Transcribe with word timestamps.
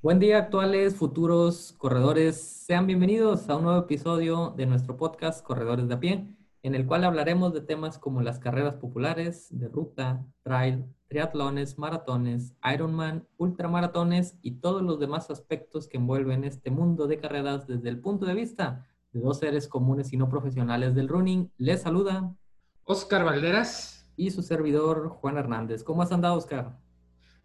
Buen 0.00 0.20
día, 0.20 0.38
actuales, 0.38 0.94
futuros 0.94 1.74
corredores. 1.76 2.40
Sean 2.40 2.86
bienvenidos 2.86 3.48
a 3.48 3.56
un 3.56 3.64
nuevo 3.64 3.80
episodio 3.80 4.54
de 4.56 4.64
nuestro 4.64 4.96
podcast 4.96 5.44
Corredores 5.44 5.88
de 5.88 5.94
a 5.94 5.98
pie, 5.98 6.36
en 6.62 6.76
el 6.76 6.86
cual 6.86 7.02
hablaremos 7.02 7.52
de 7.52 7.62
temas 7.62 7.98
como 7.98 8.22
las 8.22 8.38
carreras 8.38 8.76
populares 8.76 9.48
de 9.50 9.66
ruta, 9.66 10.24
trail, 10.44 10.84
triatlones, 11.08 11.78
maratones, 11.78 12.54
Ironman, 12.72 13.26
ultramaratones 13.38 14.38
y 14.40 14.60
todos 14.60 14.82
los 14.82 15.00
demás 15.00 15.30
aspectos 15.30 15.88
que 15.88 15.96
envuelven 15.96 16.44
este 16.44 16.70
mundo 16.70 17.08
de 17.08 17.18
carreras 17.18 17.66
desde 17.66 17.88
el 17.88 17.98
punto 17.98 18.24
de 18.24 18.34
vista 18.34 18.86
de 19.12 19.18
dos 19.18 19.40
seres 19.40 19.66
comunes 19.66 20.12
y 20.12 20.16
no 20.16 20.28
profesionales 20.28 20.94
del 20.94 21.08
running. 21.08 21.50
Les 21.56 21.82
saluda 21.82 22.36
Oscar 22.84 23.24
Valderas 23.24 24.08
y 24.14 24.30
su 24.30 24.42
servidor 24.42 25.08
Juan 25.08 25.38
Hernández. 25.38 25.82
¿Cómo 25.82 26.02
has 26.02 26.12
andado, 26.12 26.36
Oscar? 26.36 26.78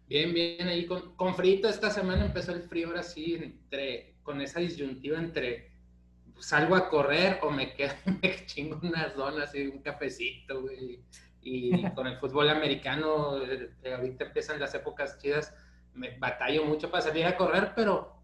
Bien, 0.06 0.34
bien, 0.34 0.68
ahí 0.68 0.86
con, 0.86 1.16
con 1.16 1.34
frío. 1.34 1.68
Esta 1.68 1.90
semana 1.90 2.26
empezó 2.26 2.52
el 2.52 2.62
frío 2.62 2.88
ahora 2.88 3.02
sí, 3.02 3.34
entre, 3.34 4.16
con 4.22 4.40
esa 4.40 4.60
disyuntiva 4.60 5.18
entre 5.18 5.74
salgo 6.38 6.74
a 6.74 6.88
correr 6.88 7.38
o 7.42 7.50
me 7.50 7.74
quedo, 7.74 7.94
me 8.22 8.46
chingo 8.46 8.78
unas 8.82 9.14
donas 9.16 9.54
y 9.54 9.66
un 9.66 9.78
cafecito, 9.78 10.62
güey. 10.62 11.00
Y 11.40 11.90
con 11.90 12.06
el 12.06 12.16
fútbol 12.18 12.48
americano, 12.48 13.42
eh, 13.42 13.70
ahorita 13.94 14.26
empiezan 14.26 14.58
las 14.58 14.74
épocas 14.74 15.18
chidas, 15.18 15.54
me 15.92 16.18
batallo 16.18 16.64
mucho 16.64 16.90
para 16.90 17.02
salir 17.02 17.26
a 17.26 17.36
correr, 17.36 17.72
pero 17.76 18.14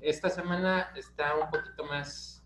esta 0.00 0.30
semana 0.30 0.90
está 0.96 1.34
un 1.36 1.50
poquito 1.50 1.84
más, 1.84 2.42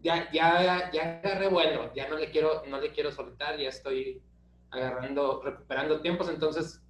ya, 0.00 0.30
ya, 0.32 0.90
ya 0.90 1.20
agarré 1.22 1.48
bueno, 1.48 1.92
ya 1.94 2.08
no 2.08 2.16
le 2.16 2.30
quiero, 2.30 2.62
no 2.66 2.80
le 2.80 2.92
quiero 2.92 3.12
soltar, 3.12 3.58
ya 3.58 3.68
estoy 3.68 4.22
agarrando, 4.70 5.42
recuperando 5.44 6.00
tiempos, 6.00 6.30
entonces 6.30 6.82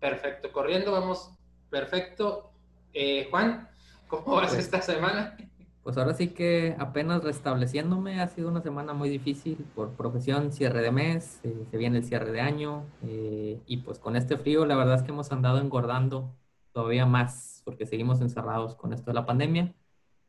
Perfecto, 0.00 0.50
corriendo 0.50 0.92
vamos, 0.92 1.30
perfecto. 1.68 2.50
Eh, 2.94 3.28
Juan, 3.30 3.68
¿cómo 4.08 4.36
vas 4.36 4.48
pues 4.48 4.64
esta 4.64 4.80
semana? 4.80 5.36
Pues 5.82 5.98
ahora 5.98 6.14
sí 6.14 6.28
que 6.28 6.74
apenas 6.78 7.22
restableciéndome, 7.22 8.20
ha 8.20 8.26
sido 8.28 8.48
una 8.48 8.62
semana 8.62 8.94
muy 8.94 9.10
difícil 9.10 9.58
por 9.74 9.90
profesión, 9.90 10.52
cierre 10.52 10.80
de 10.80 10.90
mes, 10.90 11.40
eh, 11.42 11.66
se 11.70 11.76
viene 11.76 11.98
el 11.98 12.04
cierre 12.04 12.32
de 12.32 12.40
año 12.40 12.86
eh, 13.02 13.60
y 13.66 13.78
pues 13.78 13.98
con 13.98 14.16
este 14.16 14.38
frío 14.38 14.64
la 14.64 14.76
verdad 14.76 14.96
es 14.96 15.02
que 15.02 15.10
hemos 15.10 15.32
andado 15.32 15.58
engordando 15.58 16.34
todavía 16.72 17.04
más 17.04 17.62
porque 17.64 17.86
seguimos 17.86 18.22
encerrados 18.22 18.74
con 18.76 18.94
esto 18.94 19.10
de 19.10 19.14
la 19.14 19.26
pandemia. 19.26 19.74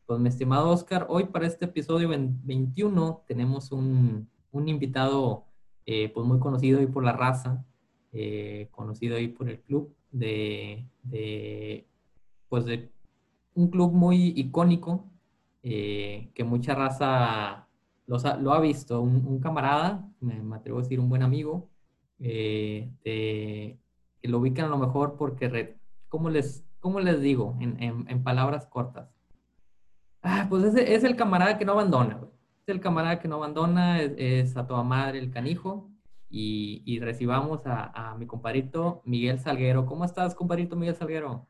Pues 0.06 0.20
mi 0.20 0.28
estimado 0.28 0.70
Oscar, 0.70 1.06
hoy 1.10 1.26
para 1.26 1.48
este 1.48 1.66
episodio 1.66 2.10
21 2.10 3.24
tenemos 3.26 3.72
un, 3.72 4.30
un 4.52 4.68
invitado 4.68 5.46
pues 5.86 6.26
muy 6.26 6.40
conocido 6.40 6.80
hoy 6.80 6.88
por 6.88 7.04
la 7.04 7.12
raza, 7.12 7.66
eh, 8.14 8.68
conocido 8.72 9.16
ahí 9.16 9.30
por 9.30 9.50
el 9.50 9.62
club, 9.62 9.96
de, 10.12 10.86
pues 12.50 12.66
de 12.66 12.92
un 13.54 13.70
club 13.70 13.94
muy 13.94 14.34
icónico 14.36 15.06
eh, 15.64 16.30
que 16.34 16.44
mucha 16.44 16.76
raza 16.76 17.68
lo 18.08 18.54
ha 18.54 18.60
visto. 18.60 19.02
Un, 19.02 19.40
camarada, 19.40 20.10
me, 20.20 20.56
atrevo 20.56 20.80
a 20.80 20.82
decir 20.82 21.00
un 21.00 21.08
buen 21.08 21.24
amigo, 21.24 21.70
eh, 22.20 22.90
que 23.04 24.28
lo 24.28 24.40
ubican 24.40 24.66
a 24.66 24.70
lo 24.70 24.78
mejor 24.78 25.16
porque, 25.16 25.78
¿cómo, 26.10 26.30
les, 26.30 26.66
cómo 26.82 27.00
les 27.00 27.22
digo 27.22 27.58
en, 27.62 28.24
palabras 28.24 28.66
cortas? 28.68 29.10
Ah, 30.22 30.48
pues 30.50 30.66
es, 30.66 30.76
es, 30.76 31.04
el 31.06 31.16
camarada 31.16 31.58
que 31.58 31.66
no 31.66 31.72
abandona, 31.72 32.20
Es 32.62 32.68
el 32.68 32.82
camarada 32.82 33.20
que 33.20 33.28
no 33.28 33.38
abandona, 33.38 34.02
es, 34.02 34.14
es 34.18 34.58
a 34.58 34.68
toda 34.68 34.84
madre 34.84 35.18
el 35.18 35.32
canijo 35.32 35.91
y, 36.34 37.00
recibamos 37.00 37.62
a, 37.66 38.16
mi 38.18 38.26
compadrito 38.26 39.02
Miguel 39.06 39.40
Salguero. 39.40 39.86
¿Cómo 39.86 40.06
estás, 40.06 40.34
compadrito 40.34 40.78
Miguel 40.78 40.96
Salguero? 40.96 41.48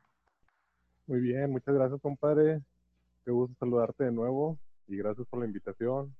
Muy 1.06 1.20
bien, 1.20 1.52
muchas 1.52 1.76
gracias, 1.76 2.02
compadre. 2.02 2.62
Qué 3.24 3.32
gusto 3.32 3.56
saludarte 3.60 4.06
de 4.06 4.12
nuevo 4.12 4.58
y 4.88 4.98
gracias 4.98 5.28
por 5.28 5.40
la 5.40 5.46
invitación. 5.46 6.16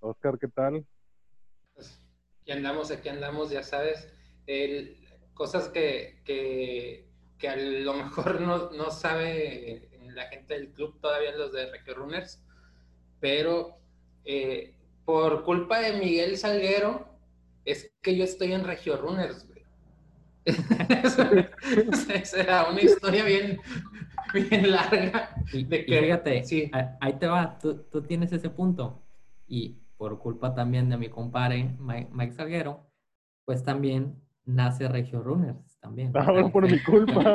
Oscar, 0.00 0.38
¿qué 0.38 0.48
tal? 0.48 0.86
Pues, 1.74 2.00
aquí 2.40 2.52
andamos, 2.52 2.90
aquí 2.90 3.10
andamos, 3.10 3.50
ya 3.50 3.62
sabes. 3.62 4.08
cosas 5.34 5.68
que, 5.68 6.22
que, 6.24 7.48
a 7.48 7.56
lo 7.56 7.92
mejor 7.92 8.40
no, 8.40 8.70
no, 8.70 8.90
sabe 8.90 9.90
la 10.14 10.28
gente 10.28 10.54
del 10.54 10.72
club, 10.72 10.98
todavía 11.00 11.36
los 11.36 11.52
de 11.52 11.70
Regio 11.70 11.94
Runners, 11.94 12.42
pero 13.20 13.76
eh, 14.24 14.74
por 15.04 15.44
culpa 15.44 15.80
de 15.80 15.98
Miguel 15.98 16.38
Salguero, 16.38 17.17
es 17.68 17.92
que 18.00 18.16
yo 18.16 18.24
estoy 18.24 18.52
en 18.52 18.64
Regio 18.64 18.96
Runners, 18.96 19.46
güey. 19.46 19.62
Esa 22.14 22.70
una 22.70 22.80
historia 22.80 23.24
bien, 23.24 23.60
bien 24.32 24.70
larga. 24.70 25.30
de 25.52 25.84
que, 25.84 26.00
fíjate, 26.00 26.44
sí. 26.44 26.70
ahí 27.00 27.12
te 27.14 27.26
va, 27.26 27.58
tú, 27.58 27.84
tú, 27.90 28.02
tienes 28.02 28.32
ese 28.32 28.48
punto. 28.48 29.02
Y 29.46 29.76
por 29.98 30.18
culpa 30.18 30.54
también 30.54 30.88
de 30.88 30.96
mi 30.96 31.10
compadre 31.10 31.76
Mike, 31.78 32.32
Salguero, 32.32 32.86
pues 33.44 33.62
también 33.62 34.16
nace 34.46 34.88
Regio 34.88 35.20
Runners 35.22 35.78
también. 35.80 36.12
Ah, 36.14 36.48
por 36.50 36.70
mi 36.70 36.78
culpa. 36.84 37.34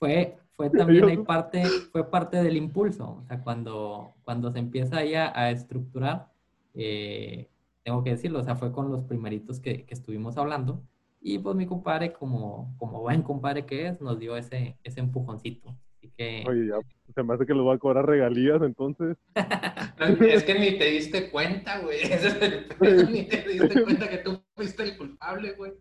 Fue, 0.00 0.38
fue 0.56 0.70
también 0.70 1.04
ahí 1.04 1.16
parte, 1.18 1.64
fue 1.92 2.10
parte 2.10 2.42
del 2.42 2.56
impulso. 2.56 3.20
O 3.22 3.24
sea, 3.28 3.40
cuando, 3.40 4.14
cuando 4.24 4.50
se 4.50 4.58
empieza 4.58 4.96
ahí 4.98 5.14
a, 5.14 5.32
a 5.32 5.50
estructurar, 5.50 6.32
eh, 6.74 7.51
tengo 7.82 8.02
que 8.02 8.10
decirlo, 8.10 8.40
o 8.40 8.42
sea, 8.42 8.56
fue 8.56 8.72
con 8.72 8.90
los 8.90 9.04
primeritos 9.04 9.60
que, 9.60 9.84
que, 9.84 9.94
estuvimos 9.94 10.36
hablando. 10.36 10.82
Y 11.20 11.38
pues 11.38 11.54
mi 11.54 11.66
compadre, 11.66 12.12
como, 12.12 12.74
como 12.78 13.00
buen 13.00 13.22
compadre 13.22 13.64
que 13.64 13.88
es, 13.88 14.00
nos 14.00 14.18
dio 14.18 14.36
ese, 14.36 14.76
ese 14.82 15.00
empujoncito. 15.00 15.76
Así 15.96 16.10
que... 16.16 16.44
Oye, 16.48 16.66
ya 16.66 16.76
se 17.14 17.22
me 17.22 17.34
hace 17.34 17.46
que 17.46 17.54
lo 17.54 17.64
va 17.64 17.74
a 17.74 17.78
cobrar 17.78 18.06
regalías 18.06 18.60
entonces. 18.62 19.16
es 20.20 20.42
que 20.42 20.58
ni 20.58 20.78
te 20.78 20.86
diste 20.86 21.30
cuenta, 21.30 21.80
güey. 21.80 21.98
ni 23.10 23.24
te 23.24 23.48
diste 23.48 23.82
cuenta 23.84 24.08
que 24.08 24.18
tú 24.18 24.42
fuiste 24.56 24.82
el 24.82 24.96
culpable, 24.96 25.52
güey. 25.52 25.72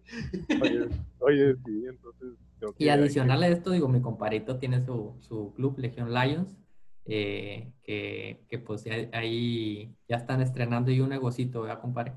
Oye, 0.62 0.88
oye, 1.20 1.56
sí, 1.66 1.84
entonces... 1.88 2.38
Y 2.78 2.90
adicional 2.90 3.42
a 3.42 3.48
esto, 3.48 3.72
digo, 3.72 3.88
mi 3.88 4.02
compadrito 4.02 4.58
tiene 4.58 4.86
su, 4.86 5.16
su 5.22 5.52
club, 5.56 5.80
Legion 5.80 6.14
Lions, 6.14 6.62
eh, 7.06 7.72
que, 7.84 8.44
que, 8.48 8.60
pues 8.60 8.86
ahí 9.14 9.96
ya 10.08 10.18
están 10.18 10.42
estrenando 10.42 10.92
y 10.92 11.00
un 11.02 11.10
negocito, 11.10 11.62
¿verdad, 11.62 11.82
compadre? 11.82 12.14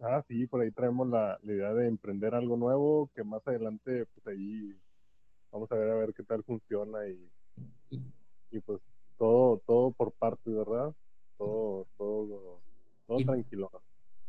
Ah, 0.00 0.22
sí, 0.28 0.46
por 0.46 0.60
ahí 0.60 0.70
traemos 0.70 1.08
la, 1.08 1.38
la, 1.42 1.52
idea 1.52 1.74
de 1.74 1.88
emprender 1.88 2.34
algo 2.34 2.56
nuevo, 2.56 3.10
que 3.14 3.24
más 3.24 3.46
adelante, 3.46 4.06
pues 4.06 4.26
ahí 4.28 4.76
vamos 5.50 5.70
a 5.72 5.74
ver 5.74 5.90
a 5.90 5.94
ver 5.94 6.14
qué 6.14 6.22
tal 6.22 6.44
funciona 6.44 7.08
y, 7.08 7.28
y, 8.50 8.60
pues 8.60 8.80
todo, 9.16 9.60
todo 9.66 9.90
por 9.90 10.12
parte, 10.12 10.50
¿verdad? 10.50 10.94
Todo, 11.36 11.86
todo, 11.96 12.60
todo 13.06 13.18
tranquilo. 13.18 13.70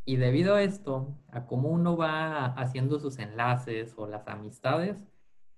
Y 0.06 0.16
debido 0.16 0.56
a 0.56 0.64
esto, 0.64 1.16
a 1.28 1.46
cómo 1.46 1.70
uno 1.70 1.96
va 1.96 2.46
haciendo 2.46 3.00
sus 3.00 3.20
enlaces 3.20 3.94
o 3.96 4.08
las 4.08 4.28
amistades, 4.28 5.04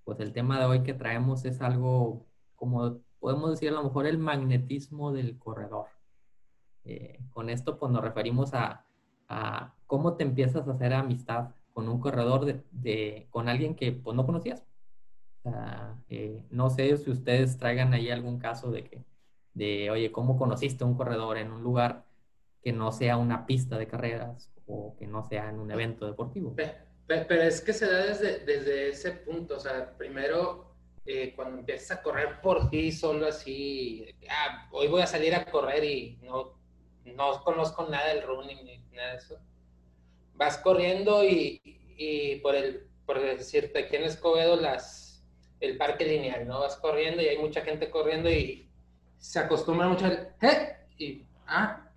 pues 0.04 0.20
el 0.20 0.32
tema 0.32 0.58
de 0.58 0.66
hoy 0.66 0.82
que 0.82 0.92
traemos 0.92 1.46
es 1.46 1.62
algo 1.62 2.26
como 2.54 3.00
podemos 3.22 3.52
decir 3.52 3.68
a 3.68 3.74
lo 3.74 3.84
mejor 3.84 4.06
el 4.06 4.18
magnetismo 4.18 5.12
del 5.12 5.38
corredor. 5.38 5.86
Eh, 6.84 7.20
con 7.30 7.50
esto 7.50 7.78
pues 7.78 7.92
nos 7.92 8.02
referimos 8.02 8.52
a, 8.52 8.84
cómo 9.86 10.16
te 10.16 10.24
empiezas 10.24 10.66
a 10.66 10.72
hacer 10.72 10.92
amistad 10.92 11.50
con 11.72 11.88
un 11.88 12.00
corredor, 12.00 12.64
de, 12.72 13.28
con 13.30 13.48
alguien 13.48 13.76
que 13.76 13.92
pues 13.92 14.16
no 14.16 14.26
conocías. 14.26 14.66
Eh, 16.08 16.44
no 16.50 16.68
sé 16.68 16.96
si 16.96 17.10
ustedes 17.12 17.56
traigan 17.58 17.94
ahí 17.94 18.10
algún 18.10 18.40
caso 18.40 18.72
de 18.72 18.84
que, 18.84 19.04
de, 19.54 19.88
oye, 19.90 20.10
¿cómo 20.10 20.36
conociste 20.36 20.82
a 20.82 20.88
un 20.88 20.96
corredor 20.96 21.38
en 21.38 21.52
un 21.52 21.62
lugar 21.62 22.04
que 22.60 22.72
no 22.72 22.90
sea 22.90 23.16
una 23.18 23.46
pista 23.46 23.78
de 23.78 23.86
carreras 23.86 24.50
o 24.66 24.96
que 24.98 25.06
no 25.06 25.22
sea 25.22 25.48
en 25.48 25.60
un 25.60 25.70
evento 25.70 26.06
deportivo? 26.06 26.56
Pero, 27.06 27.42
es 27.42 27.60
que 27.60 27.72
se 27.72 27.86
da 27.86 28.04
desde, 28.04 28.44
desde 28.44 28.88
ese 28.88 29.12
punto, 29.12 29.56
o 29.56 29.60
sea, 29.60 29.96
primero 29.96 30.71
eh, 31.04 31.32
cuando 31.34 31.58
empiezas 31.58 31.98
a 31.98 32.02
correr 32.02 32.40
por 32.40 32.70
ti 32.70 32.92
solo 32.92 33.26
así, 33.26 34.06
ah, 34.30 34.68
hoy 34.70 34.86
voy 34.88 35.02
a 35.02 35.06
salir 35.06 35.34
a 35.34 35.44
correr 35.44 35.82
y 35.84 36.18
no, 36.22 36.54
no 37.04 37.42
conozco 37.42 37.88
nada 37.88 38.08
del 38.08 38.22
running 38.22 38.64
ni 38.64 38.78
nada 38.96 39.12
de 39.12 39.16
eso. 39.18 39.38
Vas 40.34 40.58
corriendo 40.58 41.24
y, 41.24 41.60
y 41.96 42.36
por, 42.36 42.54
el, 42.54 42.88
por 43.04 43.20
decirte, 43.20 43.80
aquí 43.80 43.96
en 43.96 44.04
Escobedo 44.04 44.56
las, 44.56 45.24
el 45.60 45.76
parque 45.76 46.06
lineal, 46.06 46.46
¿no? 46.46 46.60
Vas 46.60 46.76
corriendo 46.76 47.20
y 47.20 47.26
hay 47.26 47.38
mucha 47.38 47.62
gente 47.62 47.90
corriendo 47.90 48.30
y 48.30 48.68
se 49.18 49.40
acostumbra 49.40 49.88
mucho 49.88 50.06
al, 50.06 50.34
¿eh? 50.40 50.76
Y, 50.98 51.26
ah, 51.46 51.88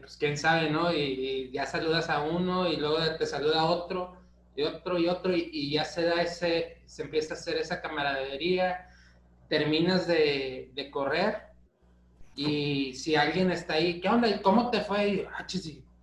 pues 0.00 0.16
quién 0.16 0.38
sabe, 0.38 0.70
¿no? 0.70 0.92
Y, 0.92 1.00
y, 1.00 1.50
ya 1.50 1.66
saludas 1.66 2.08
a 2.08 2.22
uno 2.22 2.68
y 2.68 2.76
luego 2.76 2.98
te 3.16 3.26
saluda 3.26 3.62
a 3.62 3.70
otro 3.70 4.21
y 4.56 4.62
otro 4.62 4.98
y 4.98 5.08
otro, 5.08 5.34
y, 5.34 5.70
ya 5.70 5.84
se 5.84 6.04
da 6.04 6.22
ese, 6.22 6.82
se 6.86 7.02
empieza 7.02 7.34
a 7.34 7.36
hacer 7.36 7.56
esa 7.56 7.80
camaradería, 7.80 8.88
terminas 9.48 10.06
de, 10.06 10.70
de 10.74 10.90
correr, 10.90 11.52
y 12.34 12.94
si 12.94 13.14
alguien 13.14 13.50
está 13.50 13.74
ahí, 13.74 14.00
¿qué 14.00 14.08
onda? 14.08 14.28
¿Y 14.28 14.40
cómo 14.40 14.70
te 14.70 14.80
fue? 14.80 15.08
Y, 15.08 15.20
ah, 15.20 15.46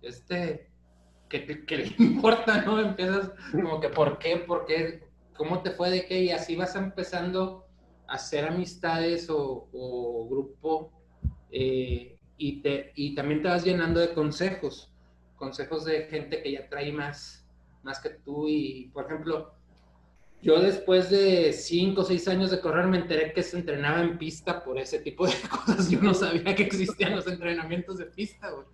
este, 0.02 0.70
¿qué, 1.28 1.64
¿qué, 1.66 1.76
le 1.76 1.94
importa, 1.98 2.62
no? 2.62 2.80
Empiezas 2.80 3.32
como 3.52 3.80
que, 3.80 3.88
¿por 3.88 4.18
qué? 4.18 4.36
¿Por 4.36 4.66
qué? 4.66 5.02
¿Cómo 5.36 5.62
te 5.62 5.70
fue? 5.70 5.90
¿De 5.90 6.06
qué? 6.06 6.22
Y 6.24 6.30
así 6.30 6.54
vas 6.54 6.76
empezando 6.76 7.66
hacer 8.10 8.44
amistades 8.44 9.28
o, 9.30 10.26
grupo 10.28 10.92
eh, 11.50 12.18
y, 12.36 12.60
te, 12.60 12.92
y 12.94 13.14
también 13.14 13.42
te 13.42 13.48
vas 13.48 13.64
llenando 13.64 14.00
de 14.00 14.12
consejos, 14.12 14.92
consejos 15.36 15.84
de 15.84 16.02
gente 16.06 16.42
que 16.42 16.52
ya 16.52 16.68
trae 16.68 16.92
más, 16.92 17.39
más 17.82 18.00
que 18.00 18.10
tú 18.10 18.46
y, 18.48 18.90
por 18.92 19.06
ejemplo, 19.06 19.54
yo 20.42 20.60
después 20.60 21.10
de 21.10 21.52
cinco 21.52 22.00
o 22.00 22.04
seis 22.04 22.26
años 22.28 22.50
de 22.50 22.60
correr 22.60 22.86
me 22.86 22.98
enteré 22.98 23.32
que 23.32 23.42
se 23.42 23.58
entrenaba 23.58 24.00
en 24.00 24.16
pista 24.16 24.64
por 24.64 24.78
ese 24.78 25.00
tipo 25.00 25.26
de 25.26 25.34
cosas. 25.50 25.90
Yo 25.90 26.00
no 26.00 26.14
sabía 26.14 26.54
que 26.54 26.62
existían 26.62 27.14
los 27.14 27.26
entrenamientos 27.26 27.98
de 27.98 28.06
pista, 28.06 28.50
güey. 28.50 28.66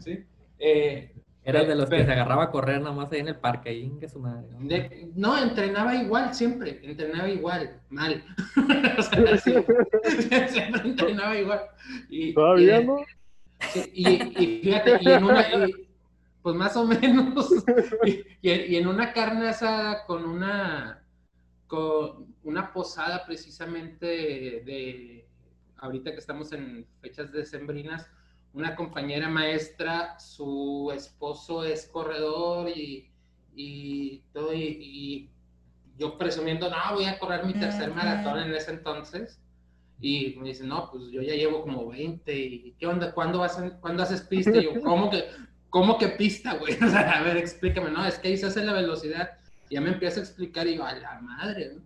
¿Sí? 0.00 0.24
Eh, 0.58 1.12
Eras 1.42 1.66
de 1.66 1.74
los 1.74 1.88
que 1.88 2.04
se 2.04 2.12
agarraba 2.12 2.44
a 2.44 2.50
correr 2.50 2.82
nomás 2.82 3.10
ahí 3.12 3.20
en 3.20 3.28
el 3.28 3.36
parque, 3.36 3.70
ahí 3.70 3.90
en 4.00 4.08
su 4.10 4.20
madre. 4.20 4.46
¿no? 5.14 5.38
entrenaba 5.38 5.94
igual 5.96 6.34
siempre, 6.34 6.80
entrenaba 6.82 7.28
igual, 7.30 7.80
mal. 7.88 8.22
o 8.98 9.02
sea, 9.02 9.38
siempre 10.48 10.82
entrenaba 10.84 11.38
igual. 11.38 11.62
Y, 12.10 12.34
¿Todavía 12.34 12.82
no? 12.82 12.98
y, 13.94 14.60
fíjate, 14.62 14.98
y 15.00 15.10
en 15.10 15.24
una, 15.24 15.46
pues 16.42 16.56
más 16.56 16.76
o 16.76 16.86
menos, 16.86 17.34
y, 18.04 18.24
y, 18.42 18.76
en 18.76 18.86
una 18.86 19.12
carne 19.12 19.48
asada 19.48 20.06
con 20.06 20.24
una, 20.24 21.04
con 21.66 22.34
una 22.42 22.72
posada 22.72 23.24
precisamente 23.26 24.06
de, 24.06 25.26
ahorita 25.78 26.12
que 26.12 26.18
estamos 26.18 26.52
en 26.52 26.86
fechas 27.00 27.32
decembrinas, 27.32 28.08
una 28.52 28.74
compañera 28.74 29.28
maestra, 29.28 30.18
su 30.18 30.90
esposo 30.94 31.64
es 31.64 31.86
corredor 31.86 32.68
y, 32.68 33.10
y 33.54 34.22
todo, 34.32 34.52
y, 34.54 35.30
yo 35.98 36.16
presumiendo, 36.16 36.70
no, 36.70 36.76
voy 36.94 37.04
a 37.04 37.18
correr 37.18 37.44
mi 37.44 37.52
tercer 37.52 37.92
maratón 37.94 38.38
en 38.38 38.54
ese 38.54 38.70
entonces. 38.70 39.38
Y 40.00 40.34
me 40.38 40.48
dice, 40.48 40.64
no, 40.64 40.90
pues 40.90 41.10
yo 41.10 41.20
ya 41.20 41.34
llevo 41.34 41.60
como 41.60 41.88
20. 41.88 42.34
¿Y 42.34 42.74
qué 42.78 42.86
onda? 42.86 43.12
¿Cuándo, 43.12 43.40
vas 43.40 43.62
¿cuándo 43.82 44.02
haces 44.02 44.22
pista? 44.22 44.56
Y 44.56 44.64
yo, 44.64 44.80
¿cómo 44.82 45.10
que, 45.10 45.24
cómo 45.70 45.96
que 45.98 46.08
pista, 46.08 46.54
güey? 46.54 46.74
O 46.84 46.88
sea, 46.88 47.18
a 47.18 47.22
ver, 47.22 47.36
explícame. 47.36 47.90
No, 47.90 48.04
es 48.04 48.18
que 48.18 48.28
ahí 48.28 48.36
se 48.36 48.46
hace 48.46 48.62
la 48.62 48.72
velocidad. 48.72 49.38
Ya 49.70 49.80
me 49.80 49.90
empieza 49.90 50.20
a 50.20 50.24
explicar 50.24 50.66
y 50.66 50.76
yo, 50.76 50.84
a 50.84 50.92
la 50.94 51.20
madre, 51.20 51.72
¿no? 51.74 51.82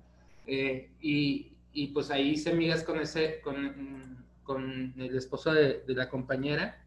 Eh, 0.46 0.90
y, 1.00 1.52
y, 1.72 1.88
pues 1.88 2.10
ahí 2.10 2.30
hice 2.30 2.52
migas 2.54 2.82
con 2.82 2.98
ese, 2.98 3.40
con, 3.40 4.24
con 4.42 4.94
el 4.98 5.16
esposo 5.16 5.52
de, 5.52 5.82
la 5.88 6.08
compañera, 6.08 6.82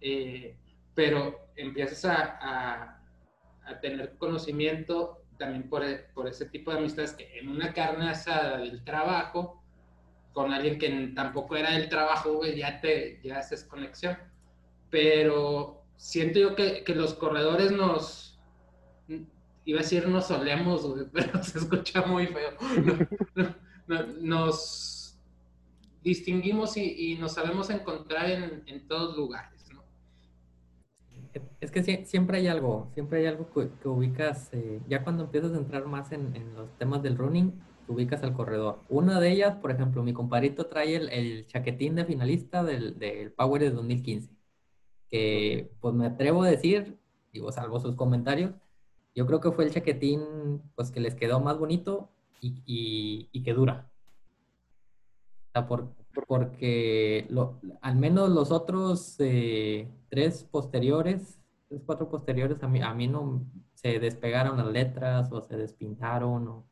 eh, 0.00 0.56
pero 0.94 1.48
empiezas 1.56 2.04
a, 2.04 3.00
a, 3.64 3.80
tener 3.80 4.16
conocimiento 4.16 5.22
también 5.38 5.68
por, 5.68 5.84
por, 6.14 6.28
ese 6.28 6.46
tipo 6.46 6.72
de 6.72 6.78
amistades 6.78 7.12
que 7.12 7.38
en 7.38 7.48
una 7.48 7.72
carne 7.72 8.08
asada 8.08 8.58
del 8.58 8.82
trabajo, 8.84 9.62
con 10.32 10.52
alguien 10.52 10.78
que 10.78 11.12
tampoco 11.14 11.56
era 11.56 11.72
del 11.72 11.88
trabajo, 11.88 12.44
ya, 12.44 12.80
te, 12.80 13.20
ya 13.22 13.38
haces 13.38 13.64
conexión. 13.64 14.18
Pero 14.90 15.75
siento 15.96 16.38
yo 16.38 16.54
que, 16.54 16.84
que 16.84 16.94
los 16.94 17.14
corredores 17.14 17.72
nos, 17.72 18.26
iba 19.66 19.80
a 19.80 19.82
decir 19.82 20.08
nos 20.08 20.26
solemos, 20.26 20.88
pero 21.12 21.42
se 21.42 21.58
escucha 21.58 22.02
muy 22.06 22.28
feo. 22.28 22.50
nos 24.20 25.18
distinguimos 26.02 26.76
y, 26.76 27.16
nos 27.20 27.32
sabemos 27.34 27.68
encontrar 27.68 28.30
en, 28.30 28.62
en, 28.66 28.86
todos 28.86 29.16
lugares, 29.16 29.68
¿no? 29.72 29.82
Es 31.60 31.70
que 31.72 32.04
siempre 32.04 32.38
hay 32.38 32.46
algo, 32.46 32.90
siempre 32.94 33.18
hay 33.18 33.26
algo 33.26 33.50
que, 33.52 33.88
ubicas, 33.88 34.50
eh, 34.52 34.80
ya 34.88 35.02
cuando 35.02 35.24
empiezas 35.24 35.52
a 35.52 35.58
entrar 35.58 35.84
más 35.86 36.12
en, 36.12 36.34
en, 36.36 36.54
los 36.54 36.70
temas 36.78 37.02
del 37.02 37.18
running, 37.18 37.52
ubicas 37.88 38.22
al 38.22 38.34
corredor. 38.34 38.80
Una 38.88 39.18
de 39.18 39.32
ellas, 39.32 39.56
por 39.56 39.72
ejemplo, 39.72 40.02
mi 40.04 40.12
compadrito 40.12 40.66
trae 40.66 40.94
el, 40.94 41.08
el 41.08 41.46
chaquetín 41.46 41.96
de 41.96 42.04
finalista 42.04 42.62
del, 42.62 42.98
del 42.98 43.32
Power 43.32 43.62
de 43.62 43.70
2015, 43.70 44.35
que 45.10 45.70
pues 45.80 45.94
me 45.94 46.06
atrevo 46.06 46.42
a 46.42 46.50
decir, 46.50 46.98
digo, 47.32 47.52
salvo 47.52 47.80
sus 47.80 47.94
comentarios, 47.94 48.52
yo 49.14 49.26
creo 49.26 49.40
que 49.40 49.52
fue 49.52 49.64
el 49.64 49.72
chaquetín 49.72 50.60
pues 50.74 50.90
que 50.90 51.00
les 51.00 51.14
quedó 51.14 51.40
más 51.40 51.58
bonito 51.58 52.10
y, 52.40 52.62
y, 52.66 53.28
y 53.32 53.42
que 53.42 53.54
dura 53.54 53.90
por, 55.64 55.94
porque 56.26 57.26
al 57.80 57.96
menos 57.96 58.28
los 58.30 58.50
otros 58.50 59.16
eh, 59.20 59.88
tres 60.10 60.44
posteriores, 60.44 61.40
tres, 61.68 61.82
cuatro 61.86 62.08
posteriores, 62.10 62.62
a 62.62 62.68
mí, 62.68 62.82
a 62.82 62.92
mí 62.92 63.08
no 63.08 63.42
se 63.74 63.98
despegaron 63.98 64.58
las 64.58 64.66
letras 64.66 65.32
o 65.32 65.40
se 65.40 65.56
despintaron. 65.56 66.48
O, 66.48 66.64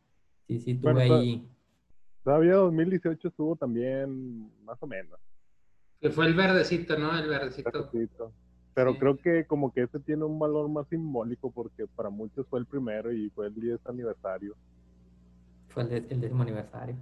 sí, 0.47 0.61
sí, 0.61 0.75
tuve 0.75 1.03
ahí. 1.03 1.49
Todavía 2.23 2.55
2018 2.55 3.29
estuvo 3.29 3.57
también 3.57 4.51
más 4.65 4.83
o 4.83 4.87
menos. 4.87 5.19
Que 6.01 6.11
fue 6.11 6.27
el 6.27 6.35
verdecito, 6.35 6.99
¿no? 6.99 7.17
El 7.19 7.29
verdecito. 7.29 7.89
Pero 8.75 8.99
creo 8.99 9.17
que 9.17 9.47
como 9.47 9.73
que 9.73 9.83
este 9.83 10.01
tiene 10.01 10.25
un 10.25 10.39
valor 10.39 10.69
más 10.69 10.89
simbólico 10.89 11.51
porque 11.51 11.87
para 11.87 12.11
muchos 12.11 12.47
fue 12.49 12.59
el 12.59 12.67
primero 12.67 13.13
y 13.13 13.31
fue 13.31 13.47
el 13.47 13.55
10 13.55 13.87
aniversario. 13.87 14.57
Fue 15.69 15.83
el, 15.83 16.21
décimo 16.21 16.43
aniversario. 16.43 16.97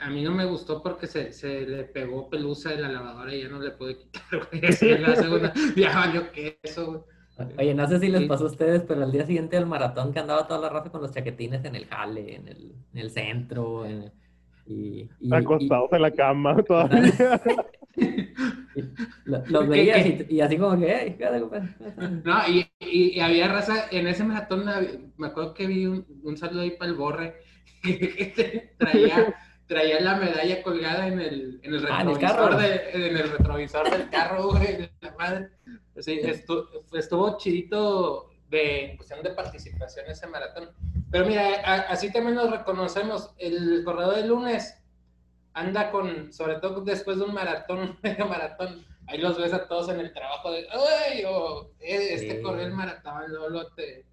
A, 0.00 0.10
mí 0.10 0.22
no 0.22 0.30
me 0.32 0.44
gustó 0.46 0.82
porque 0.82 1.06
se, 1.06 1.32
se, 1.32 1.66
le 1.66 1.84
pegó 1.84 2.30
pelusa 2.30 2.70
de 2.70 2.80
la 2.80 2.88
lavadora 2.88 3.34
y 3.34 3.42
ya 3.42 3.48
no 3.48 3.58
le 3.58 3.72
pude 3.72 3.96
quitar, 3.96 4.22
güey. 4.50 4.62
la 5.00 5.16
segunda, 5.16 5.52
ya 5.76 5.94
valió 5.94 6.30
queso, 6.32 7.06
Oye, 7.58 7.74
no 7.74 7.88
sé 7.88 7.98
si 7.98 8.08
les 8.08 8.28
pasó 8.28 8.44
a 8.44 8.46
ustedes, 8.46 8.82
pero 8.82 9.02
al 9.02 9.10
día 9.10 9.26
siguiente 9.26 9.56
del 9.56 9.66
maratón 9.66 10.12
que 10.12 10.20
andaba 10.20 10.46
toda 10.46 10.60
la 10.60 10.68
raza 10.68 10.90
con 10.90 11.02
los 11.02 11.10
chaquetines 11.12 11.64
en 11.64 11.74
el 11.74 11.86
jale, 11.86 12.36
en 12.36 12.46
el, 12.46 12.72
en 12.92 12.98
el 12.98 13.10
centro, 13.10 13.84
en, 13.84 14.12
y, 14.66 15.10
y, 15.18 15.34
acostados 15.34 15.92
en 15.92 16.02
la 16.02 16.10
cama 16.12 16.62
todavía. 16.62 17.12
los 19.24 19.68
veías 19.68 20.06
y, 20.28 20.40
así 20.40 20.56
como 20.56 20.78
que, 20.78 21.16
No, 22.24 22.48
y, 22.48 22.68
y, 22.80 23.20
había 23.20 23.48
raza, 23.48 23.86
en 23.90 24.06
ese 24.06 24.24
maratón, 24.24 24.64
me 25.16 25.26
acuerdo 25.26 25.54
que 25.54 25.66
vi 25.66 25.86
un, 25.86 26.06
un 26.22 26.36
saludo 26.36 26.62
ahí 26.62 26.72
para 26.72 26.90
el 26.90 26.96
borre, 26.96 27.36
traía, 28.78 29.34
traía 29.66 30.00
la 30.00 30.16
medalla 30.16 30.62
colgada 30.62 31.06
en 31.06 31.20
el, 31.20 31.60
en 31.62 31.74
el 31.74 31.86
ah, 31.86 32.02
retrovisor, 32.04 32.64
en 32.92 33.16
el 33.16 33.30
retrovisor 33.30 33.90
del 33.90 34.10
carro, 34.10 34.50
güey, 34.50 34.90
la 35.00 35.14
madre. 35.18 35.48
Sí, 36.00 36.20
estuvo, 36.22 36.66
estuvo 36.92 37.38
chidito 37.38 38.30
de 38.50 38.94
cuestión 38.96 39.22
de 39.22 39.30
participación 39.30 40.06
ese 40.08 40.26
maratón. 40.26 40.70
Pero 41.10 41.26
mira, 41.26 41.60
así 41.88 42.12
también 42.12 42.34
nos 42.34 42.50
reconocemos. 42.50 43.32
El 43.38 43.82
corredor 43.84 44.16
de 44.16 44.26
lunes 44.26 44.83
anda 45.54 45.90
con, 45.90 46.32
sobre 46.32 46.56
todo 46.56 46.82
después 46.82 47.18
de 47.18 47.24
un 47.24 47.34
maratón, 47.34 47.98
medio 48.02 48.26
maratón, 48.26 48.84
ahí 49.06 49.18
los 49.18 49.38
ves 49.38 49.52
a 49.52 49.66
todos 49.66 49.88
en 49.88 50.00
el 50.00 50.12
trabajo 50.12 50.52
de, 50.52 50.66
¡ay! 50.70 51.24
O, 51.26 51.70
eh, 51.80 52.14
este 52.14 52.42
corrió 52.42 52.66
el 52.66 52.74
maratón, 52.74 53.22
luego 53.28 53.66
te, 53.74 54.04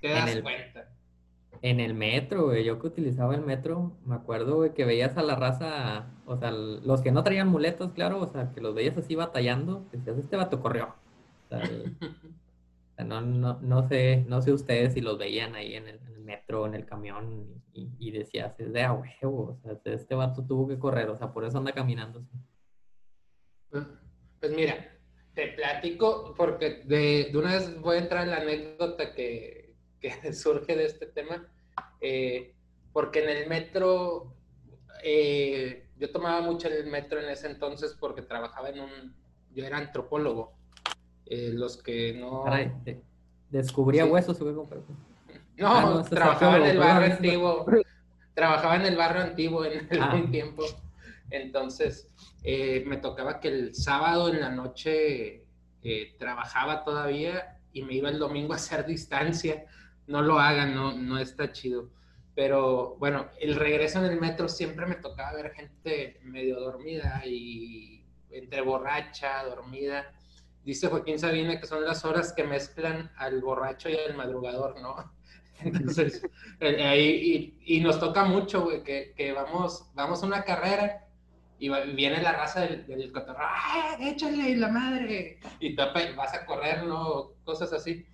te 0.00 0.08
das 0.08 0.40
cuenta 0.42 0.88
en 1.62 1.80
el 1.80 1.94
metro, 1.94 2.54
yo 2.56 2.78
que 2.78 2.86
utilizaba 2.86 3.34
el 3.34 3.42
metro, 3.42 3.92
me 4.06 4.14
acuerdo, 4.14 4.72
que 4.74 4.84
veías 4.84 5.16
a 5.16 5.22
la 5.22 5.36
raza, 5.36 6.06
o 6.26 6.36
sea, 6.36 6.50
los 6.50 7.02
que 7.02 7.12
no 7.12 7.22
traían 7.22 7.48
muletos, 7.48 7.92
claro, 7.92 8.20
o 8.20 8.26
sea, 8.26 8.52
que 8.52 8.60
los 8.60 8.74
veías 8.74 8.96
así 8.96 9.14
batallando, 9.14 9.86
decías, 9.92 10.16
este 10.18 10.36
vato 10.36 10.60
corrió. 10.60 10.94
O 12.92 13.02
sea, 13.02 13.06
no, 13.06 13.22
no, 13.22 13.58
no, 13.62 13.88
sé, 13.88 14.26
no 14.28 14.42
sé 14.42 14.52
ustedes 14.52 14.92
si 14.92 15.00
los 15.00 15.16
veían 15.16 15.54
ahí 15.54 15.74
en 15.74 15.88
el, 15.88 16.00
metro, 16.30 16.66
en 16.66 16.74
el 16.74 16.86
camión, 16.86 17.62
y, 17.72 18.10
decías, 18.10 18.58
es 18.58 18.72
de 18.72 18.82
a 18.82 18.92
huevo, 18.92 19.52
o 19.52 19.56
sea, 19.56 19.78
este 19.84 20.14
vato 20.14 20.44
tuvo 20.44 20.68
que 20.68 20.78
correr, 20.78 21.08
o 21.08 21.16
sea, 21.16 21.32
por 21.32 21.44
eso 21.44 21.58
anda 21.58 21.72
caminando. 21.72 22.22
Pues, 23.70 23.84
pues 24.40 24.52
mira, 24.52 24.74
te 25.34 25.48
platico, 25.48 26.34
porque 26.36 26.82
de, 26.84 27.28
de 27.30 27.38
una 27.38 27.52
vez 27.54 27.80
voy 27.80 27.96
a 27.96 28.00
entrar 28.00 28.24
en 28.24 28.30
la 28.30 28.38
anécdota 28.38 29.14
que 29.14 29.60
que 30.00 30.10
surge 30.32 30.74
de 30.74 30.86
este 30.86 31.06
tema, 31.06 31.46
eh, 32.00 32.54
porque 32.92 33.22
en 33.22 33.28
el 33.28 33.48
metro, 33.48 34.34
eh, 35.04 35.88
yo 35.96 36.10
tomaba 36.10 36.40
mucho 36.40 36.68
el 36.68 36.86
metro 36.86 37.20
en 37.20 37.28
ese 37.28 37.46
entonces 37.46 37.96
porque 38.00 38.22
trabajaba 38.22 38.70
en 38.70 38.80
un, 38.80 39.14
yo 39.54 39.64
era 39.64 39.76
antropólogo, 39.76 40.54
eh, 41.26 41.50
los 41.52 41.80
que 41.80 42.14
no... 42.14 42.44
descubría 43.50 44.06
huesos, 44.06 44.40
No, 45.60 46.00
ah, 46.00 46.04
trabajaba 46.08 46.56
en 46.56 46.64
el 46.64 46.78
barrio 46.78 47.12
antiguo, 47.12 47.66
trabajaba 48.34 48.76
en 48.76 48.86
el 48.86 48.96
barrio 48.96 49.22
antiguo 49.22 49.64
en 49.64 49.88
algún 50.00 50.26
ah. 50.26 50.30
tiempo, 50.30 50.64
entonces 51.30 52.08
me 52.42 52.96
tocaba 52.96 53.38
que 53.38 53.48
el 53.48 53.74
sábado 53.74 54.28
en 54.30 54.40
la 54.40 54.50
noche 54.50 55.44
trabajaba 56.18 56.82
todavía 56.82 57.58
y 57.72 57.82
me 57.82 57.94
iba 57.94 58.08
el 58.08 58.18
domingo 58.18 58.54
a 58.54 58.56
hacer 58.56 58.84
distancia 58.86 59.66
no 60.10 60.22
lo 60.22 60.38
hagan, 60.40 60.74
no, 60.74 60.92
no 60.92 61.18
está 61.18 61.52
chido. 61.52 61.88
Pero 62.34 62.96
bueno, 62.98 63.28
el 63.40 63.54
regreso 63.54 64.04
en 64.04 64.12
el 64.12 64.20
metro 64.20 64.48
siempre 64.48 64.86
me 64.86 64.96
tocaba 64.96 65.34
ver 65.34 65.52
gente 65.52 66.18
medio 66.22 66.58
dormida 66.58 67.22
y 67.24 68.04
entre 68.30 68.60
borracha, 68.60 69.44
dormida. 69.44 70.12
Dice 70.64 70.88
Joaquín 70.88 71.18
Sabina 71.18 71.60
que 71.60 71.66
son 71.66 71.84
las 71.84 72.04
horas 72.04 72.32
que 72.32 72.44
mezclan 72.44 73.10
al 73.16 73.40
borracho 73.40 73.88
y 73.88 73.96
al 73.96 74.16
madrugador, 74.16 74.80
¿no? 74.80 75.12
Entonces, 75.64 76.22
eh, 76.60 76.82
ahí, 76.82 77.58
y, 77.64 77.80
nos 77.80 77.98
toca 77.98 78.24
mucho, 78.24 78.62
güey, 78.62 78.82
que, 78.82 79.12
que, 79.16 79.32
vamos, 79.32 79.90
vamos 79.94 80.22
a 80.22 80.26
una 80.26 80.44
carrera 80.44 81.06
y 81.58 81.68
viene 81.94 82.22
la 82.22 82.32
raza 82.32 82.62
del, 82.62 82.86
del 82.86 83.12
cotorro, 83.12 83.38
¡ah, 83.40 83.96
échale 84.00 84.56
la 84.56 84.68
madre! 84.68 85.38
Y 85.60 85.76
tú 85.76 85.82
vas 86.16 86.34
a 86.34 86.46
correr, 86.46 86.84
¿no? 86.84 87.32
Cosas 87.44 87.72
así. 87.74 88.06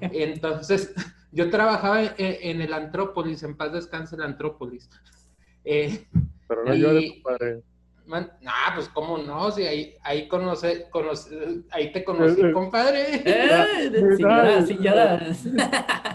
Entonces, 0.00 0.92
yo 1.32 1.50
trabajaba 1.50 2.02
en, 2.18 2.60
el 2.60 2.72
Antrópolis, 2.72 3.42
en 3.42 3.56
paz 3.56 3.72
descanse 3.72 4.16
el 4.16 4.22
Antrópolis. 4.22 4.90
Eh, 5.64 6.06
Pero 6.46 6.64
no 6.64 6.74
yo 6.74 6.88
compadre. 7.14 7.62
Man, 8.06 8.30
nah, 8.42 8.74
pues 8.74 8.88
cómo 8.90 9.16
no, 9.16 9.50
si 9.50 9.66
ahí, 9.66 9.96
ahí 10.02 10.28
conoce, 10.28 10.90
conoce, 10.90 11.62
ahí 11.70 11.90
te 11.90 12.04
conocí, 12.04 12.40
eh, 12.42 12.50
eh. 12.50 12.52
compadre. 12.52 13.22
Eh, 13.24 13.48
ya 14.20 15.26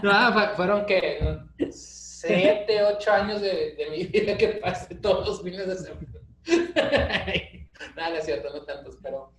no, 0.02 0.54
fueron 0.54 0.86
que 0.86 1.38
siete, 1.70 2.84
ocho 2.84 3.10
años 3.10 3.40
de, 3.40 3.74
de, 3.74 3.90
mi 3.90 4.04
vida 4.04 4.36
que 4.36 4.48
pasé 4.48 4.94
todos 4.96 5.26
los 5.26 5.42
fines 5.42 5.66
de 5.66 5.76
semana. 5.76 6.06
Nada, 7.96 8.18
es 8.18 8.24
cierto, 8.24 8.50
no 8.50 8.62
tantos, 8.62 8.96
pero 9.02 9.32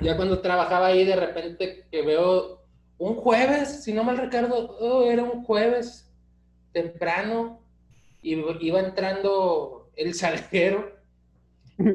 ya 0.00 0.16
cuando 0.16 0.40
trabajaba 0.40 0.86
ahí, 0.86 1.04
de 1.04 1.16
repente 1.16 1.86
que 1.90 2.02
veo 2.02 2.62
un 2.96 3.16
jueves, 3.16 3.84
si 3.84 3.92
no 3.92 4.04
mal 4.04 4.16
recuerdo, 4.16 4.76
oh, 4.80 5.10
era 5.10 5.22
un 5.22 5.44
jueves 5.44 6.10
temprano, 6.72 7.62
y 8.22 8.42
iba 8.60 8.80
entrando 8.80 9.90
el 9.96 10.14
salguero 10.14 10.91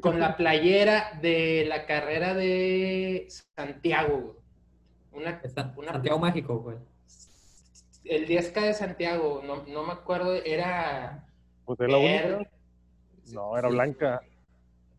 con 0.01 0.19
la 0.19 0.36
playera 0.38 1.17
de 1.22 1.65
la 1.67 1.86
carrera 1.86 2.34
de 2.34 3.27
Santiago. 3.55 4.38
Una, 5.12 5.41
Santiago 5.41 6.19
Mágico, 6.19 6.60
güey. 6.60 6.77
El 8.03 8.27
10K 8.27 8.62
de 8.62 8.74
Santiago, 8.74 9.41
no, 9.46 9.63
no 9.67 9.84
me 9.84 9.93
acuerdo, 9.93 10.34
era... 10.34 11.27
Pues 11.65 11.79
era 11.79 11.98
la 11.98 12.48
No, 13.34 13.57
era 13.57 13.67
blanca. 13.67 14.22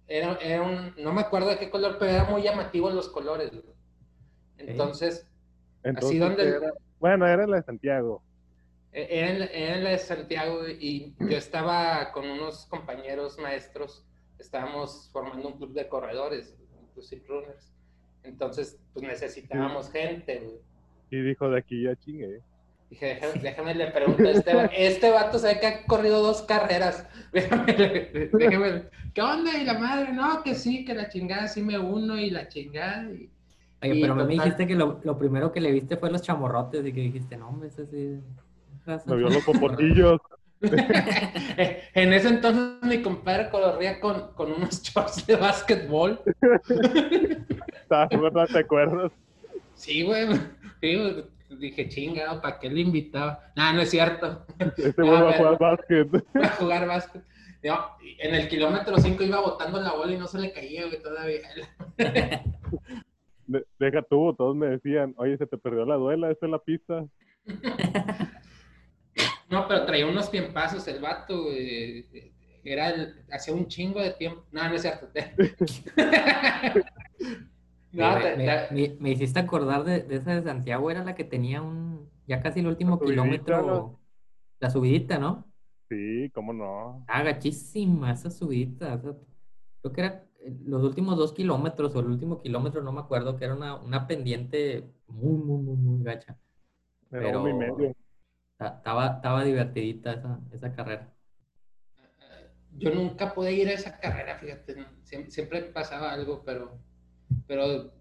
Era, 0.07 0.37
era, 0.43 0.63
un, 0.63 0.95
no 0.99 1.13
me 1.13 1.23
acuerdo 1.23 1.49
de 1.49 1.59
qué 1.59 1.71
color, 1.71 1.97
pero 1.99 2.13
era 2.13 2.25
muy 2.25 2.43
llamativo 2.43 2.91
los 2.91 3.09
colores. 3.09 3.51
Entonces, 4.59 5.27
así 5.83 6.19
donde... 6.19 6.73
bueno, 6.99 7.27
era 7.27 7.47
la 7.47 7.57
de 7.57 7.63
Santiago. 7.63 8.23
E, 8.93 9.07
era 9.11 9.31
en, 9.31 9.43
era 9.43 9.77
en 9.77 9.85
la 9.85 9.91
de 9.91 9.99
Santiago 9.99 10.69
y 10.69 11.15
yo 11.19 11.37
estaba 11.37 12.11
con 12.13 12.29
unos 12.29 12.67
compañeros 12.67 13.39
maestros 13.39 14.05
estábamos 14.39 15.09
formando 15.13 15.49
un 15.49 15.57
club 15.57 15.73
de 15.73 15.89
corredores, 15.89 16.57
Inclusive 16.89 17.25
Runners. 17.29 17.73
Entonces, 18.23 18.79
pues 18.93 19.07
necesitábamos 19.07 19.91
gente, 19.91 20.61
Y 21.11 21.21
dijo, 21.21 21.49
de 21.49 21.59
aquí 21.59 21.85
ya 21.85 21.97
chingue. 21.97 22.43
Dije, 22.91 23.21
déjame, 23.43 23.75
le 23.75 23.91
pregunto 23.91 24.23
a 24.27 24.31
este, 24.31 24.53
este 24.87 25.11
vato 25.11 25.39
sabe 25.39 25.61
que 25.61 25.67
ha 25.67 25.85
corrido 25.85 26.23
dos 26.23 26.43
carreras. 26.43 27.07
Déjame, 27.33 27.73
déjame, 28.33 28.85
¿qué 29.13 29.23
onda? 29.23 29.59
Y 29.59 29.65
la 29.65 29.79
madre, 29.79 30.13
no, 30.13 30.43
que 30.43 30.55
sí, 30.55 30.85
que 30.85 30.95
la 30.95 31.09
chingada 31.09 31.49
sí 31.49 31.63
me 31.63 31.79
uno 31.79 32.19
y 32.19 32.31
la 32.31 32.49
chingada. 32.49 33.11
Y, 33.13 33.31
Oye, 33.83 34.01
pero 34.01 34.15
me 34.15 34.27
dijiste 34.27 34.67
que 34.67 34.75
lo, 34.75 35.01
lo, 35.05 35.19
primero 35.19 35.53
que 35.53 35.61
le 35.61 35.71
viste 35.71 35.99
fue 35.99 36.11
los 36.11 36.23
chamorrotes 36.23 36.85
y 36.85 36.93
que 36.93 37.01
dijiste, 37.01 37.37
no, 37.37 37.49
hombre, 37.49 37.69
ese 37.69 37.87
sí. 37.87 38.21
Me 39.07 39.17
vio 39.17 39.29
los 39.29 39.45
popotillos. 39.45 40.19
en 41.95 42.13
ese 42.13 42.29
entonces 42.29 42.83
mi 42.83 43.01
compadre 43.01 43.49
corría 43.51 44.01
con, 44.01 44.33
con 44.35 44.53
unos 44.53 44.83
shorts 44.85 45.27
de 45.27 45.37
básquetbol. 45.37 46.21
¿Te 47.89 48.59
acuerdas? 48.59 49.13
Sí, 49.75 50.03
güey. 50.03 50.27
Dije, 51.51 51.89
chingado, 51.89 52.43
¿para 52.43 52.59
qué 52.59 52.69
le 52.69 52.81
invitaba? 52.81 53.41
No, 53.57 53.73
no 53.73 53.81
es 53.83 53.91
cierto. 53.91 54.45
Este 54.77 54.91
güey 55.03 55.23
va 55.23 55.31
a 55.31 55.37
jugar 55.37 55.59
básquet. 55.59 56.09
Va 56.37 56.47
a 56.47 56.51
jugar 56.51 56.87
básquet. 56.87 57.23
en 58.19 58.35
el 58.35 58.49
kilómetro 58.49 58.99
5 58.99 59.23
iba 59.23 59.41
botando 59.41 59.81
la 59.81 59.93
bola 59.93 60.13
y 60.13 60.19
no 60.19 60.27
se 60.27 60.41
le 60.41 60.53
caía, 60.53 60.87
güey, 60.87 61.01
todavía. 61.01 61.41
Deja 63.79 64.03
tú, 64.03 64.35
todos 64.37 64.55
me 64.55 64.67
decían, 64.67 65.15
oye, 65.17 65.39
se 65.39 65.47
te 65.47 65.57
perdió 65.57 65.87
la 65.87 65.95
duela, 65.95 66.31
esta 66.31 66.47
es 66.47 66.53
la 66.53 66.59
pista. 66.59 67.07
No, 69.49 69.67
pero 69.67 69.87
traía 69.87 70.07
unos 70.07 70.31
tiempazos 70.31 70.87
el 70.89 71.01
vato, 71.01 71.47
Era 72.65 72.91
el, 72.91 73.25
hacía 73.33 73.55
un 73.55 73.67
chingo 73.67 74.01
de 74.01 74.11
tiempo. 74.13 74.45
No, 74.53 74.69
no 74.69 74.75
es 74.75 74.83
cierto. 74.83 75.09
me, 79.01 79.11
hiciste 79.11 79.41
acordar 79.41 79.85
de, 79.85 80.07
esa 80.11 80.35
de 80.35 80.43
Santiago, 80.43 80.91
era 80.91 81.05
la 81.05 81.15
que 81.15 81.25
tenía 81.25 81.63
un, 81.63 82.11
ya 82.27 82.43
casi 82.43 82.61
el 82.61 82.67
último 82.67 83.01
kilómetro, 83.01 83.99
la 84.61 84.71
subidita, 84.71 85.19
¿no? 85.19 85.47
Sí, 85.89 86.31
cómo 86.35 86.53
no. 86.53 87.05
Ah, 87.09 87.23
gachísima 87.23 88.13
esa 88.13 88.31
subidita. 88.31 89.01
creo 89.01 89.93
que 89.95 90.01
era 90.01 90.25
los 90.65 90.83
últimos 90.83 91.17
dos 91.17 91.33
kilómetros 91.33 91.95
o 91.95 92.01
el 92.01 92.07
último 92.07 92.41
kilómetro, 92.41 92.83
no 92.83 92.93
me 92.93 93.01
acuerdo, 93.01 93.37
que 93.37 93.47
era 93.47 93.55
una, 93.55 93.77
una 93.77 94.07
pendiente 94.07 94.93
muy, 95.07 95.39
muy, 95.39 95.63
muy, 95.63 95.77
muy 95.77 96.05
gacha. 96.05 96.39
Pero, 97.11 97.43
medio. 97.43 97.95
Estaba, 98.59 99.07
estaba 99.07 99.45
divertidita 99.45 100.13
esa, 100.13 100.41
esa 100.53 100.73
carrera. 100.73 101.13
Yo 102.73 102.95
nunca 102.95 103.35
pude 103.35 103.53
ir 103.53 103.69
a 103.69 103.73
esa 103.73 103.99
carrera, 103.99 104.39
fíjate, 104.39 104.77
siempre, 105.03 105.63
pasaba 105.63 106.13
algo, 106.13 106.43
pero, 106.45 106.79
pero 107.47 107.93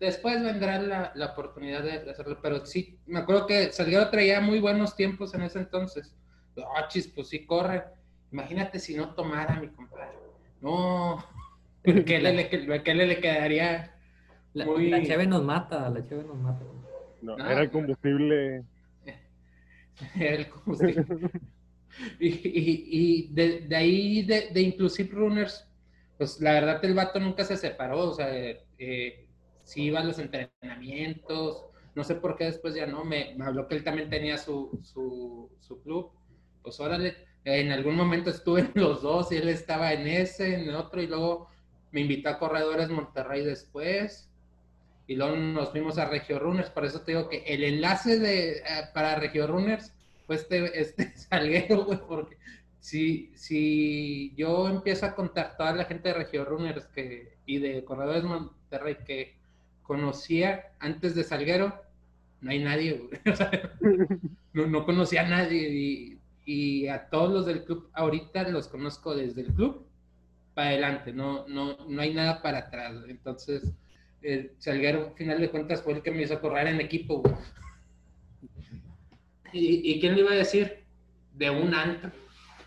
después 0.00 0.42
vendrá 0.42 0.80
la, 0.80 1.12
la, 1.14 1.26
oportunidad 1.26 1.82
de 1.82 2.10
hacerlo. 2.10 2.38
Pero 2.42 2.64
sí, 2.64 2.98
me 3.06 3.20
acuerdo 3.20 3.46
que 3.46 3.72
Salguero 3.72 4.08
traía 4.10 4.40
muy 4.40 4.60
buenos 4.60 4.96
tiempos 4.96 5.34
en 5.34 5.42
ese 5.42 5.58
entonces. 5.58 6.14
Ah, 6.76 6.88
chis, 6.88 7.08
pues 7.08 7.28
sí 7.28 7.46
corre. 7.46 7.84
Imagínate 8.30 8.78
si 8.78 8.94
no 8.94 9.14
tomara 9.14 9.60
mi 9.60 9.68
compadre. 9.68 10.18
No, 10.60 11.22
¿qué 11.82 12.20
le, 12.20 12.48
qué 12.48 12.94
le, 12.94 13.20
quedaría? 13.20 13.94
La, 14.54 14.64
muy... 14.64 14.88
la 14.88 15.02
cheve 15.02 15.26
nos 15.26 15.42
mata, 15.42 15.90
la 15.90 16.06
cheve 16.06 16.24
nos 16.24 16.36
mata. 16.36 16.64
No, 17.20 17.36
era 17.36 17.62
el 17.62 17.70
combustible 17.70 18.64
el 20.14 20.46
y, 22.18 23.28
de, 23.32 23.76
ahí, 23.76 24.22
de, 24.22 24.60
Inclusive 24.60 25.10
Runners, 25.12 25.68
pues 26.18 26.40
la 26.40 26.52
verdad 26.52 26.84
el 26.84 26.94
vato 26.94 27.20
nunca 27.20 27.44
se 27.44 27.56
separó, 27.56 28.10
o 28.10 28.14
sea, 28.14 28.28
eh, 28.78 29.26
sí 29.64 29.84
iba 29.84 30.00
a 30.00 30.04
los 30.04 30.18
entrenamientos, 30.18 31.66
no 31.94 32.04
sé 32.04 32.14
por 32.14 32.36
qué 32.36 32.44
después 32.44 32.74
ya 32.74 32.86
no, 32.86 33.04
me, 33.04 33.36
habló 33.40 33.68
que 33.68 33.76
él 33.76 33.84
también 33.84 34.08
tenía 34.08 34.38
su, 34.38 34.80
su, 34.82 35.50
su, 35.60 35.82
club, 35.82 36.10
pues 36.62 36.80
órale, 36.80 37.16
en 37.44 37.72
algún 37.72 37.96
momento 37.96 38.30
estuve 38.30 38.60
en 38.60 38.72
los 38.74 39.02
dos 39.02 39.30
y 39.32 39.36
él 39.36 39.48
estaba 39.48 39.92
en 39.92 40.06
ese, 40.06 40.54
en 40.54 40.74
otro, 40.74 41.02
y 41.02 41.06
luego 41.06 41.48
me 41.90 42.00
invitó 42.00 42.30
a 42.30 42.38
Corredores 42.38 42.88
Monterrey 42.88 43.44
después, 43.44 44.31
y 45.12 45.14
luego 45.14 45.36
nos 45.36 45.70
fuimos 45.70 45.98
a 45.98 46.06
Regio 46.06 46.38
Runners, 46.38 46.70
por 46.70 46.86
eso 46.86 47.02
te 47.02 47.12
digo 47.12 47.28
que 47.28 47.44
el 47.46 47.62
enlace 47.64 48.18
de, 48.18 48.52
eh, 48.52 48.62
para 48.94 49.16
Regio 49.16 49.46
Runners 49.46 49.92
fue 50.26 50.36
este, 50.36 50.80
este 50.80 51.12
salguero, 51.16 51.84
güey, 51.84 51.98
porque 52.08 52.38
si, 52.80 53.30
si 53.34 54.32
yo 54.36 54.70
empiezo 54.70 55.04
a 55.04 55.14
contar 55.14 55.58
toda 55.58 55.74
la 55.74 55.84
gente 55.84 56.08
de 56.08 56.14
Regio 56.14 56.46
Runners 56.46 56.86
que, 56.86 57.36
y 57.44 57.58
de 57.58 57.84
Corredores 57.84 58.24
Monterrey 58.24 58.96
que 59.04 59.36
conocía 59.82 60.72
antes 60.78 61.14
de 61.14 61.24
Salguero, 61.24 61.78
no 62.40 62.50
hay 62.50 62.64
nadie, 62.64 62.94
güey. 62.94 63.20
O 63.30 63.36
sea, 63.36 63.50
no, 64.54 64.66
no, 64.66 64.86
conocía 64.86 65.26
a 65.26 65.28
nadie 65.28 65.68
y, 65.68 66.18
y, 66.46 66.88
a 66.88 67.10
todos 67.10 67.30
los 67.30 67.44
del 67.44 67.64
club 67.64 67.90
ahorita 67.92 68.48
los 68.48 68.66
conozco 68.66 69.14
desde 69.14 69.42
el 69.42 69.52
club 69.52 69.86
para 70.54 70.70
adelante, 70.70 71.12
no, 71.12 71.46
no, 71.48 71.76
no 71.86 72.00
hay 72.00 72.14
nada 72.14 72.40
para 72.40 72.60
atrás. 72.60 72.94
Entonces, 73.08 73.74
el 74.22 74.52
Salguero, 74.58 75.08
al 75.08 75.14
final 75.14 75.40
de 75.40 75.50
cuentas, 75.50 75.82
fue 75.82 75.94
el 75.94 76.02
que 76.02 76.10
me 76.10 76.22
hizo 76.22 76.40
correr 76.40 76.68
en 76.68 76.80
equipo, 76.80 77.22
¿Y, 79.54 80.00
quién 80.00 80.14
le 80.14 80.20
iba 80.22 80.32
a 80.32 80.36
decir? 80.36 80.84
De 81.34 81.50
un 81.50 81.74
antro. 81.74 82.10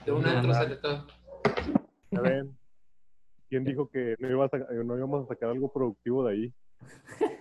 De 0.05 0.11
un 0.11 0.25
antro 0.25 0.53
sale 0.53 0.75
todo. 0.75 1.07
A 2.15 2.21
ver, 2.21 2.45
¿quién 3.49 3.63
dijo 3.63 3.89
que 3.89 4.15
no, 4.19 4.29
iba 4.29 4.45
a 4.45 4.49
no 4.83 4.95
íbamos 4.95 5.25
a 5.25 5.27
sacar 5.27 5.49
algo 5.49 5.71
productivo 5.71 6.25
de 6.25 6.33
ahí? 6.33 6.53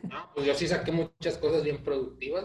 No, 0.05 0.31
pues 0.35 0.47
yo 0.47 0.55
sí 0.55 0.67
saqué 0.67 0.93
muchas 0.93 1.37
cosas 1.39 1.63
bien 1.63 1.79
productivas. 1.79 2.45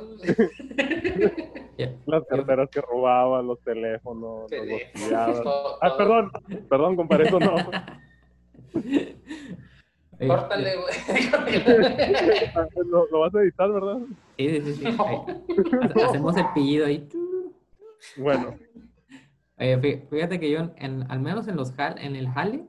Las 2.06 2.26
carteras 2.26 2.70
que 2.70 2.82
robaban, 2.82 3.48
los 3.48 3.62
teléfonos, 3.62 4.52
los 4.52 5.82
Ah, 5.82 5.96
perdón, 5.98 6.32
perdón, 6.70 6.96
compadre, 6.98 7.28
eso 7.28 7.40
no. 7.40 7.56
Córtale, 10.28 10.76
güey. 10.78 10.94
lo, 13.12 13.20
vas 13.20 13.36
a 13.36 13.42
editar, 13.42 13.72
¿verdad? 13.72 14.00
Sí, 14.38 14.62
sí, 14.62 14.74
sí. 14.74 14.98
Hacemos 16.06 16.36
el 16.38 16.46
pillido 16.54 16.86
ahí. 16.86 17.08
Bueno. 18.18 18.56
fíjate 19.58 20.40
que 20.40 20.52
yo, 20.52 20.72
en, 20.76 21.10
al 21.10 21.20
menos 21.20 21.48
en 21.48 21.56
los 21.56 21.74
en 21.78 22.16
el 22.16 22.30
jale, 22.30 22.66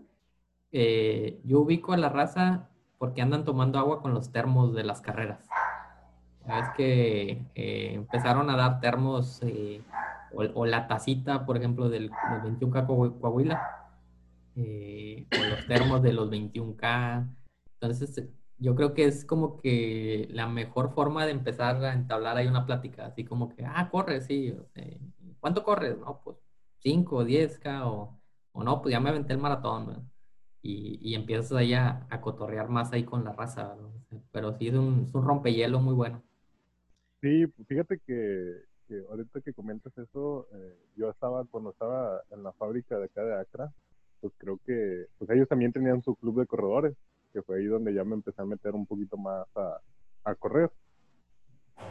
eh, 0.73 1.40
yo 1.45 1.61
ubico 1.61 1.92
a 1.92 1.97
la 1.97 2.09
raza 2.09 2.69
porque 2.99 3.23
andan 3.23 3.45
tomando 3.45 3.78
agua 3.78 4.02
con 4.02 4.12
los 4.14 4.30
termos 4.30 4.75
de 4.75 4.85
las 4.85 5.00
carreras. 5.00 5.49
Es 6.47 6.69
que 6.76 7.42
eh, 7.54 7.92
empezaron 7.95 8.50
a 8.50 8.57
dar 8.57 8.80
termos 8.80 9.40
eh, 9.42 9.83
o, 10.33 10.66
la 10.66 10.87
tacita, 10.87 11.47
por 11.47 11.57
ejemplo, 11.57 11.88
del, 11.88 12.11
21K 12.11 12.87
Coahuila, 13.21 13.90
eh, 14.57 15.26
o 15.33 15.50
los 15.50 15.66
termos 15.66 16.02
de 16.02 16.12
los 16.12 16.30
21K. 16.30 17.26
Entonces, 17.80 18.28
yo 18.58 18.75
creo 18.75 18.92
que 18.92 19.06
es 19.06 19.25
como 19.25 19.56
que 19.56 20.28
la 20.30 20.46
mejor 20.46 20.92
forma 20.92 21.25
de 21.25 21.32
empezar 21.32 21.82
a 21.82 21.94
entablar 21.94 22.37
ahí 22.37 22.46
una 22.46 22.66
plática, 22.66 23.06
así 23.06 23.25
como 23.25 23.49
que, 23.49 23.64
ah, 23.64 23.88
corre, 23.90 24.20
sí, 24.20 24.54
¿cuánto 25.40 25.64
corres? 25.64 25.96
No, 25.99 26.20
pues 26.22 26.37
5 26.80 27.16
o 27.16 27.25
10K 27.25 27.87
o, 27.87 28.20
o, 28.52 28.64
no, 28.64 28.82
pues 28.82 28.92
ya 28.92 29.00
me 29.00 29.08
aventé 29.08 29.32
el 29.32 29.38
maratón, 29.38 30.10
y, 30.62 30.99
y, 31.00 31.14
empiezas 31.14 31.52
ahí 31.52 31.72
a, 31.72 32.06
cotorrear 32.20 32.68
más 32.68 32.92
ahí 32.92 33.04
con 33.04 33.25
la 33.25 33.32
raza, 33.32 33.78
pero 34.30 34.52
sí 34.52 34.68
es 34.68 34.75
un, 34.75 35.04
es 35.08 35.14
un 35.14 35.25
rompehielo 35.25 35.80
muy 35.80 35.94
bueno. 35.94 36.22
Sí, 37.22 37.46
fíjate 37.66 37.99
que, 38.06 38.64
que 38.87 39.02
ahorita 39.08 39.40
que 39.40 39.54
comentas 39.54 39.96
eso, 39.96 40.49
eh, 40.52 40.76
yo 40.96 41.08
estaba, 41.08 41.46
cuando 41.46 41.70
estaba 41.70 42.20
en 42.30 42.42
la 42.42 42.52
fábrica 42.52 42.99
de 42.99 43.06
acá 43.06 43.25
de 43.25 43.40
Acra, 43.40 43.72
pues 44.20 44.34
creo 44.37 44.58
que, 44.66 45.06
pues 45.18 45.30
ellos 45.30 45.49
también 45.49 45.72
tenían 45.72 46.02
su 46.02 46.14
club 46.14 46.40
de 46.40 46.46
corredores, 46.46 46.94
que 47.32 47.42
fue 47.42 47.58
ahí 47.58 47.66
donde 47.66 47.94
ya 47.94 48.04
me 48.04 48.14
empecé 48.14 48.40
a 48.42 48.46
meter 48.46 48.75
un 48.75 48.87
poquito 48.87 49.16
más 49.16 49.46
a, 49.56 49.80
a 50.25 50.34
correr. 50.34 50.70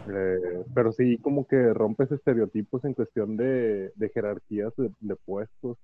Eh, 0.08 0.63
pero 0.74 0.91
sí, 0.91 1.17
como 1.17 1.48
que 1.48 1.74
rompes 1.74 2.12
estereotipos 2.12 2.84
en 2.86 2.93
cuestión 2.93 3.38
de, 3.38 3.91
de 3.96 4.10
jerarquías 4.10 4.74
de, 4.77 4.91
de, 5.00 5.15
puestos, 5.15 5.77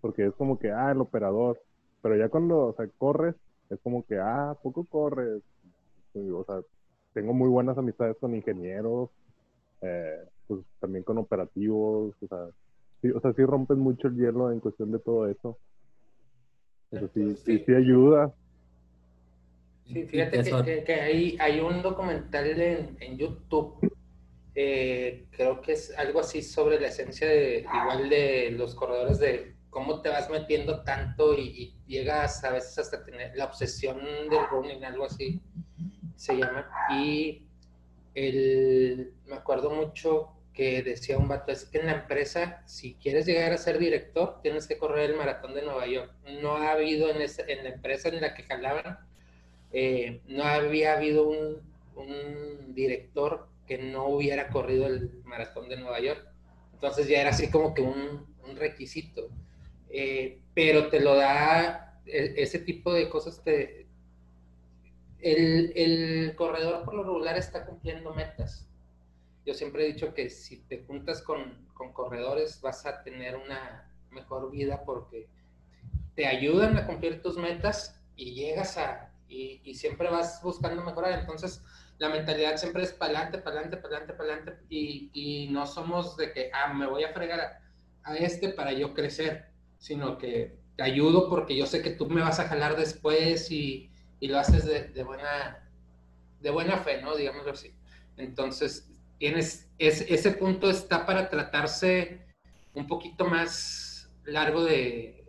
porque 0.00 0.26
es 0.26 0.34
como 0.34 0.58
que, 0.58 0.70
ah, 0.70 0.92
el 0.92 1.00
operador, 1.00 1.60
pero 2.02 2.16
ya 2.16 2.28
cuando, 2.28 2.68
o 2.68 2.74
sea, 2.74 2.88
corres, 2.98 3.34
es 3.68 3.78
como 3.80 4.04
que, 4.04 4.18
ah, 4.18 4.56
poco 4.62 4.84
corres, 4.84 5.42
o 6.14 6.44
sea, 6.44 6.60
tengo 7.12 7.32
muy 7.32 7.48
buenas 7.48 7.76
amistades 7.76 8.16
con 8.18 8.34
ingenieros, 8.34 9.10
eh, 9.82 10.20
pues 10.46 10.60
también 10.80 11.04
con 11.04 11.18
operativos, 11.18 12.14
o 12.22 12.26
sea, 12.28 12.48
sí, 13.02 13.10
o 13.10 13.20
sea, 13.20 13.32
sí 13.32 13.44
rompes 13.44 13.76
mucho 13.76 14.08
el 14.08 14.16
hielo 14.16 14.50
en 14.52 14.60
cuestión 14.60 14.90
de 14.90 14.98
todo 14.98 15.28
eso. 15.28 15.58
Eso 16.90 17.08
sí, 17.14 17.36
sí, 17.36 17.58
sí 17.64 17.72
ayuda. 17.72 18.34
Sí, 19.92 20.04
fíjate 20.04 20.42
que, 20.42 20.84
que, 20.84 20.94
hay, 20.94 21.36
hay, 21.40 21.60
un 21.60 21.82
documental 21.82 22.60
en, 22.60 22.96
en 23.00 23.18
YouTube, 23.18 23.80
eh, 24.54 25.26
creo 25.30 25.60
que 25.60 25.72
es 25.72 25.96
algo 25.96 26.20
así 26.20 26.42
sobre 26.42 26.80
la 26.80 26.88
esencia 26.88 27.26
de 27.26 27.60
igual 27.60 28.08
de 28.08 28.50
los 28.52 28.74
corredores 28.74 29.18
de 29.18 29.54
cómo 29.70 30.02
te 30.02 30.08
vas 30.08 30.28
metiendo 30.28 30.82
tanto 30.82 31.34
y, 31.38 31.76
llegas 31.86 32.44
a 32.44 32.52
veces 32.52 32.78
hasta 32.78 33.02
tener 33.02 33.36
la 33.36 33.46
obsesión 33.46 33.98
del 33.98 34.46
running, 34.48 34.84
algo 34.84 35.06
así 35.06 35.40
se 36.14 36.36
llama. 36.36 36.70
Y 36.92 37.46
el, 38.14 39.12
me 39.26 39.34
acuerdo 39.34 39.70
mucho 39.70 40.28
que 40.52 40.82
decía 40.82 41.18
un 41.18 41.26
vato, 41.26 41.50
es 41.50 41.64
que 41.64 41.78
en 41.78 41.86
la 41.86 41.94
empresa, 41.94 42.62
si 42.66 42.94
quieres 42.94 43.26
llegar 43.26 43.52
a 43.52 43.58
ser 43.58 43.78
director, 43.78 44.40
tienes 44.40 44.68
que 44.68 44.78
correr 44.78 45.10
el 45.10 45.16
maratón 45.16 45.54
de 45.54 45.62
Nueva 45.62 45.86
York. 45.86 46.12
No 46.40 46.58
ha 46.58 46.72
habido 46.72 47.10
en, 47.10 47.16
en 47.20 47.64
la 47.64 47.70
empresa 47.70 48.08
en 48.08 48.20
la 48.20 48.34
que 48.34 48.44
jalaban, 48.44 48.98
eh, 49.72 50.20
no 50.26 50.44
había 50.44 50.94
habido 50.94 51.28
un, 51.28 51.68
director 52.74 53.48
que 53.66 53.76
no 53.76 54.06
hubiera 54.06 54.48
corrido 54.48 54.86
el 54.86 55.20
maratón 55.24 55.68
de 55.68 55.76
Nueva 55.76 56.00
York. 56.00 56.24
Entonces 56.72 57.08
ya 57.08 57.20
era 57.20 57.30
así 57.30 57.50
como 57.50 57.74
que 57.74 57.82
un, 57.82 58.26
requisito. 58.56 59.28
Eh, 59.90 60.40
pero 60.54 60.88
te 60.88 61.00
lo 61.00 61.14
da, 61.14 62.00
e, 62.06 62.34
ese 62.36 62.58
tipo 62.60 62.92
de 62.92 63.08
cosas 63.08 63.40
el, 65.20 66.34
corredor 66.36 66.84
por 66.84 66.94
lo 66.94 67.04
regular 67.04 67.36
está 67.36 67.66
cumpliendo 67.66 68.14
metas. 68.14 68.66
Yo 69.44 69.54
siempre 69.54 69.84
he 69.84 69.92
dicho 69.92 70.14
que 70.14 70.30
si 70.30 70.58
te 70.62 70.82
juntas 70.84 71.22
con, 71.22 71.66
con 71.74 71.92
corredores 71.92 72.60
vas 72.60 72.86
a 72.86 73.02
tener 73.02 73.36
una 73.36 73.90
mejor 74.10 74.50
vida 74.50 74.82
porque 74.84 75.28
te 76.14 76.26
ayudan 76.26 76.76
a 76.76 76.86
cumplir 76.86 77.22
tus 77.22 77.36
metas 77.36 78.00
y 78.16 78.34
llegas 78.34 78.76
a, 78.76 79.09
y, 79.30 79.74
siempre 79.74 80.10
vas 80.10 80.40
buscando 80.42 80.82
mejorar. 80.82 81.20
Entonces, 81.20 81.62
la 81.98 82.08
mentalidad 82.08 82.56
siempre 82.56 82.82
es 82.82 82.92
para 82.92 83.12
adelante, 83.12 83.38
para 83.38 83.56
adelante, 83.56 83.76
para 83.76 83.96
adelante, 83.96 84.14
para 84.14 84.34
adelante, 84.34 84.64
y, 84.68 85.48
no 85.50 85.66
somos 85.66 86.16
de 86.16 86.32
que, 86.32 86.50
ah, 86.52 86.72
me 86.72 86.86
voy 86.86 87.04
a 87.04 87.12
fregar 87.12 87.40
a, 88.02 88.16
este 88.16 88.48
para 88.48 88.72
yo 88.72 88.92
crecer 88.94 89.50
sino 89.78 90.18
que 90.18 90.58
te 90.76 90.82
ayudo 90.82 91.28
porque 91.28 91.56
yo 91.56 91.66
sé 91.66 91.82
que 91.82 91.90
tú 91.90 92.06
me 92.08 92.20
vas 92.20 92.38
a 92.40 92.48
jalar 92.48 92.76
después 92.76 93.50
y, 93.50 93.90
y 94.20 94.28
lo 94.28 94.38
haces 94.38 94.64
de, 94.66 95.02
buena, 95.02 95.68
de 96.40 96.50
buena 96.50 96.78
fe, 96.78 97.00
¿no? 97.02 97.16
Digámoslo 97.16 97.52
así. 97.52 97.74
Entonces, 98.16 98.90
tienes, 99.18 99.70
es, 99.78 100.02
ese 100.02 100.32
punto 100.32 100.70
está 100.70 101.06
para 101.06 101.30
tratarse 101.30 102.20
un 102.74 102.86
poquito 102.86 103.24
más 103.24 104.10
largo 104.24 104.64
de 104.64 105.24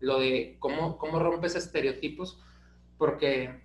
lo 0.00 0.18
de 0.18 0.56
cómo, 0.58 0.98
cómo 0.98 1.18
rompes 1.18 1.54
estereotipos, 1.54 2.43
porque, 2.98 3.62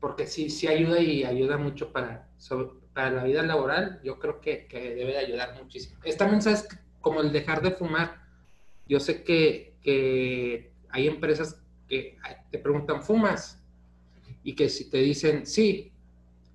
porque 0.00 0.26
sí, 0.26 0.50
sí 0.50 0.66
ayuda 0.66 1.00
y 1.00 1.24
ayuda 1.24 1.58
mucho 1.58 1.92
para, 1.92 2.28
para 2.92 3.10
la 3.10 3.24
vida 3.24 3.42
laboral, 3.42 4.00
yo 4.02 4.18
creo 4.18 4.40
que, 4.40 4.66
que 4.66 4.94
debe 4.94 5.12
de 5.12 5.18
ayudar 5.18 5.54
muchísimo. 5.62 6.00
Es 6.04 6.16
también, 6.16 6.42
¿sabes? 6.42 6.68
Como 7.00 7.20
el 7.20 7.32
dejar 7.32 7.62
de 7.62 7.72
fumar. 7.72 8.22
Yo 8.86 9.00
sé 9.00 9.22
que, 9.22 9.76
que 9.82 10.72
hay 10.90 11.06
empresas 11.06 11.62
que 11.88 12.18
te 12.50 12.58
preguntan, 12.58 13.02
¿fumas? 13.02 13.62
Y 14.42 14.54
que 14.54 14.68
si 14.68 14.90
te 14.90 14.98
dicen, 14.98 15.46
sí, 15.46 15.92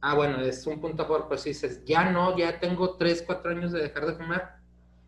ah, 0.01 0.13
bueno, 0.13 0.41
es 0.41 0.65
un 0.67 0.79
punto 0.79 1.03
a 1.03 1.05
favor, 1.05 1.27
pues 1.27 1.41
si 1.41 1.49
dices, 1.49 1.83
ya 1.85 2.11
no, 2.11 2.37
ya 2.37 2.59
tengo 2.59 2.95
3, 2.95 3.23
4 3.25 3.51
años 3.51 3.71
de 3.71 3.81
dejar 3.81 4.05
de 4.05 4.13
fumar, 4.13 4.57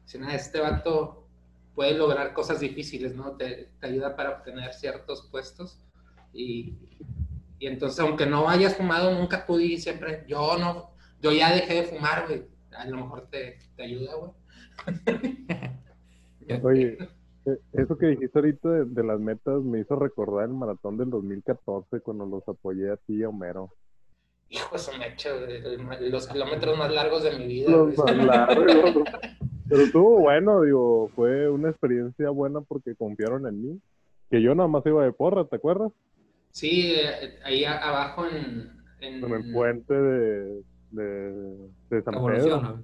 si 0.06 0.18
nada, 0.18 0.34
este 0.34 0.60
vato 0.60 1.28
puede 1.76 1.94
lograr 1.94 2.34
cosas 2.34 2.60
difíciles, 2.60 3.16
¿no? 3.16 3.34
Te, 3.34 3.70
te 3.80 3.88
ayuda 3.88 4.16
para 4.16 4.32
obtener 4.32 4.74
ciertos 4.74 5.28
puestos 5.30 5.80
y, 6.34 6.76
y, 7.60 7.68
entonces, 7.68 8.00
aunque 8.00 8.26
no 8.26 8.50
hayas 8.50 8.76
fumado, 8.76 9.14
nunca 9.18 9.46
tú 9.46 9.58
di 9.58 9.78
siempre, 9.78 10.24
yo 10.28 10.58
no, 10.58 10.92
yo 11.22 11.32
ya 11.32 11.54
dejé 11.54 11.76
de 11.76 11.84
fumar, 11.84 12.26
güey, 12.28 12.44
a 12.72 12.86
lo 12.88 12.98
mejor 12.98 13.28
te, 13.30 13.60
te 13.76 13.84
ayuda, 13.84 14.16
güey. 14.16 14.32
Oye, 16.64 16.98
eh, 17.46 17.60
eso 17.74 17.98
que 17.98 18.08
dijiste 18.08 18.40
ahorita 18.40 18.70
de, 18.86 19.04
las 19.04 19.20
metas 19.20 19.62
me 19.64 19.80
hizo 19.80 19.96
recordar 19.96 20.46
el 20.46 20.54
maratón 20.54 20.98
del 20.98 21.10
2014 21.10 22.02
cuando 22.02 22.26
los 22.26 22.48
apoyé 22.48 22.92
a 22.92 22.98
ti 22.98 23.18
y 23.18 23.24
a 23.24 23.30
Homero. 23.30 23.72
Hijo, 24.50 24.76
eso 24.76 24.92
me 24.98 25.08
hecho 25.10 25.30
los 26.10 26.28
kilómetros 26.28 26.78
más 26.78 26.92
largos 26.92 27.24
de 27.24 27.38
mi 27.38 27.46
vida. 27.46 27.70
Los 27.70 27.96
más 27.98 28.18
largos. 28.18 29.04
Pero 29.70 29.82
estuvo 29.84 30.20
bueno, 30.20 30.62
digo, 30.64 31.10
fue 31.16 31.48
una 31.48 31.70
experiencia 31.70 32.32
buena 32.32 32.62
porque 32.62 32.96
confiaron 32.96 33.46
en 33.46 33.62
mí. 33.62 33.82
Que 34.32 34.42
yo 34.42 34.56
nada 34.56 34.68
más 34.68 34.84
iba 34.86 35.04
de 35.04 35.12
porra, 35.12 35.46
¿te 35.46 35.56
acuerdas? 35.56 35.92
Sí, 36.52 36.96
eh, 36.96 37.40
ahí 37.44 37.66
abajo 37.66 38.26
en... 38.28 38.78
En, 39.02 39.24
el 39.24 39.54
puente 39.54 39.94
de, 39.94 40.62
de, 40.92 42.02
San 42.04 42.22
Pedro 42.26 42.84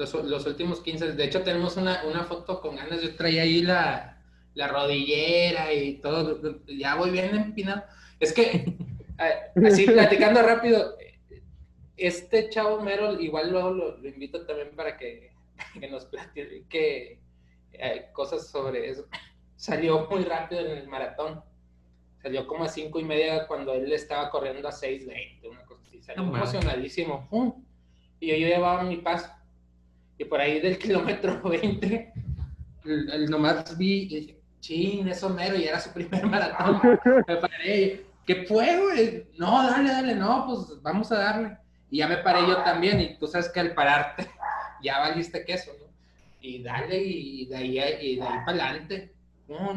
los, 0.00 0.46
últimos 0.46 0.80
15. 0.80 1.12
De 1.12 1.24
hecho, 1.24 1.42
tenemos 1.42 1.76
una, 1.76 2.04
una, 2.04 2.24
foto 2.24 2.60
con 2.60 2.76
ganas. 2.76 3.02
Yo 3.02 3.14
traía 3.14 3.42
ahí 3.42 3.62
la, 3.62 4.22
la 4.54 4.68
rodillera 4.68 5.72
y 5.72 5.96
todo. 5.96 6.40
Ya 6.66 6.94
voy 6.94 7.10
bien 7.10 7.34
empinado. 7.36 7.84
Es 8.18 8.32
que, 8.32 8.76
así 9.66 9.86
platicando 9.86 10.42
rápido, 10.42 10.96
este 11.96 12.48
chavo 12.48 12.80
Mero, 12.80 13.20
igual 13.20 13.50
luego 13.50 13.70
lo, 13.70 14.08
invito 14.08 14.46
también 14.46 14.70
para 14.74 14.96
que, 14.96 15.32
que 15.80 15.90
nos 15.90 16.06
platique 16.06 17.20
eh, 17.72 18.06
cosas 18.12 18.48
sobre 18.48 18.90
eso. 18.90 19.06
Salió 19.56 20.08
muy 20.10 20.24
rápido 20.24 20.62
en 20.62 20.78
el 20.78 20.88
maratón. 20.88 21.42
Salió 22.22 22.46
como 22.46 22.64
a 22.64 22.68
cinco 22.68 23.00
y 23.00 23.04
media 23.04 23.46
cuando 23.46 23.72
él 23.72 23.92
estaba 23.92 24.30
corriendo 24.30 24.68
a 24.68 24.72
6.20, 24.72 25.50
una 25.50 25.64
cosa 25.64 25.82
así. 25.86 26.02
Salió 26.02 26.22
emocionadísimo. 26.22 27.28
Y 28.20 28.28
yo, 28.28 28.36
yo 28.36 28.46
llevaba 28.48 28.82
mi 28.82 28.98
paso 28.98 29.30
y 30.20 30.24
por 30.26 30.38
ahí 30.38 30.60
del 30.60 30.78
kilómetro 30.78 31.40
20, 31.42 32.12
el, 32.84 33.30
nomás 33.30 33.76
vi, 33.76 34.02
y 34.02 34.20
dije, 34.20 34.40
chin, 34.60 35.08
eso 35.08 35.30
mero, 35.30 35.56
y 35.56 35.64
era 35.64 35.80
su 35.80 35.90
primer 35.92 36.26
maratón. 36.26 36.78
Me 37.26 37.36
paré, 37.36 38.04
¿qué 38.26 38.44
fue, 38.44 38.78
güey? 38.78 39.26
No, 39.38 39.66
dale, 39.66 39.90
dale, 39.90 40.14
no, 40.14 40.46
pues 40.46 40.82
vamos 40.82 41.10
a 41.10 41.18
darle. 41.18 41.56
Y 41.90 41.98
ya 41.98 42.06
me 42.06 42.18
paré 42.18 42.46
yo 42.46 42.58
también, 42.58 43.00
y 43.00 43.18
tú 43.18 43.26
sabes 43.26 43.48
que 43.48 43.58
al 43.58 43.74
pararte, 43.74 44.28
ya 44.82 45.00
valiste 45.00 45.44
queso, 45.44 45.72
¿no? 45.80 45.86
Y 46.40 46.62
dale, 46.62 47.02
y 47.02 47.46
de 47.46 47.56
ahí, 47.56 47.78
y 48.00 48.16
de 48.16 48.22
ahí 48.22 48.38
para 48.44 48.64
adelante, 48.64 49.14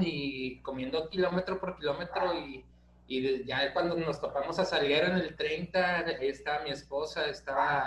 y 0.01 0.59
comiendo 0.62 1.09
kilómetro 1.09 1.59
por 1.59 1.77
kilómetro, 1.77 2.33
y, 2.33 2.63
y 3.07 3.45
ya 3.45 3.73
cuando 3.73 3.95
nos 3.95 4.19
topamos 4.21 4.59
a 4.59 4.65
Salguero 4.65 5.07
en 5.07 5.17
el 5.17 5.36
30, 5.36 6.05
ahí 6.19 6.27
estaba 6.27 6.63
mi 6.63 6.69
esposa, 6.69 7.25
estaba 7.25 7.86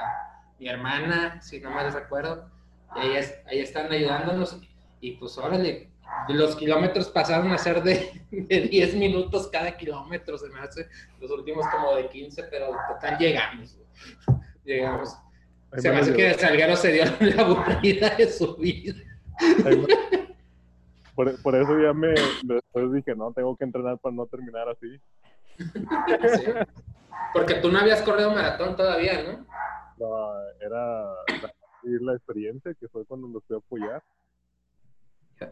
mi 0.59 0.69
hermana, 0.69 1.41
si 1.43 1.61
no 1.61 1.71
mal 1.71 1.93
recuerdo, 1.93 2.51
y 2.97 3.01
ahí, 3.01 3.25
ahí 3.47 3.59
están 3.61 3.93
ayudándonos 3.93 4.61
y 5.01 5.13
pues 5.13 5.37
órale, 5.39 5.91
los 6.29 6.57
kilómetros 6.57 7.09
pasaron 7.09 7.53
a 7.53 7.59
ser 7.59 7.83
de, 7.83 8.23
de 8.31 8.61
10 8.61 8.95
minutos 8.95 9.49
cada 9.49 9.77
kilómetro, 9.77 10.39
se 10.39 10.49
me 10.49 10.61
hace, 10.61 10.89
los 11.21 11.31
últimos 11.31 11.67
como 11.69 11.95
de 11.95 12.09
15, 12.09 12.45
pero 12.45 12.71
total 12.89 13.19
llegamos, 13.19 13.79
llegamos. 14.65 15.17
Se 15.77 15.91
me 15.91 15.99
hace 15.99 16.13
que 16.15 16.35
Salguero 16.35 16.77
se 16.77 16.93
dio 16.93 17.05
la 17.21 17.43
aburrida 17.43 18.11
de 18.11 18.31
su 18.31 18.57
vida. 18.57 18.95
Por, 21.17 21.43
por, 21.43 21.57
eso 21.57 21.81
ya 21.81 21.93
me 21.93 22.09
después 22.43 22.93
dije, 22.93 23.17
no, 23.17 23.33
tengo 23.33 23.57
que 23.57 23.65
entrenar 23.65 23.99
para 23.99 24.15
no 24.15 24.27
terminar 24.27 24.69
así. 24.69 25.01
Porque 27.33 27.55
tú 27.57 27.73
no 27.73 27.79
habías 27.79 28.03
corrido 28.03 28.31
maratón 28.31 28.77
todavía, 28.77 29.23
¿no? 29.23 29.47
No, 29.99 30.29
era 30.61 31.07
la, 31.83 32.13
experiencia 32.15 32.75
que 32.75 32.89
fue 32.89 33.05
cuando 33.07 33.29
me 33.29 33.41
fui 33.41 33.57
a 33.57 33.59
apoyar. 33.59 34.03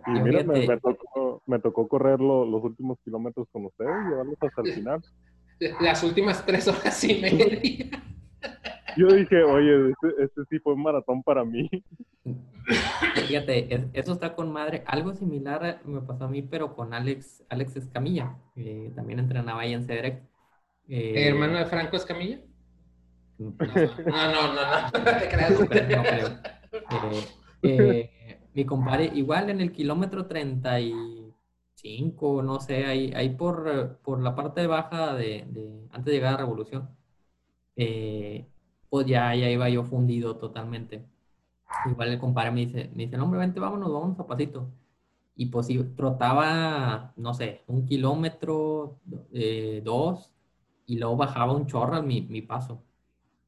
Y 0.06 0.10
mira, 0.20 0.44
me, 0.44 0.66
tocó, 0.78 1.42
me, 1.46 1.58
tocó, 1.58 1.88
correr 1.88 2.20
los 2.20 2.62
últimos 2.62 2.98
kilómetros 3.04 3.48
con 3.50 3.66
ustedes 3.66 3.90
y 3.90 4.10
llevarlos 4.10 4.36
hasta 4.40 4.62
el 4.62 4.72
final. 4.74 5.02
Las 5.80 6.02
últimas 6.02 6.44
tres 6.44 6.68
horas 6.68 7.04
y 7.04 7.20
media. 7.20 8.02
Yo 8.96 9.08
dije, 9.08 9.42
oye, 9.42 9.90
este, 9.90 10.22
este, 10.22 10.44
sí 10.50 10.58
fue 10.58 10.74
un 10.74 10.82
maratón 10.82 11.22
para 11.22 11.44
mí. 11.44 11.70
Fíjate, 13.28 13.88
eso 13.92 14.12
está 14.12 14.34
con 14.34 14.52
madre. 14.52 14.82
Algo 14.86 15.14
similar 15.14 15.80
me 15.84 16.00
pasó 16.00 16.24
a 16.24 16.28
mí, 16.28 16.42
pero 16.42 16.74
con 16.74 16.94
Alex, 16.94 17.44
Alex 17.48 17.76
Escamilla, 17.76 18.36
que 18.54 18.92
también 18.94 19.18
entrenaba 19.18 19.62
ahí 19.62 19.74
en 19.74 19.84
CEDREC. 19.84 20.22
Eh, 20.88 21.28
¿Hermano 21.28 21.58
de 21.58 21.66
Franco 21.66 21.96
Escamilla? 21.96 22.40
No, 23.38 23.54
no, 24.06 24.32
no, 24.32 24.54
no, 24.54 24.62
eh, 27.62 27.62
eh, 27.62 28.40
mi 28.54 28.64
compadre, 28.64 29.10
igual 29.14 29.50
en 29.50 29.60
el 29.60 29.72
kilómetro 29.72 30.26
35, 30.26 32.42
no 32.42 32.60
sé, 32.60 32.86
ahí, 32.86 33.12
ahí 33.14 33.30
por, 33.30 33.98
por 34.02 34.22
la 34.22 34.34
parte 34.36 34.66
baja 34.68 35.14
de, 35.14 35.44
de, 35.48 35.88
antes 35.90 36.04
de 36.04 36.12
llegar 36.12 36.34
a 36.34 36.36
Revolución, 36.38 36.88
eh, 37.76 38.46
pues 38.94 39.06
ya, 39.08 39.34
ya 39.34 39.50
iba 39.50 39.68
yo 39.68 39.82
fundido 39.82 40.36
totalmente. 40.36 41.04
Igual 41.86 42.10
el 42.10 42.20
compadre 42.20 42.52
me 42.52 42.60
dice, 42.66 42.90
me 42.94 43.06
dice, 43.06 43.16
no, 43.16 43.24
hombre, 43.24 43.40
vente, 43.40 43.58
vámonos, 43.58 43.92
vámonos 43.92 44.20
a 44.20 44.26
pasito. 44.28 44.70
Y 45.34 45.46
pues 45.46 45.66
trotaba, 45.96 47.12
no 47.16 47.34
sé, 47.34 47.64
un 47.66 47.86
kilómetro, 47.86 49.00
eh, 49.32 49.82
dos, 49.84 50.32
y 50.86 50.98
luego 50.98 51.16
bajaba 51.16 51.54
un 51.54 51.66
chorro 51.66 52.04
mi, 52.04 52.22
mi 52.22 52.42
paso. 52.42 52.84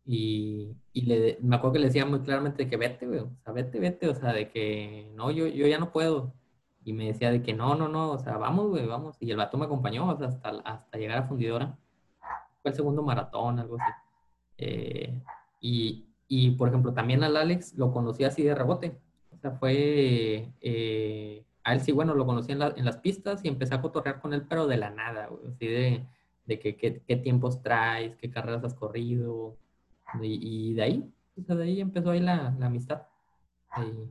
Y, 0.04 0.74
y 0.92 1.02
le, 1.02 1.38
me 1.42 1.54
acuerdo 1.54 1.74
que 1.74 1.78
le 1.80 1.86
decía 1.86 2.06
muy 2.06 2.22
claramente 2.22 2.68
que 2.68 2.76
vete, 2.76 3.06
güey, 3.06 3.20
o 3.20 3.30
sea, 3.44 3.52
vete, 3.52 3.78
vete, 3.78 4.08
o 4.08 4.16
sea, 4.16 4.32
de 4.32 4.50
que 4.50 5.12
no, 5.14 5.30
yo, 5.30 5.46
yo 5.46 5.68
ya 5.68 5.78
no 5.78 5.92
puedo. 5.92 6.34
Y 6.84 6.92
me 6.92 7.06
decía 7.06 7.30
de 7.30 7.42
que 7.44 7.54
no, 7.54 7.76
no, 7.76 7.86
no, 7.88 8.10
o 8.10 8.18
sea, 8.18 8.36
vamos, 8.36 8.68
güey, 8.70 8.86
vamos. 8.86 9.16
Y 9.20 9.30
el 9.30 9.36
vato 9.36 9.58
me 9.58 9.66
acompañó 9.66 10.08
o 10.10 10.16
sea, 10.18 10.26
hasta, 10.26 10.50
hasta 10.64 10.98
llegar 10.98 11.18
a 11.18 11.28
fundidora. 11.28 11.78
Fue 12.62 12.72
el 12.72 12.76
segundo 12.76 13.02
maratón, 13.04 13.60
algo 13.60 13.76
así. 13.80 13.92
Eh, 14.58 15.22
y, 15.60 16.06
y, 16.28 16.52
por 16.52 16.68
ejemplo, 16.68 16.92
también 16.92 17.24
al 17.24 17.36
Alex 17.36 17.74
lo 17.74 17.92
conocí 17.92 18.24
así 18.24 18.42
de 18.42 18.54
rebote. 18.54 18.98
O 19.30 19.38
sea, 19.38 19.52
fue, 19.52 20.52
eh, 20.60 21.44
a 21.64 21.74
él 21.74 21.80
sí, 21.80 21.92
bueno, 21.92 22.14
lo 22.14 22.26
conocí 22.26 22.52
en, 22.52 22.62
en, 22.62 22.84
las 22.84 22.98
pistas 22.98 23.44
y 23.44 23.48
empecé 23.48 23.74
a 23.74 23.82
cotorrear 23.82 24.20
con 24.20 24.32
él, 24.32 24.46
pero 24.48 24.66
de 24.66 24.76
la 24.76 24.90
nada, 24.90 25.28
así 25.48 25.66
de, 25.66 26.06
de 26.46 26.58
que, 26.58 26.76
qué 26.76 27.16
tiempos 27.16 27.62
traes, 27.62 28.16
qué 28.16 28.30
carreras 28.30 28.64
has 28.64 28.74
corrido, 28.74 29.58
y, 30.22 30.74
de 30.74 30.82
ahí, 30.82 31.12
o 31.38 31.44
sea, 31.44 31.56
de 31.56 31.64
ahí 31.64 31.80
empezó 31.80 32.10
ahí 32.10 32.20
la, 32.20 32.54
la 32.58 32.66
amistad. 32.66 33.02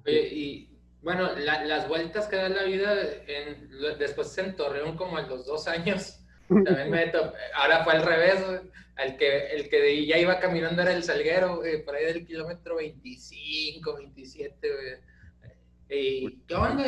Y 0.05 0.69
bueno, 1.01 1.29
las 1.35 1.87
vueltas 1.87 2.27
que 2.27 2.35
da 2.35 2.49
la 2.49 2.63
vida, 2.63 2.95
después 3.97 4.37
en 4.37 4.55
Torreón 4.55 4.95
como 4.95 5.17
a 5.17 5.21
los 5.21 5.45
dos 5.45 5.67
años, 5.67 6.19
también 6.47 6.91
me 6.91 7.11
ahora 7.55 7.83
fue 7.83 7.93
al 7.93 8.03
revés, 8.03 8.43
el 8.97 9.17
que, 9.17 9.47
el 9.47 9.69
que 9.69 10.05
ya 10.05 10.17
iba 10.17 10.39
caminando 10.39 10.81
era 10.81 10.93
el 10.93 11.03
Salguero, 11.03 11.61
por 11.85 11.95
ahí 11.95 12.05
del 12.05 12.25
kilómetro 12.25 12.77
25, 12.77 13.95
27, 13.97 14.67
Y, 15.89 16.39
¿qué 16.47 16.55
onda? 16.55 16.85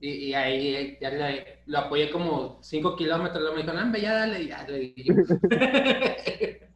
Y, 0.00 0.08
y 0.08 0.34
ahí 0.34 0.96
ya 1.00 1.10
le, 1.10 1.58
lo 1.66 1.78
apoyé 1.78 2.10
como 2.10 2.58
5 2.62 2.96
kilómetros, 2.96 3.40
luego 3.40 3.56
me 3.56 3.62
dijo, 3.62 3.74
no, 3.74 3.96
ya 3.96 4.14
dale, 4.14 4.46
ya 4.46 4.66
le 4.66 4.94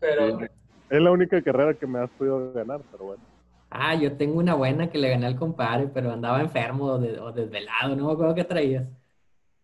Pero... 0.00 0.40
Es 0.90 1.00
la 1.02 1.10
única 1.10 1.42
carrera 1.42 1.74
que 1.74 1.86
me 1.86 1.98
has 1.98 2.10
podido 2.10 2.52
ganar, 2.52 2.80
pero 2.90 3.04
bueno. 3.04 3.22
Ah, 3.70 3.94
yo 3.94 4.16
tengo 4.16 4.38
una 4.38 4.54
buena 4.54 4.88
que 4.90 4.96
le 4.96 5.10
gané 5.10 5.26
al 5.26 5.36
compadre, 5.36 5.88
pero 5.92 6.10
andaba 6.10 6.40
enfermo 6.40 6.84
o, 6.86 7.32
desvelado, 7.32 7.94
no 7.94 8.06
me 8.06 8.12
acuerdo 8.12 8.34
qué 8.34 8.44
traías. 8.44 8.86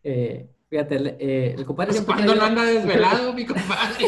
Eh, 0.03 0.47
fíjate, 0.75 0.97
el, 0.97 1.07
eh, 1.21 1.55
el 1.57 1.65
compadre... 1.65 1.93
Pues 1.93 2.05
cuando 2.05 2.35
no 2.35 2.43
anda 2.43 2.65
desvelado, 2.65 3.33
mi 3.33 3.47
compadre? 3.47 4.07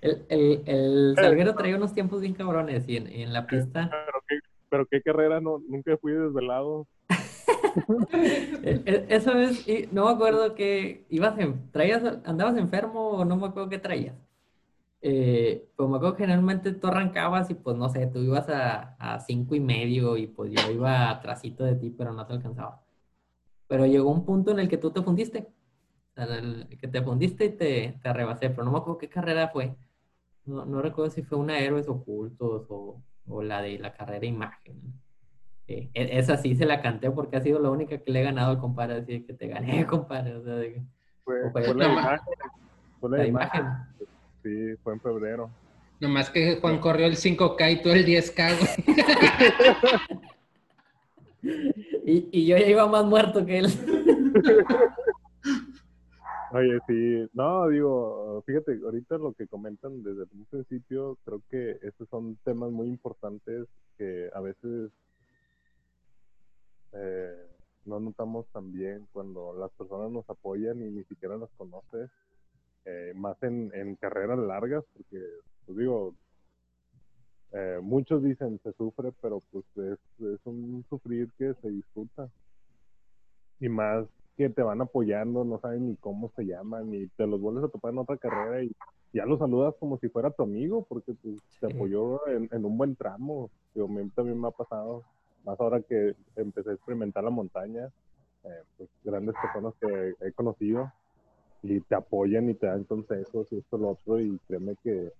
el, 0.00 0.26
el, 0.28 0.62
el 0.66 1.14
salguero 1.14 1.54
traía 1.54 1.76
unos 1.76 1.94
tiempos 1.94 2.20
bien 2.20 2.34
cabrones 2.34 2.88
y 2.88 2.96
en, 2.96 3.32
la 3.32 3.46
pista... 3.46 3.88
Pero 3.90 4.24
qué, 4.26 4.38
pero 4.68 4.86
qué 4.90 5.02
carrera, 5.02 5.40
no, 5.40 5.62
nunca 5.68 5.96
fui 5.98 6.12
desvelado. 6.12 6.86
E, 8.62 8.82
e, 8.86 9.06
eso 9.08 9.32
es, 9.32 9.66
no 9.92 10.04
me 10.04 10.12
acuerdo 10.12 10.54
que 10.54 11.04
ibas 11.10 11.36
en, 11.40 11.72
traías, 11.72 12.04
andabas 12.24 12.56
enfermo 12.56 13.08
o 13.10 13.24
no 13.24 13.36
me 13.36 13.48
acuerdo 13.48 13.68
qué 13.68 13.78
traías 13.78 14.14
eh, 15.02 15.68
pues 15.74 15.88
me 15.88 15.96
acuerdo 15.96 16.14
que 16.14 16.22
generalmente 16.22 16.72
tú 16.72 16.86
arrancabas 16.86 17.50
y 17.50 17.54
pues 17.54 17.76
no 17.76 17.88
sé, 17.88 18.06
tú 18.06 18.20
ibas 18.20 18.48
a, 18.48 18.94
a 18.98 19.18
cinco 19.18 19.56
y 19.56 19.60
medio 19.60 20.16
y 20.16 20.28
pues 20.28 20.52
yo 20.52 20.70
iba 20.70 21.10
atrásito 21.10 21.64
de 21.64 21.74
ti, 21.74 21.90
pero 21.90 22.12
no 22.12 22.24
te 22.24 22.34
alcanzaba. 22.34 22.83
Pero 23.66 23.86
llegó 23.86 24.10
un 24.10 24.24
punto 24.24 24.50
en 24.50 24.58
el 24.58 24.68
que 24.68 24.78
tú 24.78 24.90
te 24.90 25.02
fundiste, 25.02 25.48
en 26.16 26.30
el 26.30 26.78
que 26.78 26.88
te 26.88 27.02
fundiste 27.02 27.46
y 27.46 27.50
te, 27.50 27.98
te 28.02 28.08
arrebasé, 28.08 28.50
pero 28.50 28.64
no 28.64 28.72
me 28.72 28.78
acuerdo 28.78 28.98
qué 28.98 29.08
carrera 29.08 29.48
fue. 29.48 29.74
No, 30.44 30.64
no 30.66 30.82
recuerdo 30.82 31.10
si 31.10 31.22
fue 31.22 31.38
una 31.38 31.58
Héroes 31.58 31.88
Ocultos 31.88 32.66
o, 32.68 33.02
o 33.26 33.42
la 33.42 33.62
de 33.62 33.78
la 33.78 33.94
carrera 33.94 34.26
Imagen. 34.26 34.94
Eh, 35.66 35.88
e, 35.94 36.18
esa 36.18 36.36
sí 36.36 36.54
se 36.54 36.66
la 36.66 36.82
canté 36.82 37.10
porque 37.10 37.36
ha 37.36 37.40
sido 37.40 37.58
la 37.58 37.70
única 37.70 37.96
que 37.98 38.10
le 38.10 38.20
he 38.20 38.24
ganado 38.24 38.50
al 38.50 38.58
compadre, 38.58 38.96
así 38.96 39.22
que 39.22 39.32
te 39.32 39.48
gané, 39.48 39.86
compadre. 39.86 40.36
O 40.36 40.44
sea, 40.44 40.54
de, 40.56 40.82
fue, 41.24 41.50
fue, 41.50 41.74
la, 41.74 41.86
imagen. 41.86 42.20
Fue 43.00 43.10
la, 43.10 43.26
imagen. 43.26 43.64
Sí, 44.42 44.76
fue 44.82 44.92
en 44.92 45.00
febrero. 45.00 45.50
Nomás 46.00 46.28
que 46.28 46.58
Juan 46.60 46.78
corrió 46.80 47.06
el 47.06 47.16
5K 47.16 47.72
y 47.72 47.82
tú 47.82 47.88
el 47.90 48.04
10K, 48.04 48.74
y, 52.04 52.46
yo 52.46 52.56
ya 52.56 52.66
iba 52.66 52.86
más 52.86 53.04
muerto 53.04 53.44
que 53.44 53.58
él. 53.58 53.66
Oye, 56.52 56.78
sí, 56.86 57.28
no, 57.32 57.68
digo, 57.68 58.42
fíjate, 58.46 58.78
ahorita 58.84 59.18
lo 59.18 59.32
que 59.32 59.48
comentan 59.48 60.04
desde 60.04 60.22
un 60.22 60.44
principio, 60.48 61.18
creo 61.24 61.42
que 61.50 61.78
estos 61.82 62.08
son 62.08 62.36
temas 62.44 62.70
muy 62.70 62.86
importantes 62.86 63.66
que 63.98 64.30
a 64.32 64.40
veces 64.40 64.92
eh, 66.92 67.48
no 67.86 67.98
notamos 67.98 68.46
tan 68.52 68.72
bien 68.72 69.08
cuando 69.12 69.52
las 69.54 69.72
personas 69.72 70.12
nos 70.12 70.30
apoyan 70.30 70.80
y 70.80 70.90
ni 70.90 71.02
siquiera 71.04 71.36
las 71.36 71.50
conoces 71.56 72.08
eh, 72.84 73.12
más 73.16 73.42
en, 73.42 73.72
en, 73.74 73.96
carreras 73.96 74.38
largas, 74.38 74.84
porque, 74.92 75.20
pues 75.66 75.78
digo, 75.78 76.14
eh, 77.54 77.78
muchos 77.80 78.22
dicen 78.22 78.60
se 78.64 78.72
sufre, 78.72 79.12
pero 79.22 79.40
pues 79.52 79.64
es, 79.76 79.98
es, 80.26 80.40
un 80.44 80.84
sufrir 80.88 81.30
que 81.38 81.54
se 81.54 81.70
disfruta. 81.70 82.28
Y 83.60 83.68
más 83.68 84.06
que 84.36 84.50
te 84.50 84.62
van 84.62 84.80
apoyando, 84.80 85.44
no 85.44 85.60
saben 85.60 85.86
ni 85.86 85.96
cómo 85.96 86.32
se 86.34 86.44
llaman, 86.44 86.92
y 86.92 87.06
te 87.16 87.26
los 87.28 87.40
vuelves 87.40 87.64
a 87.64 87.68
topar 87.68 87.92
en 87.92 87.98
otra 87.98 88.16
carrera 88.16 88.64
y 88.64 88.72
ya 89.12 89.24
los 89.24 89.38
saludas 89.38 89.76
como 89.78 89.96
si 89.98 90.08
fuera 90.08 90.32
tu 90.32 90.42
amigo, 90.42 90.84
porque 90.88 91.14
pues, 91.14 91.36
te 91.60 91.66
apoyó 91.72 92.26
en, 92.26 92.48
en, 92.50 92.64
un 92.64 92.76
buen 92.76 92.96
tramo. 92.96 93.48
Digo, 93.72 93.86
a 93.86 93.90
mí 93.90 94.10
también 94.10 94.40
me 94.40 94.48
ha 94.48 94.50
pasado, 94.50 95.04
más 95.44 95.58
ahora 95.60 95.80
que 95.80 96.16
empecé 96.34 96.70
a 96.70 96.74
experimentar 96.74 97.22
la 97.22 97.30
montaña, 97.30 97.86
eh, 98.42 98.62
pues 98.76 98.90
grandes 99.04 99.36
personas 99.40 99.72
que 99.80 100.14
he 100.26 100.32
conocido, 100.32 100.90
y 101.62 101.80
te 101.82 101.94
apoyan 101.94 102.50
y 102.50 102.54
te 102.54 102.66
dan 102.66 102.82
consejos 102.82 103.46
y 103.52 103.58
esto 103.58 103.78
lo 103.78 103.90
otro 103.90 104.20
y 104.20 104.38
créeme 104.48 104.74
que 104.82 105.12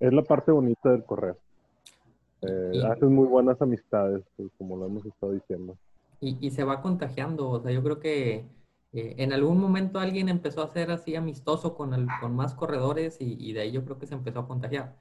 es 0.00 0.12
la 0.12 0.22
parte 0.22 0.52
bonita 0.52 0.90
del 0.90 1.04
correr. 1.04 1.36
Eh, 2.42 2.82
haces 2.86 3.08
muy 3.08 3.26
buenas 3.26 3.60
amistades, 3.60 4.22
pues, 4.36 4.50
como 4.58 4.76
lo 4.76 4.86
hemos 4.86 5.04
estado 5.06 5.32
diciendo. 5.32 5.76
Y, 6.20 6.36
y, 6.40 6.50
se 6.50 6.64
va 6.64 6.80
contagiando, 6.80 7.50
o 7.50 7.60
sea, 7.60 7.72
yo 7.72 7.82
creo 7.82 7.98
que 7.98 8.44
eh, 8.92 9.14
en 9.18 9.32
algún 9.32 9.58
momento 9.58 9.98
alguien 9.98 10.28
empezó 10.28 10.62
a 10.62 10.68
ser 10.68 10.90
así 10.90 11.14
amistoso 11.14 11.74
con, 11.74 11.92
el, 11.92 12.06
con 12.20 12.34
más 12.34 12.54
corredores 12.54 13.20
y, 13.20 13.36
y, 13.38 13.52
de 13.52 13.60
ahí 13.60 13.72
yo 13.72 13.84
creo 13.84 13.98
que 13.98 14.06
se 14.06 14.14
empezó 14.14 14.40
a 14.40 14.48
contagiar. 14.48 14.96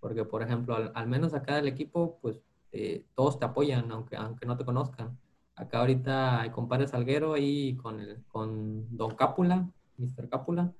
Porque, 0.00 0.24
por 0.24 0.42
ejemplo, 0.42 0.76
al, 0.76 0.92
al 0.94 1.08
menos 1.08 1.34
acá 1.34 1.56
del 1.56 1.68
equipo, 1.68 2.18
pues 2.22 2.40
eh, 2.72 3.04
todos 3.14 3.38
te 3.38 3.44
apoyan, 3.44 3.90
aunque, 3.90 4.16
aunque 4.16 4.46
no 4.46 4.56
te 4.56 4.64
conozcan. 4.64 5.18
Acá 5.56 5.80
ahorita 5.80 6.40
hay 6.40 6.50
compadre 6.50 6.86
Salguero 6.86 7.34
ahí 7.34 7.76
con, 7.76 8.00
el, 8.00 8.22
con 8.28 8.96
Don 8.96 9.14
Cápula, 9.14 9.68
Mr. 9.98 10.28
Cápula. 10.28 10.72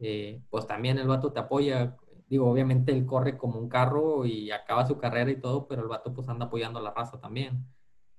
Eh, 0.00 0.40
pues 0.50 0.66
también 0.66 0.98
el 0.98 1.08
vato 1.08 1.32
te 1.32 1.40
apoya. 1.40 1.96
Digo, 2.28 2.50
obviamente 2.50 2.92
él 2.92 3.06
corre 3.06 3.38
como 3.38 3.58
un 3.58 3.68
carro 3.68 4.26
y 4.26 4.50
acaba 4.50 4.86
su 4.86 4.98
carrera 4.98 5.30
y 5.30 5.40
todo, 5.40 5.66
pero 5.66 5.82
el 5.82 5.88
vato 5.88 6.12
pues 6.12 6.28
anda 6.28 6.46
apoyando 6.46 6.78
a 6.78 6.82
la 6.82 6.90
raza 6.90 7.18
también. 7.20 7.66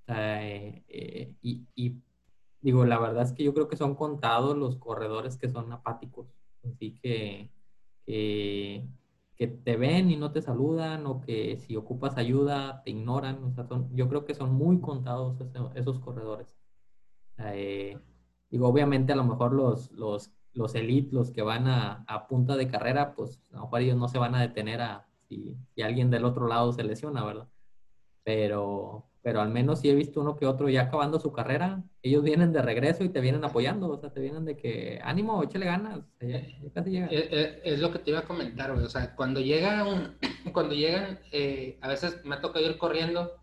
Eh, 0.08 0.84
eh, 0.88 1.36
y, 1.42 1.68
y, 1.76 2.02
digo, 2.62 2.86
la 2.86 2.98
verdad 3.00 3.24
es 3.24 3.34
que 3.34 3.44
yo 3.44 3.54
creo 3.54 3.68
que 3.68 3.78
son 3.78 3.96
contados 3.96 4.58
los 4.58 4.78
corredores 4.78 5.38
que 5.38 5.50
son 5.50 5.72
apáticos. 5.72 6.28
Así 6.64 6.96
que, 6.96 7.52
que, 8.06 8.88
te 9.64 9.78
ven 9.78 10.12
y 10.12 10.18
no 10.18 10.32
te 10.32 10.42
saludan 10.42 11.06
o 11.06 11.22
que 11.22 11.58
si 11.58 11.76
ocupas 11.76 12.18
ayuda 12.18 12.82
te 12.84 12.92
ignoran. 12.92 13.44
O 13.44 13.52
sea, 13.54 13.68
yo 13.94 14.10
creo 14.10 14.26
que 14.26 14.34
son 14.34 14.54
muy 14.54 14.82
contados 14.82 15.38
esos, 15.76 16.00
corredores. 16.00 16.56
Eh, 17.38 17.98
digo, 18.50 18.68
obviamente 18.68 19.14
a 19.14 19.16
lo 19.16 19.24
mejor 19.24 19.54
los, 19.54 19.92
los, 19.92 20.32
los 20.54 20.76
elite, 20.76 21.14
los 21.14 21.32
que 21.32 21.42
van 21.42 21.68
a, 21.68 22.04
a, 22.08 22.28
punta 22.28 22.56
de 22.56 22.68
carrera, 22.68 23.14
pues 23.16 23.40
a 23.52 23.58
lo 23.58 23.62
mejor 23.64 23.82
ellos 23.82 23.98
no 23.98 24.08
se 24.08 24.18
van 24.18 24.36
a 24.36 24.42
detener 24.42 24.82
a 24.82 25.08
si, 25.30 25.58
alguien 25.82 26.10
del 26.10 26.26
otro 26.26 26.48
lado 26.48 26.74
se 26.74 26.84
lesiona, 26.84 27.24
¿verdad? 27.24 27.48
Pero, 28.24 29.08
pero 29.22 29.42
al 29.42 29.50
menos 29.50 29.80
sí 29.80 29.90
he 29.90 29.96
visto 29.96 30.22
uno 30.22 30.36
que 30.36 30.46
otro 30.46 30.70
ya 30.70 30.84
acabando 30.84 31.20
su 31.20 31.32
carrera, 31.32 31.84
ellos 32.02 32.24
vienen 32.24 32.52
de 32.52 32.62
regreso 32.62 33.04
y 33.04 33.10
te 33.10 33.22
vienen 33.22 33.44
apoyando, 33.44 33.90
o 33.90 33.98
sea, 33.98 34.12
te 34.12 34.20
vienen 34.20 34.46
de 34.46 34.58
que, 34.58 35.00
ánimo, 35.04 35.44
échale 35.44 35.66
ganas, 35.66 36.00
casi 36.74 36.92
llega. 36.92 37.08
Es, 37.08 37.80
lo 37.80 37.92
que 37.92 38.00
te 38.00 38.12
iba 38.12 38.20
a 38.20 38.26
comentar, 38.26 38.72
o 38.72 38.90
sea, 38.90 39.16
cuando 39.16 39.40
llega 39.40 39.86
cuando 40.54 40.74
llegan, 40.74 41.20
eh, 41.32 41.78
a 41.82 41.88
veces 41.88 42.24
me 42.26 42.36
ha 42.36 42.42
tocado 42.42 42.66
ir 42.66 42.78
corriendo 42.78 43.39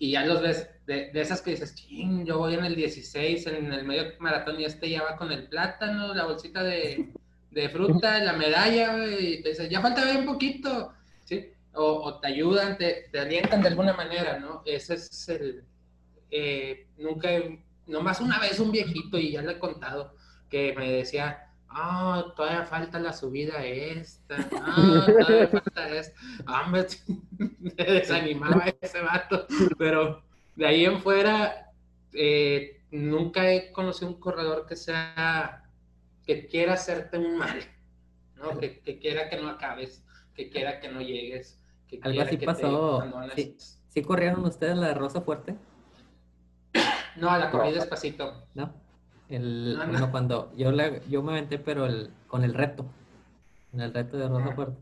y 0.00 0.12
ya 0.12 0.24
los 0.24 0.40
ves, 0.40 0.66
de, 0.86 1.10
esas 1.14 1.42
que 1.42 1.50
dices, 1.50 1.74
ching, 1.74 2.24
yo 2.24 2.38
voy 2.38 2.54
en 2.54 2.64
el 2.64 2.74
16, 2.74 3.46
en 3.46 3.70
el 3.70 3.84
medio 3.84 4.14
maratón 4.18 4.58
y 4.58 4.64
este 4.64 4.88
ya 4.88 5.02
va 5.02 5.14
con 5.14 5.30
el 5.30 5.46
plátano, 5.46 6.14
la 6.14 6.24
bolsita 6.24 6.62
de, 6.62 7.12
de 7.50 7.68
fruta, 7.68 8.18
la 8.18 8.32
medalla, 8.32 8.96
y 9.06 9.42
te 9.42 9.50
dices, 9.50 9.68
ya 9.68 9.82
falta 9.82 10.06
bien 10.06 10.24
poquito, 10.24 10.94
¿sí? 11.26 11.52
o, 11.74 12.18
te 12.18 12.28
ayudan, 12.28 12.78
te, 12.78 13.10
te, 13.12 13.20
alientan 13.20 13.60
de 13.60 13.68
alguna 13.68 13.92
manera, 13.92 14.38
¿no? 14.38 14.62
Ese 14.64 14.94
es 14.94 15.28
el... 15.28 15.64
Eh, 16.30 16.86
nunca, 16.96 17.28
nomás 17.86 18.22
una 18.22 18.38
vez 18.40 18.58
un 18.58 18.72
viejito, 18.72 19.18
y 19.18 19.32
ya 19.32 19.42
le 19.42 19.52
he 19.52 19.58
contado, 19.58 20.14
que 20.48 20.72
me 20.78 20.90
decía, 20.90 21.49
ah, 21.70 22.32
todavía 22.36 22.64
falta 22.64 22.98
la 22.98 23.12
subida 23.12 23.64
esta, 23.64 24.36
ah, 24.56 25.06
todavía 25.06 25.48
falta 25.48 25.88
esta, 25.88 26.20
ah, 26.46 26.68
me, 26.68 26.84
desanimaba 27.84 28.64
ese 28.80 29.00
vato, 29.00 29.46
pero 29.78 30.22
de 30.56 30.66
ahí 30.66 30.84
en 30.84 31.00
fuera, 31.00 31.72
eh, 32.12 32.82
nunca 32.90 33.50
he 33.50 33.72
conocido 33.72 34.08
un 34.08 34.20
corredor 34.20 34.66
que 34.66 34.76
sea, 34.76 35.64
que 36.24 36.46
quiera 36.46 36.74
hacerte 36.74 37.18
un 37.18 37.38
mal, 37.38 37.60
¿no? 38.36 38.58
Que, 38.58 38.80
que 38.80 38.98
quiera 38.98 39.28
que 39.28 39.40
no 39.40 39.48
acabes, 39.48 40.04
que 40.34 40.50
quiera 40.50 40.80
que 40.80 40.88
no 40.88 41.00
llegues. 41.00 41.60
Algo 42.02 42.22
así 42.22 42.36
pasó. 42.36 43.02
¿Sí, 43.88 44.02
corrieron 44.02 44.44
ustedes 44.44 44.76
la 44.76 44.88
de 44.88 44.94
Rosa 44.94 45.20
Fuerte? 45.20 45.56
No, 47.16 47.36
la 47.36 47.50
corrí 47.50 47.72
despacito. 47.72 48.46
¿No? 48.54 48.72
El, 49.30 49.76
Bueno, 49.76 50.10
cuando 50.10 50.52
yo, 50.56 50.72
yo 51.08 51.22
me 51.22 51.32
aventé, 51.32 51.58
pero 51.58 51.86
el, 51.86 52.10
con 52.26 52.44
el 52.44 52.52
reto, 52.52 52.84
con 53.70 53.80
el 53.80 53.94
reto 53.94 54.18
de 54.18 54.28
Rosa 54.28 54.52
Fuerte, 54.54 54.80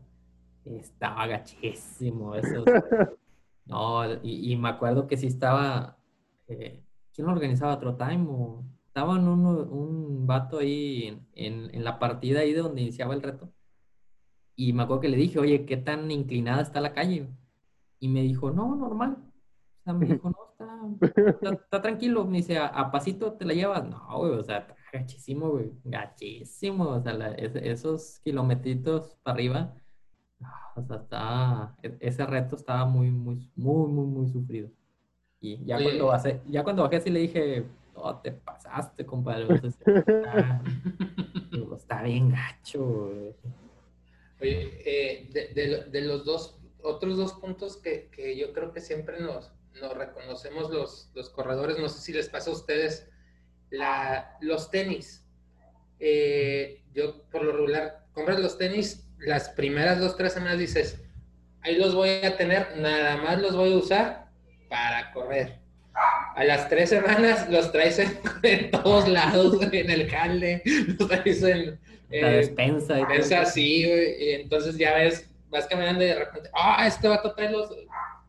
estaba 0.65 1.27
gachísimo 1.27 2.35
eso. 2.35 2.65
No, 3.65 4.01
y, 4.23 4.55
me 4.55 4.69
acuerdo 4.69 5.05
que 5.05 5.15
sí 5.15 5.27
estaba, 5.27 5.99
eh, 6.47 6.81
¿quién 7.13 7.27
lo 7.27 7.33
organizaba? 7.33 7.75
¿Otro 7.75 7.95
Time? 7.97 8.25
O, 8.27 8.63
estaba 8.87 9.13
un, 9.13 9.27
un 9.27 10.25
vato 10.25 10.57
ahí 10.57 11.21
en, 11.35 11.69
en, 11.71 11.83
la 11.83 11.99
partida 11.99 12.39
ahí 12.39 12.51
de 12.51 12.61
donde 12.61 12.81
iniciaba 12.81 13.13
el 13.13 13.21
reto. 13.21 13.53
Y 14.55 14.73
me 14.73 14.81
acuerdo 14.81 15.01
que 15.01 15.09
le 15.09 15.17
dije, 15.17 15.37
oye, 15.37 15.65
¿qué 15.67 15.77
tan 15.77 16.09
inclinada 16.09 16.63
está 16.63 16.81
la 16.81 16.93
calle? 16.93 17.29
Y 17.99 18.07
me 18.07 18.23
dijo, 18.23 18.49
no, 18.49 18.75
normal. 18.75 19.28
Me 19.93 20.05
dijo, 20.05 20.29
no, 20.29 20.99
está, 21.01 21.51
está, 21.51 21.81
tranquilo. 21.81 22.25
Me 22.25 22.37
dice, 22.37 22.57
¿A, 22.57 22.91
pasito 22.91 23.33
te 23.33 23.45
la 23.45 23.53
llevas? 23.53 23.87
No, 23.87 24.17
güey, 24.17 24.31
o 24.31 24.43
sea, 24.43 24.59
está 24.59 24.75
gachísimo, 24.93 25.49
güey, 25.51 25.71
gachísimo. 25.83 26.89
O 26.89 27.01
sea, 27.01 27.13
esos 27.35 28.19
kilometritos 28.19 29.17
para 29.23 29.33
arriba, 29.35 29.75
o 30.75 30.83
sea, 30.83 30.97
está, 30.97 31.75
e, 31.83 31.97
ese 31.99 32.25
reto 32.25 32.55
estaba 32.55 32.85
muy, 32.85 33.11
muy, 33.11 33.49
muy, 33.55 33.91
muy, 33.91 34.05
muy 34.05 34.27
sufrido. 34.27 34.69
Y 35.41 35.63
ya 35.65 35.81
cuando 35.81 36.07
bajé, 36.07 36.41
ya 36.47 36.63
cuando 36.63 36.83
bajé 36.83 36.97
así 36.97 37.09
le 37.09 37.19
dije, 37.19 37.65
oh, 37.95 38.15
te 38.17 38.31
pasaste, 38.31 39.05
compadre. 39.05 39.45
O 39.45 39.57
sea, 39.57 39.69
está, 41.77 42.03
bien 42.03 42.29
gacho, 42.29 42.85
güey. 42.85 43.35
Oye, 44.41 44.81
eh, 44.85 45.87
de, 45.91 46.01
los 46.01 46.23
dos, 46.25 46.59
otros 46.81 47.17
dos 47.17 47.33
puntos 47.33 47.77
que, 47.77 48.09
yo 48.37 48.53
creo 48.53 48.71
que 48.71 48.79
siempre 48.79 49.19
nos, 49.19 49.51
nos 49.81 49.93
reconocemos 49.93 50.69
los, 50.69 51.11
los, 51.13 51.29
corredores, 51.29 51.77
no 51.77 51.89
sé 51.89 52.01
si 52.01 52.13
les 52.13 52.29
pasa 52.29 52.49
a 52.49 52.53
ustedes, 52.53 53.09
la, 53.69 54.37
los 54.41 54.71
tenis. 54.71 55.25
Eh, 55.99 56.83
yo 56.93 57.23
por 57.29 57.43
lo 57.43 57.51
regular, 57.51 58.05
compras 58.13 58.39
los 58.39 58.57
tenis, 58.57 59.07
las 59.19 59.49
primeras 59.49 59.99
dos, 59.99 60.15
tres 60.15 60.33
semanas 60.33 60.57
dices, 60.57 61.01
ahí 61.61 61.75
los 61.75 61.93
voy 61.93 62.09
a 62.09 62.37
tener, 62.37 62.77
nada 62.77 63.17
más 63.17 63.41
los 63.41 63.55
voy 63.55 63.73
a 63.73 63.77
usar 63.77 64.27
para 64.69 65.11
correr. 65.11 65.59
A 66.35 66.43
las 66.45 66.69
tres 66.69 66.89
semanas 66.89 67.49
los 67.49 67.71
traes 67.71 67.99
en, 67.99 68.71
todos 68.71 69.07
lados, 69.07 69.61
en 69.71 69.89
el 69.89 70.07
calde, 70.07 70.61
los 70.99 71.09
traes 71.09 71.43
en, 71.43 71.79
la 72.09 72.31
eh, 72.33 72.37
despensa. 72.37 72.95
Despensa, 72.95 73.45
sí, 73.45 73.85
y 73.85 74.29
entonces 74.31 74.77
ya 74.77 74.95
ves, 74.95 75.29
vas 75.49 75.67
caminando 75.67 76.03
y 76.03 76.07
de 76.07 76.15
repente, 76.15 76.49
ah, 76.53 76.87
este 76.87 77.07
va 77.07 77.15
a 77.15 77.35
traer 77.35 77.51
los, 77.51 77.69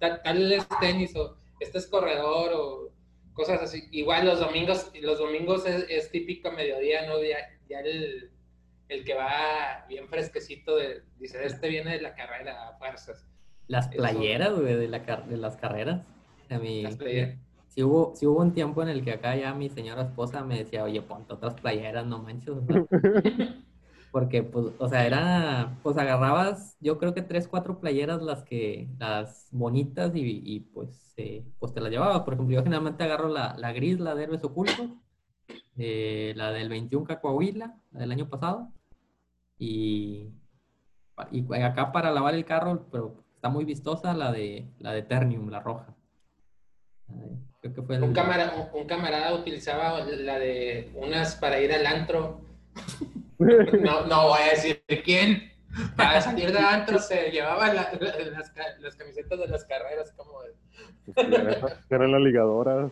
tal, 0.00 0.66
tenis, 0.80 1.14
o 1.14 1.36
este 1.60 1.78
es 1.78 1.86
corredor, 1.86 2.52
o 2.54 2.92
cosas 3.32 3.62
así. 3.62 3.84
Igual 3.92 4.26
los 4.26 4.40
domingos, 4.40 4.90
los 5.00 5.18
domingos 5.18 5.64
es, 5.66 6.10
típico 6.10 6.50
mediodía, 6.50 7.06
¿no? 7.06 7.22
Ya, 7.22 7.38
ya 7.68 7.80
el, 7.80 8.30
el, 8.88 9.04
que 9.04 9.14
va 9.14 9.84
bien 9.88 10.08
fresquecito, 10.08 10.76
de, 10.76 11.02
dice, 11.18 11.44
este 11.44 11.68
viene 11.68 11.92
de 11.92 12.00
la 12.00 12.14
carrera 12.14 12.68
a 12.68 12.78
fuerzas. 12.78 13.26
Las 13.68 13.88
playeras, 13.88 14.58
güey, 14.58 14.74
de, 14.74 14.88
la, 14.88 14.98
de 14.98 15.36
las 15.36 15.56
carreras. 15.56 16.02
A 16.48 16.58
mí, 16.58 16.84
si 17.68 17.84
hubo, 17.84 18.16
si 18.16 18.26
hubo 18.26 18.40
un 18.40 18.52
tiempo 18.52 18.82
en 18.82 18.88
el 18.88 19.04
que 19.04 19.12
acá 19.12 19.36
ya 19.36 19.54
mi 19.54 19.68
señora 19.68 20.02
esposa 20.02 20.42
me 20.42 20.58
decía, 20.58 20.82
oye, 20.82 21.00
ponte 21.02 21.34
otras 21.34 21.54
playeras, 21.54 22.04
no 22.04 22.18
manches. 22.18 22.56
porque 24.10 24.42
pues, 24.42 24.66
o 24.78 24.88
sea, 24.88 25.06
era, 25.06 25.78
pues 25.82 25.96
agarrabas, 25.96 26.76
yo 26.80 26.98
creo 26.98 27.14
que 27.14 27.22
tres, 27.22 27.46
cuatro 27.46 27.78
playeras 27.80 28.22
las 28.22 28.42
que, 28.42 28.88
las 28.98 29.48
bonitas 29.52 30.12
y, 30.14 30.60
pues, 30.74 31.14
eh, 31.16 31.44
pues 31.58 31.72
te 31.72 31.80
las 31.80 31.90
llevabas. 31.90 32.22
Por 32.22 32.34
ejemplo, 32.34 32.54
yo 32.54 32.62
generalmente 32.62 33.04
agarro 33.04 33.28
la, 33.28 33.54
la 33.56 33.72
gris, 33.72 34.00
la 34.00 34.14
de 34.14 34.24
Héroes 34.24 34.44
Ocultos, 34.44 34.88
eh, 35.76 36.32
la 36.36 36.52
del 36.52 36.68
21 36.68 37.06
Cacoahuila, 37.06 37.76
la 37.92 38.00
del 38.00 38.12
año 38.12 38.28
pasado, 38.28 38.72
y, 39.58 40.30
y 41.30 41.54
acá 41.62 41.92
para 41.92 42.10
lavar 42.10 42.34
el 42.34 42.44
carro, 42.44 42.86
pero 42.90 43.24
está 43.34 43.48
muy 43.48 43.64
vistosa 43.64 44.14
la 44.14 44.32
de, 44.32 44.66
la 44.78 44.92
de 44.92 45.02
Ternium, 45.02 45.50
la 45.50 45.60
roja. 45.60 45.94
Creo 47.60 47.74
que 47.74 47.82
fue 47.82 48.00
un, 48.00 48.12
camarada, 48.12 48.70
un 48.72 48.86
camarada 48.86 49.34
utilizaba 49.34 50.00
la 50.00 50.38
de 50.38 50.90
unas 50.94 51.36
para 51.36 51.60
ir 51.60 51.72
al 51.72 51.86
antro 51.86 52.40
no, 53.40 54.06
no 54.06 54.28
voy 54.28 54.40
a 54.40 54.50
decir 54.50 54.82
quién. 55.04 55.50
Para 55.96 56.20
salir 56.20 56.52
de 56.52 56.58
antro 56.58 56.98
se 56.98 57.30
llevaba 57.30 57.72
las, 57.72 57.92
las, 58.80 58.96
camisetas 58.96 59.38
de 59.38 59.46
las 59.46 59.64
carreras 59.64 60.12
como 60.16 60.32
eran 61.88 62.12
las 62.12 62.20
ligadoras. 62.20 62.90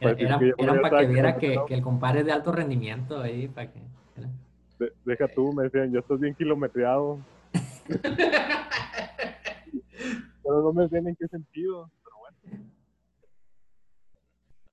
Era, 0.00 0.38
para 0.82 0.98
que 0.98 1.06
viera 1.06 1.38
que, 1.38 1.58
que, 1.66 1.74
el 1.74 1.82
compadre 1.82 2.20
es 2.20 2.26
de 2.26 2.32
alto 2.32 2.52
rendimiento 2.52 3.20
ahí, 3.20 3.48
para 3.48 3.72
que... 3.72 3.80
deja 5.04 5.28
tú, 5.28 5.52
me 5.52 5.62
decían, 5.64 5.92
yo 5.92 6.00
estoy 6.00 6.18
bien 6.18 6.34
kilometreado. 6.34 7.18
pero 10.42 10.62
no 10.62 10.72
me 10.72 10.82
decían 10.82 11.06
en 11.08 11.16
qué 11.16 11.26
sentido, 11.28 11.90
pero 12.04 12.16
bueno. 12.18 12.36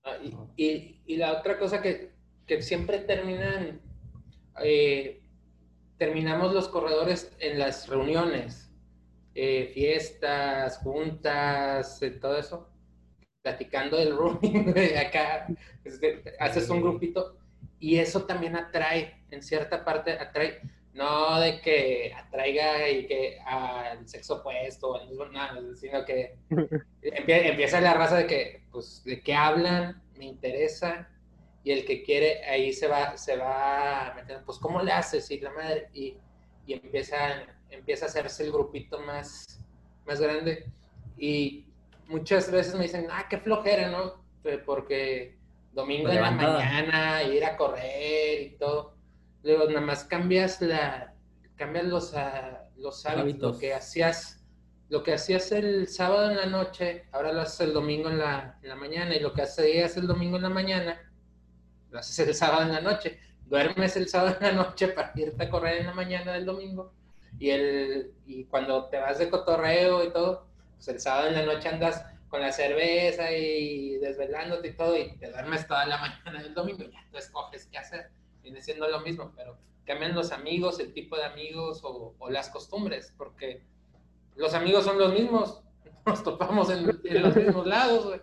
Ah, 0.04 0.18
y, 0.22 0.36
y, 0.62 1.02
y, 1.06 1.18
la 1.18 1.40
otra 1.40 1.58
cosa 1.58 1.82
que, 1.82 2.12
que 2.46 2.62
siempre 2.62 3.00
terminan 3.00 3.80
eh, 4.62 5.22
terminamos 5.98 6.54
los 6.54 6.68
corredores 6.68 7.32
en 7.40 7.60
las 7.60 7.88
reuniones, 7.88 8.72
eh, 9.36 9.72
fiestas, 9.74 10.78
juntas, 10.78 12.02
eh, 12.02 12.12
todo 12.12 12.38
eso, 12.38 12.70
platicando 13.42 13.98
del 13.98 14.16
rooming, 14.16 14.70
acá 14.98 15.48
este, 15.84 16.24
haces 16.40 16.70
un 16.70 16.82
grupito 16.82 17.38
y 17.80 17.98
eso 17.98 18.26
también 18.26 18.56
atrae, 18.56 19.24
en 19.32 19.42
cierta 19.42 19.84
parte 19.84 20.12
atrae, 20.12 20.62
no 20.94 21.40
de 21.40 21.60
que 21.62 22.14
atraiga 22.16 22.90
y 22.90 23.08
que 23.08 23.40
al 23.46 24.08
sexo 24.08 24.36
opuesto, 24.36 25.00
sino 25.76 26.06
que 26.06 26.38
empieza 27.02 27.82
la 27.82 27.94
raza 27.94 28.18
de 28.18 28.28
que, 28.28 28.62
pues, 28.72 29.04
de 29.04 29.22
qué 29.22 29.34
hablan, 29.34 30.02
me 30.18 30.26
interesa, 30.26 31.10
y 31.64 31.72
el 31.72 31.86
que 31.86 32.04
quiere 32.04 32.44
ahí 32.46 32.74
se 32.74 32.88
va, 32.88 33.18
se 33.18 33.38
va 33.38 34.14
metiendo, 34.16 34.46
pues 34.46 34.58
¿cómo 34.60 34.82
le 34.82 34.92
haces? 34.92 35.30
Y 35.32 35.40
la 35.40 35.52
madre, 35.52 35.90
y, 35.94 36.18
y 36.66 36.74
empieza, 36.74 37.18
empieza 37.70 38.06
a 38.06 38.10
hacerse 38.10 38.44
el 38.44 38.52
grupito 38.52 39.00
más, 39.00 39.62
más 40.06 40.20
grande. 40.20 40.66
Y 41.18 41.66
muchas 42.08 42.52
veces 42.52 42.76
me 42.76 42.84
dicen, 42.84 43.08
ah, 43.10 43.28
qué 43.30 43.38
flojera, 43.38 43.90
¿no? 43.90 44.24
Porque 44.66 45.38
domingo 45.72 46.10
en 46.10 46.22
la 46.22 46.32
mañana, 46.32 47.24
ir 47.24 47.46
a 47.46 47.56
correr 47.56 48.42
y 48.42 48.50
todo. 48.58 48.96
Luego, 49.44 49.68
nada 49.68 49.82
más 49.82 50.04
cambias 50.04 50.62
la, 50.62 51.14
cambias 51.56 51.86
los, 51.86 52.14
ah, 52.14 52.70
los 52.76 53.06
hábitos, 53.06 53.54
lo 53.54 53.60
que 53.60 53.74
hacías 53.74 54.40
lo 54.90 55.02
que 55.02 55.14
hacías 55.14 55.52
el 55.52 55.88
sábado 55.88 56.30
en 56.30 56.38
la 56.38 56.46
noche, 56.46 57.06
ahora 57.12 57.34
lo 57.34 57.42
haces 57.42 57.62
el 57.62 57.74
domingo 57.74 58.10
en 58.10 58.20
la, 58.20 58.60
en 58.62 58.70
la 58.70 58.76
mañana, 58.76 59.16
y 59.16 59.20
lo 59.22 59.34
que 59.34 59.42
hacías 59.42 59.98
el 59.98 60.06
domingo 60.06 60.36
en 60.36 60.44
la 60.44 60.50
mañana, 60.50 61.02
lo 61.94 62.00
haces 62.00 62.28
el 62.28 62.34
sábado 62.34 62.64
en 62.64 62.74
la 62.74 62.82
noche. 62.82 63.20
Duermes 63.46 63.96
el 63.96 64.10
sábado 64.10 64.36
en 64.40 64.48
la 64.48 64.64
noche 64.64 64.88
para 64.90 65.14
irte 65.16 65.44
a 65.44 65.50
correr 65.50 65.78
en 65.78 65.86
la 65.86 65.94
mañana 65.94 66.34
del 66.34 66.46
domingo, 66.46 66.92
y, 67.40 67.50
el, 67.52 68.14
y 68.26 68.46
cuando 68.46 68.86
te 68.86 68.98
vas 68.98 69.20
de 69.20 69.30
cotorreo 69.30 70.04
y 70.04 70.12
todo, 70.12 70.48
pues 70.76 70.88
el 70.88 71.00
sábado 71.00 71.28
en 71.28 71.36
la 71.36 71.46
noche 71.46 71.70
andas 71.70 72.06
con 72.30 72.42
la 72.42 72.52
cerveza 72.52 73.32
y 73.32 73.98
desvelándote 73.98 74.70
y 74.70 74.74
todo, 74.74 74.98
y 74.98 75.16
te 75.18 75.30
duermes 75.30 75.68
toda 75.68 75.86
la 75.86 75.98
mañana 76.26 76.42
del 76.42 76.54
domingo, 76.54 76.84
ya 76.84 77.06
tú 77.12 77.18
escoges 77.18 77.68
qué 77.68 77.78
hacer. 77.78 78.10
Viene 78.42 78.62
siendo 78.62 78.88
lo 78.88 79.00
mismo, 79.02 79.32
pero 79.36 79.58
cambian 79.86 80.16
los 80.16 80.32
amigos, 80.32 80.80
el 80.80 80.94
tipo 80.94 81.16
de 81.16 81.26
amigos 81.26 81.82
o, 81.84 82.16
las 82.30 82.50
costumbres, 82.50 83.14
porque 83.18 83.62
los 84.36 84.54
amigos 84.54 84.84
son 84.84 84.98
los 84.98 85.14
mismos, 85.14 85.62
nos 86.06 86.24
topamos 86.24 86.70
en, 86.72 86.88
los 86.88 87.36
mismos 87.36 87.68
lados, 87.68 88.06
güey. 88.06 88.22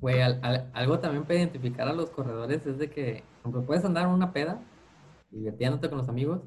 Güey, 0.00 0.20
algo 0.20 0.98
también 0.98 1.24
para 1.24 1.38
identificar 1.38 1.88
a 1.88 1.92
los 1.92 2.10
corredores 2.10 2.66
es 2.66 2.78
de 2.78 2.90
que, 2.90 3.22
aunque 3.44 3.60
puedes 3.60 3.84
andar 3.84 4.06
en 4.06 4.12
una 4.12 4.32
peda, 4.32 4.60
divirtiéndote 5.30 5.88
con 5.88 5.98
los 5.98 6.08
amigos, 6.08 6.40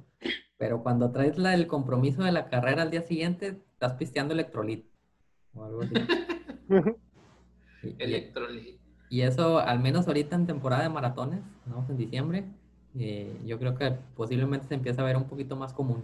pero 0.57 0.83
cuando 0.83 1.11
traes 1.11 1.37
la, 1.37 1.53
el 1.53 1.67
compromiso 1.67 2.23
de 2.23 2.31
la 2.31 2.49
carrera 2.49 2.81
al 2.81 2.91
día 2.91 3.01
siguiente, 3.01 3.61
estás 3.73 3.93
pisteando 3.93 4.33
electrolit 4.33 4.85
o 5.53 5.63
algo 5.63 5.81
así. 5.81 5.93
electrolit. 7.99 8.79
Y 9.09 9.21
eso, 9.21 9.59
al 9.59 9.79
menos 9.79 10.07
ahorita 10.07 10.35
en 10.35 10.47
temporada 10.47 10.83
de 10.83 10.89
maratones, 10.89 11.41
¿no? 11.65 11.85
en 11.87 11.97
diciembre, 11.97 12.45
eh, 12.97 13.39
yo 13.45 13.59
creo 13.59 13.75
que 13.75 13.91
posiblemente 14.15 14.67
se 14.67 14.75
empieza 14.75 15.01
a 15.01 15.05
ver 15.05 15.17
un 15.17 15.25
poquito 15.25 15.55
más 15.55 15.73
común 15.73 16.03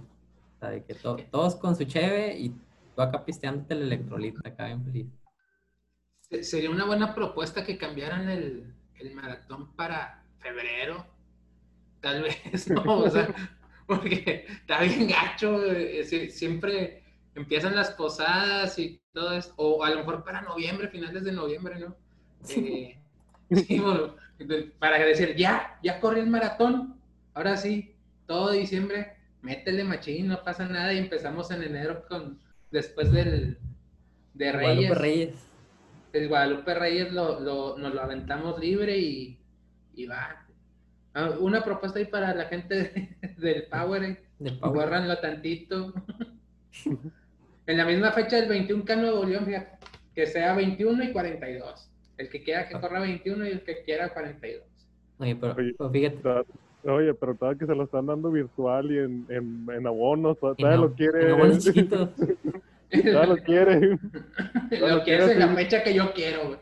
de 0.70 0.84
que 0.84 0.94
todos 0.94 1.56
con 1.56 1.76
su 1.76 1.86
cheve 1.86 2.38
y 2.38 2.50
tú 2.96 3.02
acá 3.02 3.26
pisteándote 3.26 3.74
el 3.74 3.84
electrolito, 3.84 4.39
acá 4.46 4.65
bien 4.65 4.84
feliz. 4.84 5.08
Sería 6.41 6.70
una 6.70 6.86
buena 6.86 7.13
propuesta 7.13 7.63
que 7.63 7.78
cambiaran 7.78 8.30
el, 8.30 8.74
maratón 9.13 9.74
para 9.76 10.24
febrero. 10.39 11.06
Tal 12.00 12.24
vez, 12.44 12.70
¿no? 12.70 13.00
O 13.00 13.10
sea, 13.10 13.34
porque 13.86 14.46
está 14.48 14.82
bien 14.82 15.08
gacho. 15.08 15.63
Eh, 15.65 16.30
siempre 16.30 17.04
empiezan 17.36 17.76
las 17.76 17.91
posadas 17.91 18.78
y 18.80 19.02
todo 19.13 19.34
eso. 19.34 19.54
O 19.58 19.84
a 19.84 19.89
lo 19.89 19.98
mejor 19.98 20.24
para 20.24 20.41
noviembre, 20.41 20.88
finales 20.88 21.24
de 21.24 21.32
noviembre, 21.32 21.80
¿no? 21.80 21.96
Eh, 22.48 22.98
para 24.80 24.98
decir, 25.00 25.36
ya, 25.36 25.80
ya 25.84 26.00
corrí 26.00 26.22
el 26.22 26.28
maratón. 26.28 27.00
Ahora 27.34 27.58
sí, 27.58 27.96
todo 28.26 28.52
diciembre 28.52 29.22
métele 29.41 29.84
machín, 29.84 30.28
no 30.28 30.44
pasa 30.44 30.65
nada 30.67 30.94
y 30.94 31.00
empezamos 31.00 31.52
en 31.52 31.63
enero 31.63 32.06
con, 32.08 32.39
después 32.70 33.12
del, 33.12 33.58
de 34.34 34.52
Reyes. 34.52 34.76
Guadalupe 34.76 34.96
Reyes. 34.96 35.51
El 36.13 36.28
Guadalupe 36.28 36.74
Reyes 36.74 37.12
lo, 37.13 37.39
lo, 37.39 37.78
nos 37.78 37.93
lo 37.93 38.02
aventamos 38.02 38.60
libre 38.60 38.97
y, 38.97 39.39
y 39.93 40.06
va. 40.06 40.45
Ah, 41.13 41.32
una 41.39 41.63
propuesta 41.63 42.00
ahí 42.00 42.06
para 42.06 42.34
la 42.34 42.45
gente 42.45 43.17
del 43.38 43.63
Power, 43.63 44.04
eh. 44.04 44.24
del 44.39 44.60
Power. 44.60 44.89
tantito. 45.21 45.93
en 47.67 47.78
la 47.78 47.86
misma 47.86 48.12
fecha 48.12 48.38
del 48.38 48.50
21K 48.50 48.97
Nuevo 48.97 49.26
León, 49.26 49.45
que 50.15 50.28
sea 50.28 50.56
21 50.56 51.04
y 51.04 51.12
42. 51.12 51.89
El 52.17 52.30
que 52.30 52.43
quiera 52.43 52.67
que 52.67 52.76
ah. 52.76 52.82
corra 52.82 53.00
21 53.00 53.47
y 53.47 53.50
el 53.50 53.63
que 53.63 53.84
quiera 53.84 54.13
42. 54.13 54.63
Oye, 55.19 55.36
pero, 55.36 55.89
fíjate. 55.91 56.30
Oye, 56.84 57.13
pero 57.13 57.36
todavía 57.36 57.60
que 57.60 57.65
se 57.67 57.76
lo 57.76 57.84
están 57.84 58.08
dando 58.08 58.32
virtual 58.32 58.91
y 58.91 58.97
en, 58.97 59.26
en, 59.30 59.67
en 59.71 59.88
abonos, 59.88 60.39
todavía 60.39 60.78
lo 60.78 60.93
quiere. 60.93 61.32
todavía 62.91 63.25
lo 63.25 63.38
quiere. 63.43 63.99
lo 64.71 65.04
quiere 65.04 65.32
en 65.32 65.39
la 65.39 65.47
fecha 65.49 65.84
que 65.84 65.93
yo 65.93 66.13
quiero, 66.13 66.60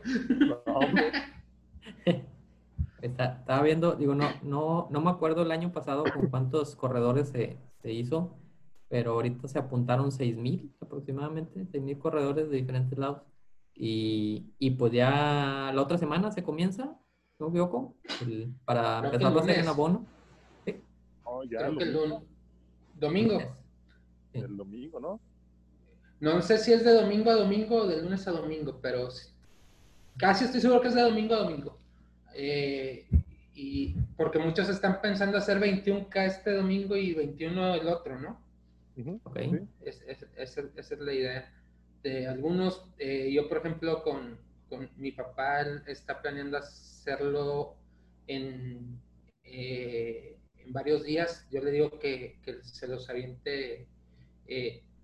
estaba 3.02 3.62
viendo, 3.62 3.94
digo, 3.94 4.14
no, 4.14 4.28
no, 4.42 4.88
no 4.90 5.00
me 5.00 5.10
acuerdo 5.10 5.42
el 5.42 5.50
año 5.50 5.72
pasado 5.72 6.04
con 6.04 6.28
cuántos 6.28 6.76
corredores 6.76 7.28
se, 7.28 7.58
se 7.82 7.92
hizo, 7.92 8.36
pero 8.88 9.12
ahorita 9.12 9.48
se 9.48 9.58
apuntaron 9.58 10.10
6.000 10.10 10.70
aproximadamente, 10.80 11.66
6.000 11.66 11.98
corredores 11.98 12.50
de 12.50 12.56
diferentes 12.56 12.98
lados. 12.98 13.22
Y, 13.74 14.52
y 14.58 14.72
pues 14.72 14.92
ya 14.92 15.70
la 15.74 15.80
otra 15.80 15.96
semana 15.96 16.30
se 16.32 16.42
comienza 16.42 16.98
¿no 17.38 17.46
me 17.46 17.52
equivoco? 17.52 17.94
para 18.64 18.98
empezar 18.98 19.34
a 19.34 19.40
hacer 19.40 19.58
en 19.58 19.68
abono. 19.68 20.04
¿Sí? 20.66 20.76
Oh, 21.24 21.42
ya, 21.44 21.58
Creo 21.58 21.76
que 21.78 21.84
el 21.84 21.92
domingo. 22.94 23.40
El 24.34 24.56
domingo, 24.56 25.00
¿no? 25.00 25.20
No 26.20 26.40
sé 26.42 26.58
si 26.58 26.72
es 26.72 26.84
de 26.84 26.92
domingo 26.92 27.30
a 27.30 27.34
domingo 27.34 27.76
o 27.76 27.86
de 27.86 28.02
lunes 28.02 28.26
a 28.28 28.32
domingo, 28.32 28.78
pero 28.80 29.08
casi 30.18 30.44
estoy 30.44 30.60
seguro 30.60 30.80
que 30.80 30.88
es 30.88 30.94
de 30.94 31.02
domingo 31.02 31.34
a 31.34 31.38
domingo. 31.38 31.78
Eh, 32.34 33.06
y 33.54 33.94
porque 34.16 34.38
muchos 34.38 34.68
están 34.68 35.00
pensando 35.00 35.38
hacer 35.38 35.58
21K 35.58 36.26
este 36.26 36.52
domingo 36.52 36.96
y 36.96 37.14
21 37.14 37.74
el 37.74 37.88
otro, 37.88 38.18
¿no? 38.18 38.40
okay. 39.24 39.66
esa 39.80 40.60
es 40.76 41.00
la 41.00 41.12
idea. 41.12 41.52
De 42.02 42.26
algunos, 42.26 42.84
eh, 42.98 43.30
yo 43.32 43.48
por 43.48 43.58
ejemplo 43.58 44.02
con, 44.02 44.38
con 44.68 44.88
mi 44.96 45.12
papá 45.12 45.62
está 45.86 46.20
planeando 46.20 46.56
hacer 46.56 46.90
hacerlo 47.00 47.76
en, 48.26 49.00
eh, 49.44 50.36
en 50.58 50.72
varios 50.72 51.04
días. 51.04 51.46
Yo 51.50 51.62
le 51.62 51.70
digo 51.70 51.98
que, 51.98 52.38
se 52.62 52.86
los 52.86 53.08
aviente 53.08 53.86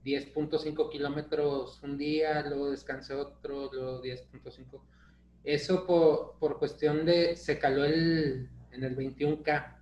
10.5 0.07 0.87
eh, 0.87 0.91
kilómetros 0.93 1.83
un 1.83 1.99
día, 1.99 2.43
luego 2.43 2.71
descanse 2.71 3.13
otro, 3.15 3.71
luego 3.73 4.03
10.5. 4.03 4.81
Eso 5.43 5.85
por, 5.87 6.39
por, 6.39 6.59
cuestión 6.59 7.05
de, 7.05 7.37
se 7.37 7.59
caló 7.59 7.85
el, 7.85 8.49
en 8.71 8.85
el 8.85 8.97
21K, 8.97 9.77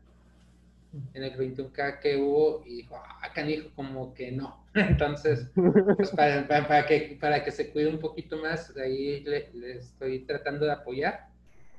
en 1.12 1.24
el 1.24 1.36
21K 1.36 2.00
que 2.00 2.16
hubo 2.16 2.62
y 2.64 2.76
dijo, 2.76 2.96
ah, 2.96 3.30
canijo, 3.34 3.70
como 3.74 4.14
que 4.14 4.32
no. 4.32 4.66
Entonces, 4.74 5.50
pues 5.96 6.10
para, 6.10 6.86
que, 6.86 7.18
para 7.20 7.44
que 7.44 7.50
se 7.50 7.70
cuide 7.70 7.88
un 7.88 7.98
poquito 7.98 8.38
más, 8.38 8.74
ahí 8.76 9.20
le, 9.20 9.50
estoy 9.76 10.20
tratando 10.20 10.64
de 10.66 10.72
apoyar 10.72 11.28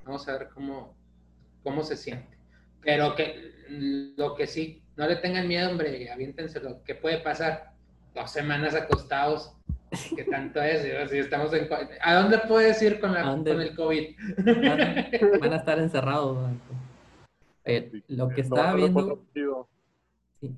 Vamos 0.03 0.27
a 0.27 0.37
ver 0.37 0.49
cómo, 0.53 0.95
cómo 1.63 1.83
se 1.83 1.97
siente. 1.97 2.37
Pero 2.83 3.15
que 3.15 3.55
lo 4.15 4.35
que 4.35 4.45
sí, 4.45 4.83
no 4.95 5.07
le 5.07 5.15
tengan 5.15 5.47
miedo, 5.47 5.71
hombre, 5.71 6.11
aviéntenselo. 6.11 6.83
¿Qué 6.83 6.93
puede 6.93 7.17
pasar? 7.17 7.74
Dos 8.15 8.31
semanas 8.31 8.73
acostados. 8.73 9.53
¿Qué 10.15 10.23
tanto 10.23 10.61
es? 10.61 11.09
Si 11.11 11.17
estamos 11.17 11.53
en, 11.53 11.69
¿A 12.01 12.15
dónde 12.15 12.39
puedes 12.47 12.81
ir 12.81 12.99
con, 12.99 13.13
la, 13.13 13.23
con 13.23 13.47
el 13.47 13.75
COVID? 13.75 14.15
Van, 15.41 15.53
a 15.53 15.55
estar 15.57 15.77
encerrados. 15.79 16.49
lo 18.07 18.29
que 18.29 18.41
estaba 18.41 18.73
viendo... 18.73 19.25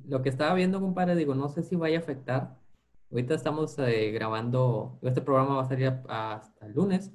lo 0.08 0.22
que 0.22 0.30
estaba 0.30 0.54
viendo, 0.54 0.80
compadre, 0.80 1.16
digo, 1.16 1.36
no 1.36 1.50
sé 1.50 1.64
si 1.64 1.76
vaya 1.76 1.98
a 1.98 2.02
afectar. 2.02 2.56
Ahorita 3.12 3.36
estamos 3.36 3.78
eh, 3.80 4.12
grabando, 4.12 5.00
este 5.02 5.22
programa 5.22 5.56
va 5.56 5.64
a 5.64 5.68
salir 5.68 5.94
hasta 6.08 6.66
el 6.66 6.74
lunes 6.74 7.12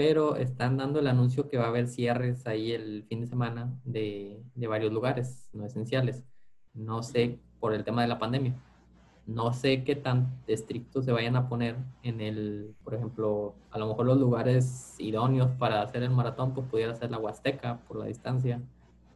pero 0.00 0.36
están 0.36 0.78
dando 0.78 1.00
el 1.00 1.08
anuncio 1.08 1.46
que 1.46 1.58
va 1.58 1.64
a 1.64 1.68
haber 1.68 1.86
cierres 1.86 2.46
ahí 2.46 2.72
el 2.72 3.04
fin 3.06 3.20
de 3.20 3.26
semana 3.26 3.70
de, 3.84 4.42
de 4.54 4.66
varios 4.66 4.94
lugares 4.94 5.50
no 5.52 5.66
esenciales. 5.66 6.24
No 6.72 7.02
sé 7.02 7.38
por 7.58 7.74
el 7.74 7.84
tema 7.84 8.00
de 8.00 8.08
la 8.08 8.18
pandemia. 8.18 8.54
No 9.30 9.52
sé 9.52 9.84
qué 9.84 9.94
tan 9.94 10.42
estrictos 10.48 11.04
se 11.04 11.12
vayan 11.12 11.36
a 11.36 11.48
poner 11.48 11.76
en 12.02 12.20
el, 12.20 12.74
por 12.82 12.94
ejemplo, 12.94 13.54
a 13.70 13.78
lo 13.78 13.86
mejor 13.86 14.06
los 14.06 14.18
lugares 14.18 14.96
idóneos 14.98 15.52
para 15.52 15.82
hacer 15.82 16.02
el 16.02 16.10
maratón, 16.10 16.52
pues 16.52 16.66
pudiera 16.66 16.96
ser 16.96 17.12
la 17.12 17.18
Huasteca 17.18 17.78
por 17.86 17.98
la 17.98 18.06
distancia. 18.06 18.60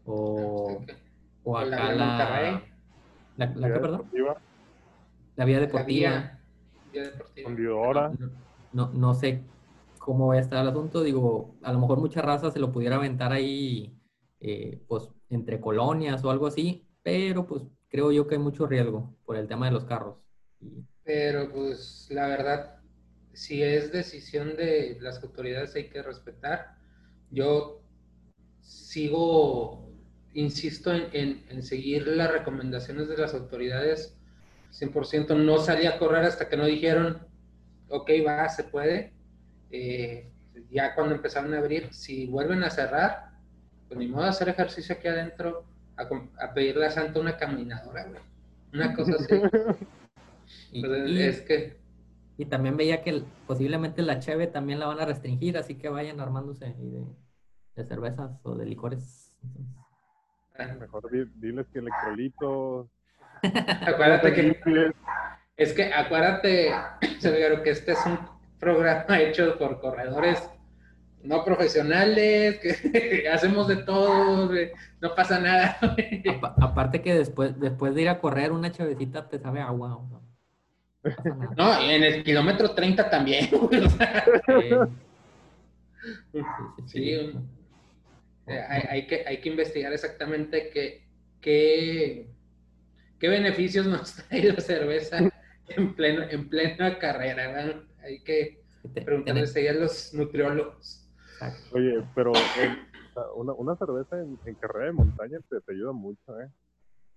O, 0.06 0.80
o 1.42 1.58
acá 1.58 1.92
la. 1.94 2.62
La, 3.36 3.46
la, 3.56 3.72
¿qué, 3.72 3.80
perdón? 3.80 4.04
La 5.34 5.44
vía 5.44 5.58
deportiva. 5.58 6.38
La 6.92 7.02
vía, 7.02 7.10
deportiva. 7.10 8.12
No, 8.72 8.90
no 8.92 9.14
sé 9.14 9.42
cómo 9.98 10.28
va 10.28 10.34
a 10.34 10.38
estar 10.38 10.62
el 10.62 10.68
asunto. 10.70 11.02
Digo, 11.02 11.56
a 11.60 11.72
lo 11.72 11.80
mejor 11.80 11.98
mucha 11.98 12.22
raza 12.22 12.52
se 12.52 12.60
lo 12.60 12.70
pudiera 12.70 12.94
aventar 12.94 13.32
ahí, 13.32 13.98
eh, 14.38 14.80
pues, 14.86 15.10
entre 15.28 15.60
colonias 15.60 16.22
o 16.24 16.30
algo 16.30 16.46
así, 16.46 16.86
pero 17.02 17.44
pues 17.46 17.64
creo 17.94 18.10
yo 18.10 18.26
que 18.26 18.34
hay 18.34 18.40
mucho 18.40 18.66
riesgo 18.66 19.14
por 19.24 19.36
el 19.36 19.46
tema 19.46 19.66
de 19.66 19.72
los 19.72 19.84
carros. 19.84 20.16
Pero 21.04 21.48
pues 21.48 22.08
la 22.10 22.26
verdad, 22.26 22.80
si 23.32 23.62
es 23.62 23.92
decisión 23.92 24.56
de 24.56 24.98
las 25.00 25.22
autoridades 25.22 25.76
hay 25.76 25.88
que 25.88 26.02
respetar. 26.02 26.74
Yo 27.30 27.84
sigo, 28.60 29.92
insisto 30.32 30.92
en, 30.92 31.44
en 31.48 31.62
seguir 31.62 32.08
las 32.08 32.32
recomendaciones 32.32 33.06
de 33.06 33.16
las 33.16 33.32
autoridades 33.32 34.18
100%. 34.72 35.36
No 35.36 35.58
salí 35.58 35.86
a 35.86 35.96
correr 35.96 36.24
hasta 36.24 36.48
que 36.48 36.56
no 36.56 36.66
dijeron, 36.66 37.24
ok, 37.90 38.10
va, 38.26 38.48
se 38.48 38.64
puede. 38.64 39.12
Eh, 39.70 40.32
ya 40.68 40.96
cuando 40.96 41.14
empezaron 41.14 41.54
a 41.54 41.58
abrir, 41.58 41.94
si 41.94 42.26
vuelven 42.26 42.64
a 42.64 42.70
cerrar, 42.70 43.30
pues 43.86 44.00
ni 44.00 44.08
modo 44.08 44.24
hacer 44.24 44.48
ejercicio 44.48 44.96
aquí 44.96 45.06
adentro, 45.06 45.64
a, 45.96 46.54
pedirle 46.54 46.86
a 46.86 46.90
Santa 46.90 47.20
una 47.20 47.36
caminadora, 47.36 48.04
güey. 48.04 48.20
una 48.72 48.94
cosa 48.94 49.12
así. 49.14 49.34
y, 50.72 50.84
pues 50.84 51.10
es 51.10 51.42
que... 51.42 51.76
Y 52.36 52.46
también 52.46 52.76
veía 52.76 53.02
que 53.02 53.22
posiblemente 53.46 54.02
la 54.02 54.18
cheve 54.18 54.46
también 54.46 54.80
la 54.80 54.86
van 54.86 55.00
a 55.00 55.06
restringir, 55.06 55.56
así 55.56 55.76
que 55.76 55.88
vayan 55.88 56.20
armándose 56.20 56.66
de, 56.66 57.04
de 57.76 57.84
cervezas 57.84 58.40
o 58.42 58.56
de 58.56 58.66
licores. 58.66 59.32
Ah. 60.58 60.74
Mejor 60.78 61.10
diles 61.10 61.66
que 61.72 61.78
electrolitos. 61.78 62.88
acuérdate 63.86 64.32
que... 64.32 64.92
Es 65.56 65.72
que 65.72 65.92
acuérdate, 65.92 66.72
que 67.62 67.70
este 67.70 67.92
es 67.92 68.06
un 68.06 68.18
programa 68.58 69.20
hecho 69.20 69.56
por 69.56 69.80
corredores 69.80 70.50
no 71.24 71.44
profesionales, 71.44 72.60
que 72.92 73.28
hacemos 73.28 73.66
de 73.66 73.76
todo, 73.76 74.50
no 75.00 75.14
pasa 75.14 75.40
nada. 75.40 75.78
aparte 76.60 77.02
que 77.02 77.14
después, 77.14 77.58
después 77.58 77.94
de 77.94 78.02
ir 78.02 78.08
a 78.08 78.20
correr 78.20 78.52
una 78.52 78.70
chavecita 78.70 79.28
te 79.28 79.38
sabe 79.38 79.60
agua. 79.60 80.00
No, 81.56 81.80
en 81.80 82.02
el 82.02 82.24
kilómetro 82.24 82.70
30 82.70 83.10
también. 83.10 83.50
sí, 86.86 87.32
hay, 88.46 89.06
que, 89.06 89.24
hay 89.26 89.40
que 89.40 89.48
investigar 89.48 89.92
exactamente 89.92 90.70
qué, 90.70 91.06
qué, 91.40 92.28
qué 93.18 93.28
beneficios 93.28 93.86
nos 93.86 94.14
trae 94.14 94.44
la 94.44 94.60
cerveza 94.60 95.18
en, 95.68 95.94
pleno, 95.94 96.22
en 96.28 96.48
plena 96.48 96.98
carrera. 96.98 97.82
Hay 98.02 98.20
que 98.20 98.62
preguntarles 98.92 99.56
a 99.56 99.72
los 99.72 100.12
nutriólogos. 100.14 101.03
Oye, 101.72 102.02
pero 102.14 102.32
una, 103.36 103.52
una, 103.52 103.76
cerveza 103.76 104.20
en, 104.20 104.54
carrera 104.54 104.86
de 104.86 104.92
montaña 104.92 105.38
te, 105.48 105.60
te, 105.60 105.72
ayuda 105.72 105.92
mucho, 105.92 106.40
¿eh? 106.40 106.50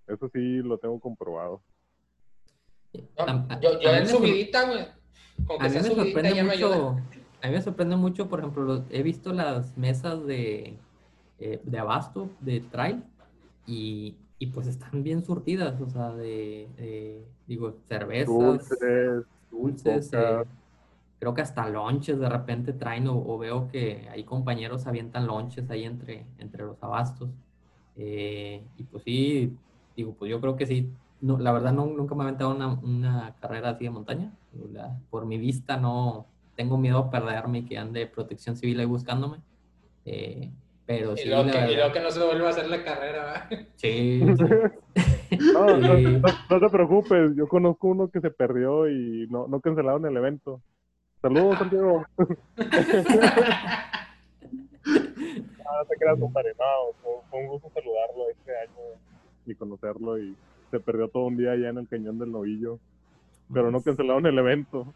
Eso 0.08 0.30
sí 0.34 0.58
lo 0.58 0.78
tengo 0.78 1.00
comprobado. 1.00 1.62
yo, 2.94 3.80
yo 3.80 3.90
en 3.90 4.08
subidita, 4.08 4.68
güey. 4.68 4.88
A 5.60 5.70
mí 5.70 5.76
me 5.76 5.84
sorprende 5.84 6.44
mucho. 6.44 6.98
A 7.42 7.48
mí 7.48 7.54
me 7.54 7.62
sorprende 7.62 7.96
mucho, 7.96 8.28
por 8.30 8.40
ejemplo, 8.40 8.84
he 8.90 9.04
visto 9.04 9.32
las 9.32 9.78
mesas 9.78 10.26
de, 10.26 10.78
eh, 11.40 11.62
de 11.64 11.80
abasto, 11.80 12.30
de 12.40 12.62
trail, 12.62 13.04
y, 13.68 14.16
y, 14.40 14.48
pues 14.48 14.68
están 14.68 15.04
bien 15.04 15.24
surtidas, 15.24 15.80
o 15.80 15.90
sea, 15.90 16.12
de, 16.12 17.28
digo, 17.46 17.78
cervezas, 17.88 18.28
dulces, 18.28 19.26
dulces 19.52 20.12
creo 21.20 21.34
que 21.34 21.42
hasta 21.42 21.68
lonches 21.68 22.20
de 22.20 22.30
repente 22.30 22.74
traen 22.74 23.08
o, 23.08 23.38
veo 23.38 23.68
que 23.68 24.08
hay 24.12 24.24
compañeros 24.24 24.88
avientan 24.88 25.28
lonches 25.28 25.70
ahí 25.70 25.84
entre, 25.84 26.26
entre 26.38 26.64
los 26.64 26.82
abastos. 26.84 27.30
Eh, 27.96 28.64
y 28.78 28.84
pues 28.84 29.04
sí, 29.04 29.54
digo, 29.96 30.14
pues 30.18 30.30
yo 30.30 30.40
creo 30.40 30.56
que 30.56 30.66
sí. 30.66 30.92
No, 31.20 31.40
la 31.40 31.52
verdad 31.52 31.74
no, 31.74 31.88
nunca 31.88 32.14
me 32.14 32.22
he 32.22 32.28
aventado 32.28 32.52
una, 32.52 32.68
una 32.68 33.36
carrera 33.42 33.70
así 33.70 33.86
de 33.86 33.90
montaña. 33.90 34.32
por 35.10 35.26
mi 35.26 35.38
vista 35.38 35.78
no 35.78 36.28
tengo 36.56 36.78
miedo 36.78 37.00
a 37.00 37.10
perderme 37.10 37.60
y 37.60 37.66
que 37.66 37.78
ande 37.78 38.06
protección 38.06 38.56
civil 38.56 38.80
ahí 38.80 38.86
buscándome. 38.86 39.38
Eh, 40.06 40.52
pero 40.86 41.14
y, 41.14 41.18
sí, 41.18 41.30
lo 41.30 41.46
que, 41.46 41.72
y 41.72 41.76
lo 41.76 41.92
que 41.92 42.00
no 42.00 42.12
se 42.12 42.24
vuelva 42.24 42.48
a 42.48 42.52
hacer 42.52 42.68
la 42.68 42.84
carrera, 42.84 43.50
Sí. 43.76 44.22
No, 45.54 45.78
no, 45.78 46.60
te 46.60 46.70
preocupes, 46.70 47.36
yo 47.36 47.48
conozco 47.48 47.88
uno 47.88 48.10
que 48.10 48.22
se 48.22 48.32
perdió 48.32 48.90
y 48.90 49.28
no, 49.30 49.48
no 49.48 49.60
cancelaron 49.60 50.06
el 50.06 50.16
evento. 50.16 50.62
Saludos, 51.22 51.58
Santiago. 51.58 52.06
ah, 52.18 52.28
no 54.86 55.86
te 55.90 55.96
creas, 55.98 56.20
compadre. 56.20 56.54
No, 56.60 57.22
fue, 57.30 57.40
un 57.40 57.48
gusto 57.48 57.72
saludarlo 57.74 58.30
este 58.30 58.56
año 58.58 59.00
y 59.46 59.56
conocerlo. 59.56 60.20
Y 60.20 60.36
se 60.70 60.80
perdió 60.80 61.08
todo 61.08 61.26
un 61.26 61.38
día 61.38 61.52
allá 61.52 61.70
en 61.70 61.80
el 61.80 61.88
cañón 61.88 62.20
del 62.20 62.32
novillo. 62.32 62.80
Pero 63.52 63.72
no 63.72 63.82
cancelaron 63.82 64.26
el 64.26 64.38
evento. 64.38 64.94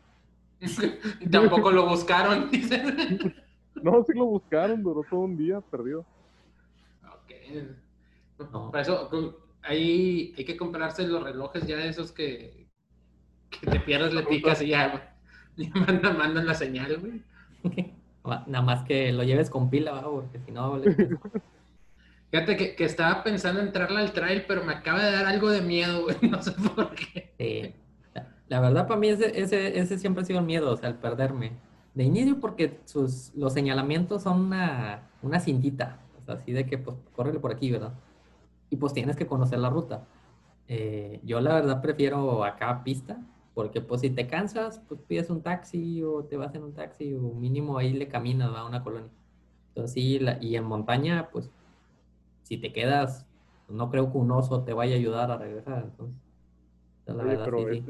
Tampoco 1.32 1.72
lo 1.72 1.88
buscaron, 1.88 2.51
No, 3.82 4.03
sí 4.03 4.13
lo 4.13 4.26
buscaron, 4.26 4.84
duró 4.84 5.03
todo 5.09 5.22
un 5.22 5.38
día 5.38 5.59
perdido. 5.61 6.05
Ok. 7.03 7.32
Por 8.51 8.80
eso 8.80 9.09
hay, 9.63 10.36
hay 10.38 10.45
que 10.45 10.57
comprarse 10.57 11.07
los 11.07 11.24
relojes 11.24 11.65
ya 11.65 11.78
de 11.78 11.89
esos 11.89 12.11
que, 12.11 12.67
que 13.49 13.72
te 13.72 13.80
pierdes, 13.80 14.13
le 14.13 14.24
picas 14.24 14.61
y 14.61 14.67
ya 14.67 15.11
mandan, 15.76 16.18
mandan 16.18 16.45
la 16.45 16.53
señal, 16.53 16.99
güey. 16.99 17.22
Nada 18.24 18.62
más 18.62 18.84
que 18.84 19.12
lo 19.12 19.24
lleves 19.24 19.49
con 19.49 19.70
pila, 19.70 19.91
¿va? 19.91 20.03
porque 20.03 20.39
si 20.39 20.51
no... 20.51 20.80
Fíjate 22.32 22.55
que, 22.55 22.76
que, 22.76 22.86
estaba 22.86 23.24
pensando 23.24 23.59
entrarle 23.59 23.99
al 23.99 24.14
trail, 24.14 24.45
pero 24.47 24.64
me 24.64 24.74
acaba 24.74 25.03
de 25.03 25.12
dar 25.12 25.26
algo 25.26 25.49
de 25.49 25.62
miedo, 25.62 26.03
güey. 26.03 26.16
No 26.30 26.41
sé 26.41 26.51
por 26.51 26.95
qué. 26.95 27.76
La, 28.47 28.59
verdad, 28.59 28.88
para 28.88 28.99
mí 28.99 29.09
ese, 29.09 29.39
ese, 29.39 29.80
ese, 29.80 29.97
siempre 29.97 30.24
ha 30.24 30.26
sido 30.26 30.39
el 30.39 30.45
miedo, 30.45 30.72
o 30.72 30.78
sea, 30.78 30.89
el 30.89 30.95
perderme. 30.95 31.53
De 31.93 32.03
inicio, 32.05 32.39
porque 32.39 32.80
sus, 32.86 33.34
los 33.36 33.53
señalamientos 33.53 34.24
son 34.24 34.45
una, 34.45 35.09
una 35.22 35.39
cintita. 35.41 35.99
O 36.22 36.26
sea, 36.26 36.36
así 36.36 36.53
de 36.53 36.66
que, 36.66 36.78
pues, 36.78 36.95
córrele 37.14 37.39
por 37.39 37.51
aquí, 37.51 37.70
¿verdad? 37.70 37.93
Y 38.70 38.78
pues 38.78 38.93
tienes 38.93 39.18
que 39.18 39.28
conocer 39.28 39.59
la 39.59 39.70
ruta. 39.70 40.05
Eh, 40.74 41.20
yo 41.24 41.41
la 41.41 41.55
verdad 41.55 41.82
prefiero 41.82 42.45
acá 42.45 42.82
pista, 42.82 43.18
porque 43.53 43.81
pues 43.81 44.01
si 44.01 44.09
te 44.09 44.27
cansas, 44.27 44.81
pues 44.87 45.01
pides 45.01 45.29
un 45.29 45.41
taxi 45.41 46.01
o 46.03 46.23
te 46.23 46.37
vas 46.37 46.55
en 46.55 46.63
un 46.63 46.73
taxi 46.73 47.13
o 47.13 47.19
mínimo 47.33 47.77
ahí 47.77 47.93
le 47.93 48.07
caminas 48.07 48.53
a 48.55 48.65
una 48.65 48.83
colonia. 48.83 49.09
Entonces 49.69 49.93
sí, 49.93 50.19
y 50.41 50.55
en 50.55 50.63
montaña, 50.63 51.29
pues 51.31 51.49
si 52.43 52.57
te 52.57 52.71
quedas, 52.71 53.25
no 53.69 53.89
creo 53.89 54.11
que 54.11 54.17
un 54.17 54.31
oso 54.31 54.63
te 54.63 54.73
vaya 54.73 54.95
a 54.95 54.99
ayudar 54.99 55.31
a 55.31 55.37
regresar. 55.37 55.83
Entonces, 55.83 56.15
la 57.05 57.23
verdad, 57.23 57.45
pero 57.45 57.69
es, 57.69 57.83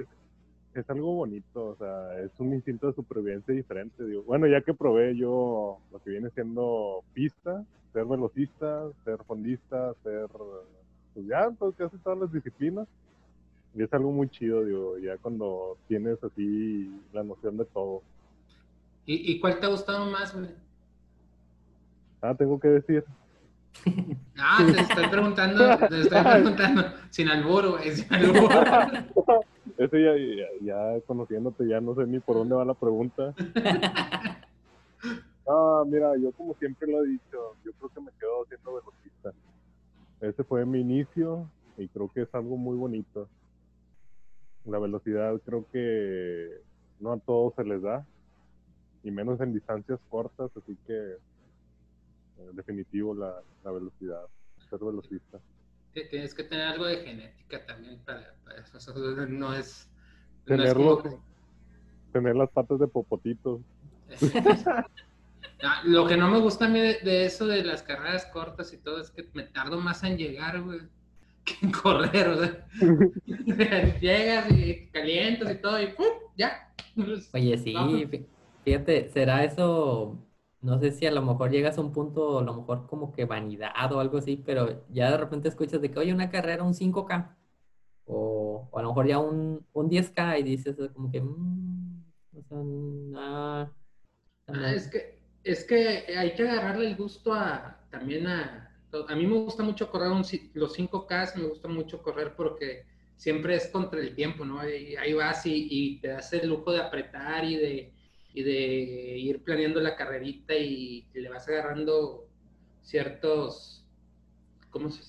es, 0.73 0.89
algo 0.89 1.13
bonito, 1.15 1.67
o 1.67 1.75
sea, 1.75 2.19
es 2.19 2.31
un 2.39 2.53
instinto 2.53 2.87
de 2.87 2.93
supervivencia 2.93 3.53
diferente. 3.53 4.03
Digo. 4.03 4.23
Bueno, 4.23 4.47
ya 4.47 4.61
que 4.61 4.73
probé 4.73 5.15
yo 5.15 5.77
lo 5.91 5.99
que 5.99 6.11
viene 6.11 6.29
siendo 6.31 7.03
pista, 7.13 7.63
ser 7.93 8.05
velocista, 8.05 8.89
ser 9.03 9.17
fondista, 9.25 9.93
ser, 10.03 10.27
pues 11.13 11.27
ya, 11.27 11.51
pues 11.57 11.75
casi 11.75 11.97
todas 11.97 12.19
las 12.19 12.31
disciplinas 12.31 12.87
y 13.73 13.83
es 13.83 13.93
algo 13.93 14.11
muy 14.11 14.29
chido, 14.29 14.65
digo, 14.65 14.97
ya 14.97 15.17
cuando 15.17 15.77
tienes 15.87 16.21
así 16.23 16.91
la 17.13 17.23
noción 17.23 17.57
de 17.57 17.65
todo. 17.65 18.01
¿Y, 19.05 19.31
y 19.31 19.39
cuál 19.39 19.59
te 19.59 19.65
ha 19.65 19.69
gustado 19.69 20.05
más, 20.11 20.35
güey? 20.35 20.49
Ah, 22.21 22.35
tengo 22.35 22.59
que 22.59 22.67
decir. 22.67 23.03
Ah, 24.43 24.57
te 24.65 24.81
estoy 24.81 25.07
preguntando, 25.07 25.77
te 25.87 26.01
estoy 26.01 26.23
preguntando, 26.23 26.83
sin 27.11 27.29
alburo, 27.29 27.73
güey, 27.73 27.91
sin 27.91 28.11
alburo. 28.13 28.49
Ese 29.77 30.03
ya, 30.03 30.47
ya, 30.61 31.01
conociéndote, 31.05 31.67
ya 31.67 31.79
no 31.79 31.93
sé 31.93 32.07
ni 32.07 32.19
por 32.19 32.37
dónde 32.37 32.55
va 32.55 32.65
la 32.65 32.73
pregunta. 32.73 33.33
Ah, 35.47 35.83
mira, 35.85 36.15
yo 36.17 36.31
como 36.31 36.53
siempre 36.55 36.87
lo 36.87 37.03
he 37.03 37.07
dicho, 37.07 37.55
yo 37.65 37.71
creo 37.73 37.89
que 37.89 37.99
me 37.99 38.11
quedo 38.19 38.45
siendo 38.47 38.75
velocista. 38.75 39.33
Ese 40.21 40.43
fue 40.43 40.65
mi 40.65 40.79
inicio 40.79 41.49
y 41.77 41.87
creo 41.89 42.09
que 42.13 42.21
es 42.21 42.33
algo 42.33 42.55
muy 42.55 42.77
bonito. 42.77 43.27
La 44.65 44.79
velocidad 44.79 45.39
creo 45.43 45.65
que 45.71 46.61
no 46.99 47.13
a 47.13 47.19
todos 47.19 47.55
se 47.55 47.63
les 47.63 47.81
da, 47.81 48.05
y 49.03 49.11
menos 49.11 49.41
en 49.41 49.53
distancias 49.53 49.99
cortas, 50.09 50.51
así 50.55 50.77
que 50.85 50.93
en 50.93 52.49
eh, 52.49 52.51
definitivo 52.53 53.13
la, 53.15 53.41
la, 53.63 53.71
velocidad, 53.71 54.21
ser 54.69 54.79
velocista. 54.79 55.39
Tienes 55.93 56.33
que 56.33 56.43
tener 56.43 56.67
algo 56.67 56.85
de 56.85 56.97
genética 56.97 57.65
también 57.65 57.99
para, 58.05 58.33
eso, 58.57 58.93
no 59.27 59.53
es... 59.53 59.89
Tenerlo, 60.45 61.03
tener 62.13 62.35
las 62.35 62.49
patas 62.49 62.79
de 62.79 62.87
popotitos. 62.87 63.61
Ah, 65.63 65.83
lo 65.85 66.07
que 66.07 66.17
no 66.17 66.27
me 66.27 66.39
gusta 66.39 66.65
a 66.65 66.69
mí 66.69 66.79
de, 66.79 67.01
de, 67.01 67.25
eso 67.25 67.45
de 67.45 67.63
las 67.63 67.83
carreras 67.83 68.25
cortas 68.25 68.73
y 68.73 68.77
todo 68.77 68.99
es 68.99 69.11
que 69.11 69.29
me 69.35 69.43
tardo 69.43 69.79
más 69.79 70.03
en 70.03 70.17
llegar, 70.17 70.59
güey 70.63 70.79
que 71.43 71.71
correr, 71.83 72.27
o 72.27 72.37
sea, 72.39 72.67
llegas 73.99 74.51
y 74.51 74.87
calientas 74.87 75.51
y 75.51 75.55
todo 75.55 75.81
y 75.81 75.87
¡pum! 75.87 76.05
ya. 76.37 76.73
Oye, 77.33 77.57
sí, 77.57 77.73
fíjate, 78.63 79.09
será 79.09 79.43
eso, 79.43 80.17
no 80.61 80.79
sé 80.79 80.91
si 80.91 81.05
a 81.05 81.11
lo 81.11 81.21
mejor 81.21 81.49
llegas 81.51 81.77
a 81.77 81.81
un 81.81 81.91
punto, 81.91 82.39
a 82.39 82.43
lo 82.43 82.53
mejor 82.53 82.85
como 82.87 83.11
que 83.11 83.25
vanidad 83.25 83.91
o 83.93 83.99
algo 83.99 84.17
así, 84.17 84.35
pero 84.37 84.83
ya 84.89 85.09
de 85.09 85.17
repente 85.17 85.47
escuchas 85.47 85.81
de 85.81 85.89
que, 85.89 85.99
oye, 85.99 86.13
una 86.13 86.29
carrera, 86.29 86.63
un 86.63 86.73
5K, 86.73 87.35
o, 88.05 88.69
a 88.73 88.81
lo 88.81 88.89
mejor 88.89 89.07
ya 89.07 89.19
un, 89.19 89.65
un 89.73 89.89
10K 89.89 90.39
y 90.39 90.43
dices 90.43 90.75
como 90.93 91.09
que, 91.11 91.21
mmm, 91.21 92.03
o 92.33 92.41
sea, 92.43 93.71
ah, 94.47 94.73
es 94.73 94.87
que, 94.87 95.19
es 95.43 95.63
que 95.63 96.05
hay 96.17 96.33
que 96.35 96.47
agarrarle 96.47 96.87
el 96.87 96.97
gusto 96.97 97.33
a, 97.33 97.79
también 97.89 98.27
a, 98.27 98.70
a 99.07 99.15
mí 99.15 99.25
me 99.25 99.37
gusta 99.37 99.63
mucho 99.63 99.89
correr 99.89 100.09
los 100.53 100.77
5K, 100.77 101.35
me 101.35 101.47
gusta 101.47 101.67
mucho 101.67 102.01
correr 102.01 102.35
porque 102.35 102.85
siempre 103.15 103.55
es 103.55 103.67
contra 103.67 103.99
el 103.99 104.15
tiempo, 104.15 104.45
¿no? 104.45 104.59
Ahí, 104.59 105.13
vas 105.13 105.43
y, 105.45 105.99
te 106.01 106.09
das 106.09 106.33
el 106.33 106.49
lujo 106.49 106.71
de 106.71 106.81
apretar 106.81 107.45
y 107.45 107.55
de, 107.55 107.93
ir 108.33 109.43
planeando 109.43 109.79
la 109.79 109.95
carrerita 109.95 110.55
y, 110.55 111.07
le 111.13 111.29
vas 111.29 111.47
agarrando 111.47 112.27
ciertos, 112.81 113.85
¿cómo 114.71 114.89
se 114.89 115.03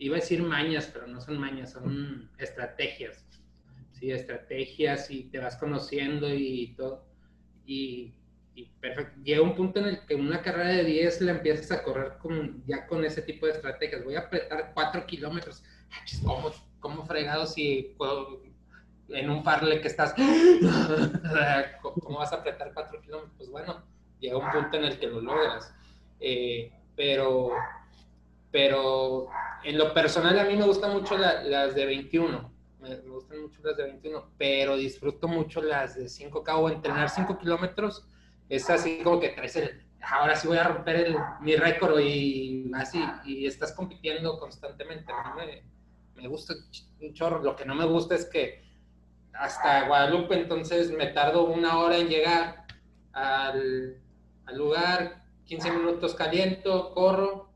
iba 0.00 0.16
a 0.16 0.20
decir 0.20 0.42
mañas, 0.42 0.90
pero 0.92 1.06
no 1.06 1.20
son 1.20 1.38
mañas, 1.38 1.72
son 1.72 2.30
estrategias. 2.38 3.24
Sí, 3.92 4.10
estrategias 4.10 5.10
y 5.10 5.24
te 5.24 5.38
vas 5.38 5.56
conociendo 5.56 6.32
y 6.34 6.74
todo. 6.76 7.04
Y, 7.66 8.14
perfecto. 8.80 9.20
Llega 9.22 9.42
un 9.42 9.54
punto 9.54 9.80
en 9.80 9.86
el 9.86 10.06
que 10.06 10.14
una 10.14 10.42
carrera 10.42 10.70
de 10.70 10.84
10 10.84 11.20
la 11.22 11.32
empiezas 11.32 11.70
a 11.70 11.82
correr 11.82 12.18
con, 12.18 12.62
ya 12.66 12.86
con 12.86 13.04
ese 13.04 13.22
tipo 13.22 13.46
de 13.46 13.52
estrategias. 13.52 14.04
Voy 14.04 14.16
a 14.16 14.20
apretar 14.20 14.72
4 14.74 15.06
kilómetros. 15.06 15.62
¿Cómo, 16.24 16.52
¿Cómo 16.78 17.04
fregado 17.04 17.46
si 17.46 17.94
puedo, 17.96 18.42
en 19.08 19.30
un 19.30 19.42
farle 19.44 19.80
que 19.80 19.88
estás, 19.88 20.14
¿cómo 21.82 22.18
vas 22.18 22.32
a 22.32 22.36
apretar 22.36 22.72
4 22.72 23.00
kilómetros? 23.02 23.34
Pues 23.36 23.50
bueno, 23.50 23.82
llega 24.18 24.38
un 24.38 24.50
punto 24.50 24.76
en 24.76 24.84
el 24.84 24.98
que 24.98 25.06
lo 25.06 25.20
logras. 25.20 25.74
Eh, 26.20 26.72
pero, 26.96 27.52
pero 28.50 29.28
en 29.64 29.78
lo 29.78 29.94
personal 29.94 30.38
a 30.38 30.44
mí 30.44 30.56
me 30.56 30.64
gustan 30.64 30.92
mucho 30.92 31.16
las 31.16 31.74
de 31.74 31.86
21. 31.86 32.52
Me, 32.80 32.96
gustan 32.96 33.42
mucho 33.42 33.60
las 33.62 33.76
de 33.76 33.84
21, 33.84 34.30
pero 34.38 34.76
disfruto 34.76 35.28
mucho 35.28 35.60
las 35.62 35.96
de 35.96 36.04
5K 36.04 36.54
o 36.56 36.70
entrenar 36.70 37.08
5 37.10 37.38
kilómetros. 37.38 38.06
Es 38.50 38.68
así 38.68 39.00
como 39.02 39.20
que 39.20 39.30
traes 39.30 39.56
el, 39.56 39.86
ahora 40.02 40.36
sí 40.36 40.48
voy 40.48 40.58
a 40.58 40.64
romper 40.64 41.16
mi 41.40 41.56
récord 41.56 41.98
y 42.00 42.70
así, 42.74 43.02
y 43.24 43.46
estás 43.46 43.72
compitiendo 43.72 44.38
constantemente. 44.38 45.12
Me, 45.36 45.62
me 46.20 46.28
gusta 46.28 46.54
un 47.00 47.14
chorro. 47.14 47.42
Lo 47.42 47.56
que 47.56 47.64
no 47.64 47.74
me 47.74 47.86
gusta 47.86 48.16
es 48.16 48.26
que 48.26 48.62
hasta 49.32 49.86
Guadalupe, 49.86 50.34
entonces 50.34 50.90
me 50.90 51.06
tardo 51.08 51.44
una 51.44 51.78
hora 51.78 51.96
en 51.96 52.08
llegar 52.08 52.66
al, 53.12 54.00
lugar, 54.52 55.22
15 55.44 55.70
minutos 55.70 56.14
caliento, 56.14 56.92
corro 56.92 57.50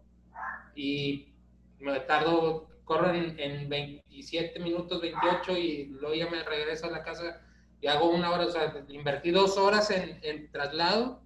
y 0.74 1.34
me 1.80 1.98
tardo, 2.00 2.68
corro 2.84 3.12
en, 3.12 3.68
27 3.68 4.60
minutos, 4.60 5.00
28 5.00 5.56
y 5.58 5.86
luego 5.86 6.14
ya 6.14 6.30
me 6.30 6.42
regreso 6.42 6.86
a 6.86 6.90
la 6.90 7.02
casa 7.02 7.40
y 7.84 7.86
hago 7.86 8.08
una 8.08 8.30
hora, 8.30 8.46
o 8.46 8.50
sea, 8.50 8.72
invertí 8.88 9.30
dos 9.30 9.58
horas 9.58 9.90
en, 9.90 10.18
en 10.22 10.50
traslado, 10.50 11.20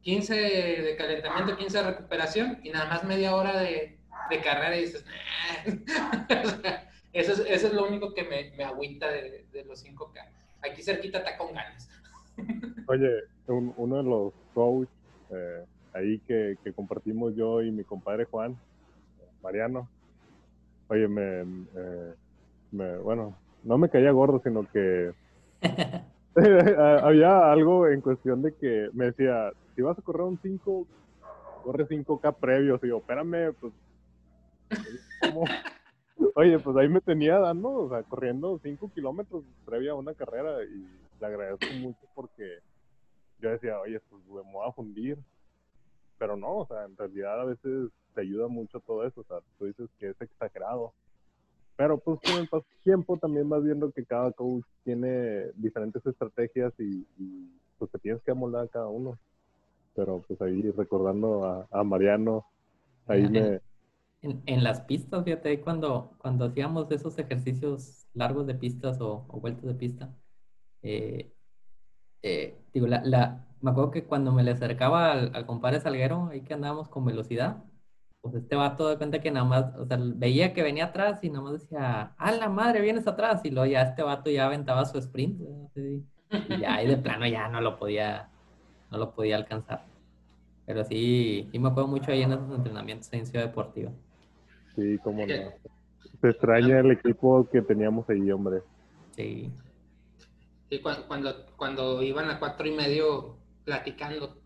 15 0.00 0.34
de 0.34 0.96
calentamiento, 0.96 1.56
15 1.56 1.78
de 1.78 1.84
recuperación 1.84 2.58
y 2.64 2.70
nada 2.70 2.86
más 2.86 3.04
media 3.04 3.36
hora 3.36 3.60
de, 3.60 3.96
de 4.28 4.40
carrera 4.40 4.76
y 4.76 4.86
dices, 4.86 5.06
eso, 7.12 7.32
es, 7.34 7.38
eso 7.48 7.66
es 7.68 7.72
lo 7.74 7.86
único 7.86 8.12
que 8.12 8.24
me, 8.24 8.50
me 8.56 8.64
agüita 8.64 9.08
de, 9.08 9.46
de 9.52 9.64
los 9.64 9.86
5K. 9.86 10.28
Aquí 10.68 10.82
cerquita 10.82 11.18
está 11.18 11.38
con 11.38 11.54
ganas. 11.54 11.88
Oye, 12.88 13.08
uno 13.46 13.96
de 13.98 14.02
los 14.02 14.32
coaches 14.54 14.92
eh, 15.30 15.64
ahí 15.92 16.18
que, 16.26 16.56
que, 16.64 16.72
compartimos 16.72 17.36
yo 17.36 17.62
y 17.62 17.70
mi 17.70 17.84
compadre 17.84 18.24
Juan, 18.24 18.58
Mariano, 19.44 19.88
oye, 20.88 21.06
me, 21.06 21.42
eh, 21.42 22.14
me, 22.72 22.96
bueno, 22.98 23.36
no 23.62 23.78
me 23.78 23.88
caía 23.88 24.10
gordo, 24.10 24.40
sino 24.42 24.68
que 24.68 25.12
había 26.34 27.52
algo 27.52 27.88
en 27.88 28.00
cuestión 28.00 28.42
de 28.42 28.54
que 28.54 28.88
me 28.92 29.06
decía, 29.06 29.52
si 29.74 29.82
vas 29.82 29.98
a 29.98 30.02
correr 30.02 30.22
un 30.22 30.38
5, 30.38 30.86
corre 31.62 31.86
5K 31.86 32.36
previos. 32.36 32.82
Y 32.82 32.88
yo, 32.88 32.98
espérame, 32.98 33.54
pues, 33.60 33.72
Oye, 36.34 36.58
pues 36.58 36.76
ahí 36.76 36.88
me 36.88 37.00
tenía 37.00 37.38
dando, 37.38 37.70
o 37.70 37.88
sea, 37.88 38.02
corriendo 38.04 38.58
5 38.62 38.90
kilómetros 38.94 39.44
previa 39.66 39.92
a 39.92 39.96
una 39.96 40.14
carrera 40.14 40.62
y 40.64 40.86
le 41.20 41.26
agradezco 41.26 41.66
mucho 41.80 42.00
porque 42.14 42.58
yo 43.38 43.50
decía, 43.50 43.78
oye, 43.80 44.00
pues 44.08 44.22
me 44.26 44.52
voy 44.52 44.68
a 44.68 44.72
fundir. 44.72 45.18
Pero 46.18 46.36
no, 46.36 46.58
o 46.58 46.66
sea, 46.66 46.84
en 46.84 46.96
realidad 46.96 47.40
a 47.40 47.44
veces 47.44 47.90
te 48.14 48.20
ayuda 48.20 48.48
mucho 48.48 48.80
todo 48.80 49.04
eso, 49.06 49.20
o 49.20 49.24
sea, 49.24 49.38
tú 49.58 49.66
dices 49.66 49.90
que 49.98 50.10
es 50.10 50.20
exagerado. 50.20 50.94
Pero 51.76 51.98
pues 51.98 52.20
con 52.20 52.40
el 52.40 52.48
paso 52.48 52.66
tiempo 52.84 53.16
también 53.16 53.48
vas 53.48 53.62
viendo 53.64 53.90
que 53.90 54.04
cada 54.04 54.30
coach 54.32 54.64
tiene 54.84 55.50
diferentes 55.54 56.04
estrategias 56.04 56.72
y, 56.78 57.06
pues 57.78 57.90
te 57.90 57.98
tienes 57.98 58.22
que 58.22 58.30
amoldar 58.30 58.64
a 58.64 58.68
cada 58.68 58.88
uno. 58.88 59.18
Pero 59.94 60.22
pues 60.26 60.40
ahí 60.40 60.70
recordando 60.70 61.44
a, 61.44 61.66
a 61.70 61.82
Mariano, 61.82 62.46
ahí 63.06 63.28
me, 63.28 63.60
en, 64.22 64.62
las 64.62 64.82
pistas, 64.82 65.24
fíjate, 65.24 65.60
cuando, 65.60 66.12
cuando 66.18 66.44
hacíamos 66.46 66.90
esos 66.92 67.18
ejercicios 67.18 68.06
largos 68.14 68.46
de 68.46 68.54
pistas 68.54 69.00
o, 69.00 69.26
vueltas 69.40 69.64
de 69.64 69.74
pista, 69.74 70.14
eh, 70.82 71.32
eh, 72.22 72.56
digo, 72.72 72.86
la, 72.86 73.02
la, 73.04 73.44
me 73.60 73.70
acuerdo 73.72 73.90
que 73.90 74.04
cuando 74.04 74.32
me 74.32 74.44
le 74.44 74.52
acercaba 74.52 75.10
al, 75.12 75.34
al 75.34 75.46
compadre 75.46 75.80
Salguero, 75.80 76.28
ahí 76.28 76.42
que 76.42 76.54
andábamos 76.54 76.88
con 76.88 77.04
velocidad, 77.04 77.64
pues 78.22 78.36
este 78.36 78.54
vato 78.54 78.88
de 78.88 78.96
cuenta 78.96 79.20
que 79.20 79.32
nada 79.32 79.44
más, 79.44 79.76
o 79.76 79.84
sea, 79.84 79.98
veía 80.00 80.54
que 80.54 80.62
venía 80.62 80.86
atrás 80.86 81.22
y 81.24 81.28
nada 81.28 81.42
más 81.42 81.52
decía, 81.54 82.14
¡ah, 82.16 82.32
la 82.32 82.48
madre, 82.48 82.80
vienes 82.80 83.06
atrás! 83.08 83.40
Y 83.44 83.50
luego 83.50 83.66
ya 83.66 83.82
este 83.82 84.02
vato 84.04 84.30
ya 84.30 84.46
aventaba 84.46 84.84
su 84.84 84.96
sprint, 84.98 85.40
y 85.74 86.60
ya 86.60 86.76
ahí 86.76 86.86
de 86.86 86.96
plano 86.96 87.26
ya 87.26 87.48
no 87.48 87.60
lo 87.60 87.80
podía, 87.80 88.30
no 88.92 88.98
lo 88.98 89.10
podía 89.10 89.34
alcanzar. 89.36 89.84
Pero 90.64 90.84
sí, 90.84 91.48
sí 91.50 91.58
me 91.58 91.68
acuerdo 91.68 91.88
mucho 91.88 92.12
ahí 92.12 92.22
en 92.22 92.32
esos 92.32 92.48
entrenamientos 92.54 93.12
en 93.12 93.26
Ciudad 93.26 93.46
Deportiva. 93.46 93.90
Sí, 94.76 94.98
cómo 95.02 95.26
no. 95.26 95.34
Se 96.20 96.28
extraña 96.28 96.78
el 96.78 96.92
equipo 96.92 97.48
que 97.50 97.60
teníamos 97.60 98.08
ahí, 98.08 98.30
hombre. 98.30 98.60
Sí. 99.16 99.50
Sí, 100.70 100.78
cuando, 100.78 101.44
cuando, 101.56 102.00
iban 102.02 102.30
a 102.30 102.38
cuatro 102.38 102.68
y 102.68 102.70
medio 102.70 103.36
platicando. 103.64 104.36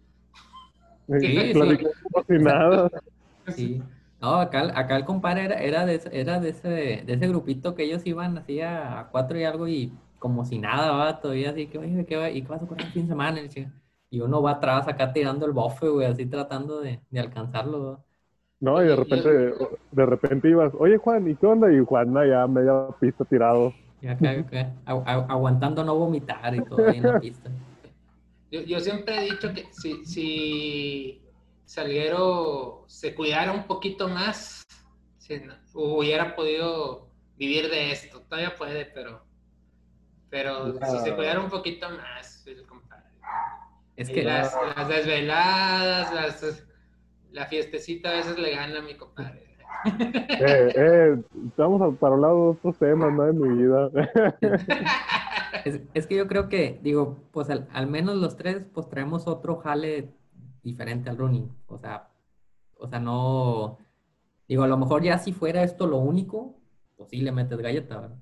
Sí, 1.20 1.52
platicando 1.52 2.24
sin 2.26 2.42
nada. 2.42 2.90
Sí. 3.48 3.82
No, 4.18 4.36
acá, 4.36 4.72
acá 4.74 4.96
el 4.96 5.04
compadre 5.04 5.44
era, 5.44 5.56
era, 5.56 5.84
de, 5.84 6.00
era 6.10 6.40
de, 6.40 6.48
ese, 6.48 6.68
de 6.68 7.12
ese 7.12 7.28
grupito 7.28 7.74
que 7.74 7.84
ellos 7.84 8.00
iban 8.06 8.38
así 8.38 8.62
a, 8.62 9.08
cuatro 9.12 9.38
y 9.38 9.44
algo 9.44 9.68
y 9.68 9.92
como 10.18 10.46
si 10.46 10.58
nada, 10.58 10.90
va, 10.92 11.20
todavía 11.20 11.50
así 11.50 11.66
que, 11.66 11.76
oye, 11.76 12.06
¿qué, 12.06 12.16
va? 12.16 12.30
¿y 12.30 12.40
qué 12.40 12.48
vas 12.48 12.62
a 12.62 12.66
correr 12.66 12.86
el 12.86 12.92
fin 12.92 13.02
de 13.02 13.08
semana? 13.08 13.40
Y 14.08 14.20
uno 14.20 14.40
va 14.40 14.52
atrás 14.52 14.88
acá 14.88 15.12
tirando 15.12 15.44
el 15.44 15.52
bofe, 15.52 15.88
güey, 15.88 16.06
así 16.06 16.24
tratando 16.24 16.80
de, 16.80 16.98
de 17.10 17.20
alcanzarlo, 17.20 18.06
no, 18.58 18.82
y 18.82 18.86
de 18.86 18.96
repente, 18.96 19.28
de 19.92 20.06
repente 20.06 20.48
ibas, 20.48 20.72
oye 20.78 20.96
Juan, 20.96 21.28
¿y 21.28 21.34
qué 21.36 21.46
onda? 21.46 21.70
Y 21.70 21.84
Juan 21.84 22.14
ya 22.14 22.46
media 22.46 22.88
pista 22.98 23.24
tirado. 23.24 23.74
aguantando 24.86 25.84
no 25.84 25.94
vomitar 25.96 26.54
y 26.54 26.64
todo 26.64 26.88
ahí 26.88 26.96
en 26.96 27.02
la 27.02 27.20
pista. 27.20 27.50
Yo, 28.48 28.60
yo 28.60 28.78
siempre 28.78 29.18
he 29.18 29.22
dicho 29.32 29.52
que 29.52 29.64
si, 29.72 30.06
si 30.06 31.20
Salguero 31.66 32.84
se 32.88 33.14
cuidara 33.14 33.52
un 33.52 33.66
poquito 33.66 34.08
más, 34.08 34.66
hubiera 35.74 36.34
podido 36.34 37.10
vivir 37.36 37.68
de 37.68 37.92
esto. 37.92 38.22
Todavía 38.22 38.54
puede, 38.54 38.86
pero, 38.86 39.26
pero 40.30 40.72
si 40.72 40.98
se 41.00 41.14
cuidara 41.14 41.40
un 41.40 41.50
poquito 41.50 41.90
más, 41.90 42.44
compadre. 42.68 43.10
Es 43.96 44.08
que 44.08 44.22
las, 44.22 44.56
las 44.76 44.88
desveladas, 44.88 46.14
las 46.14 46.66
la 47.32 47.46
fiestecita 47.46 48.10
a 48.10 48.14
veces 48.14 48.38
le 48.38 48.54
gana 48.54 48.78
a 48.78 48.82
mi 48.82 48.96
compadre. 48.96 49.44
Eh, 50.38 50.72
eh, 50.74 51.22
estamos 51.48 51.96
para 51.98 52.14
hablar 52.14 52.30
de 52.32 52.36
otros 52.36 52.78
temas, 52.78 53.12
¿no? 53.12 53.24
De 53.24 53.32
mi 53.32 53.62
vida. 53.62 53.90
Es, 55.94 56.06
que 56.06 56.14
yo 56.14 56.28
creo 56.28 56.48
que, 56.48 56.78
digo, 56.82 57.18
pues 57.32 57.50
al, 57.50 57.86
menos 57.88 58.16
los 58.16 58.36
tres, 58.36 58.62
pues 58.72 58.88
traemos 58.88 59.26
otro 59.26 59.56
jale 59.56 60.10
diferente 60.66 61.10
al 61.10 61.18
running. 61.18 61.50
O 61.66 61.78
sea, 61.78 62.10
o 62.78 62.88
sea, 62.88 63.00
no, 63.00 63.78
digo, 64.48 64.64
a 64.64 64.68
lo 64.68 64.76
mejor 64.76 65.02
ya 65.02 65.18
si 65.18 65.32
fuera 65.32 65.62
esto 65.62 65.86
lo 65.86 65.98
único, 65.98 66.56
pues 66.96 67.10
sí 67.10 67.18
le 67.22 67.32
metes 67.32 67.58
galleta, 67.58 68.00
¿verdad? 68.00 68.18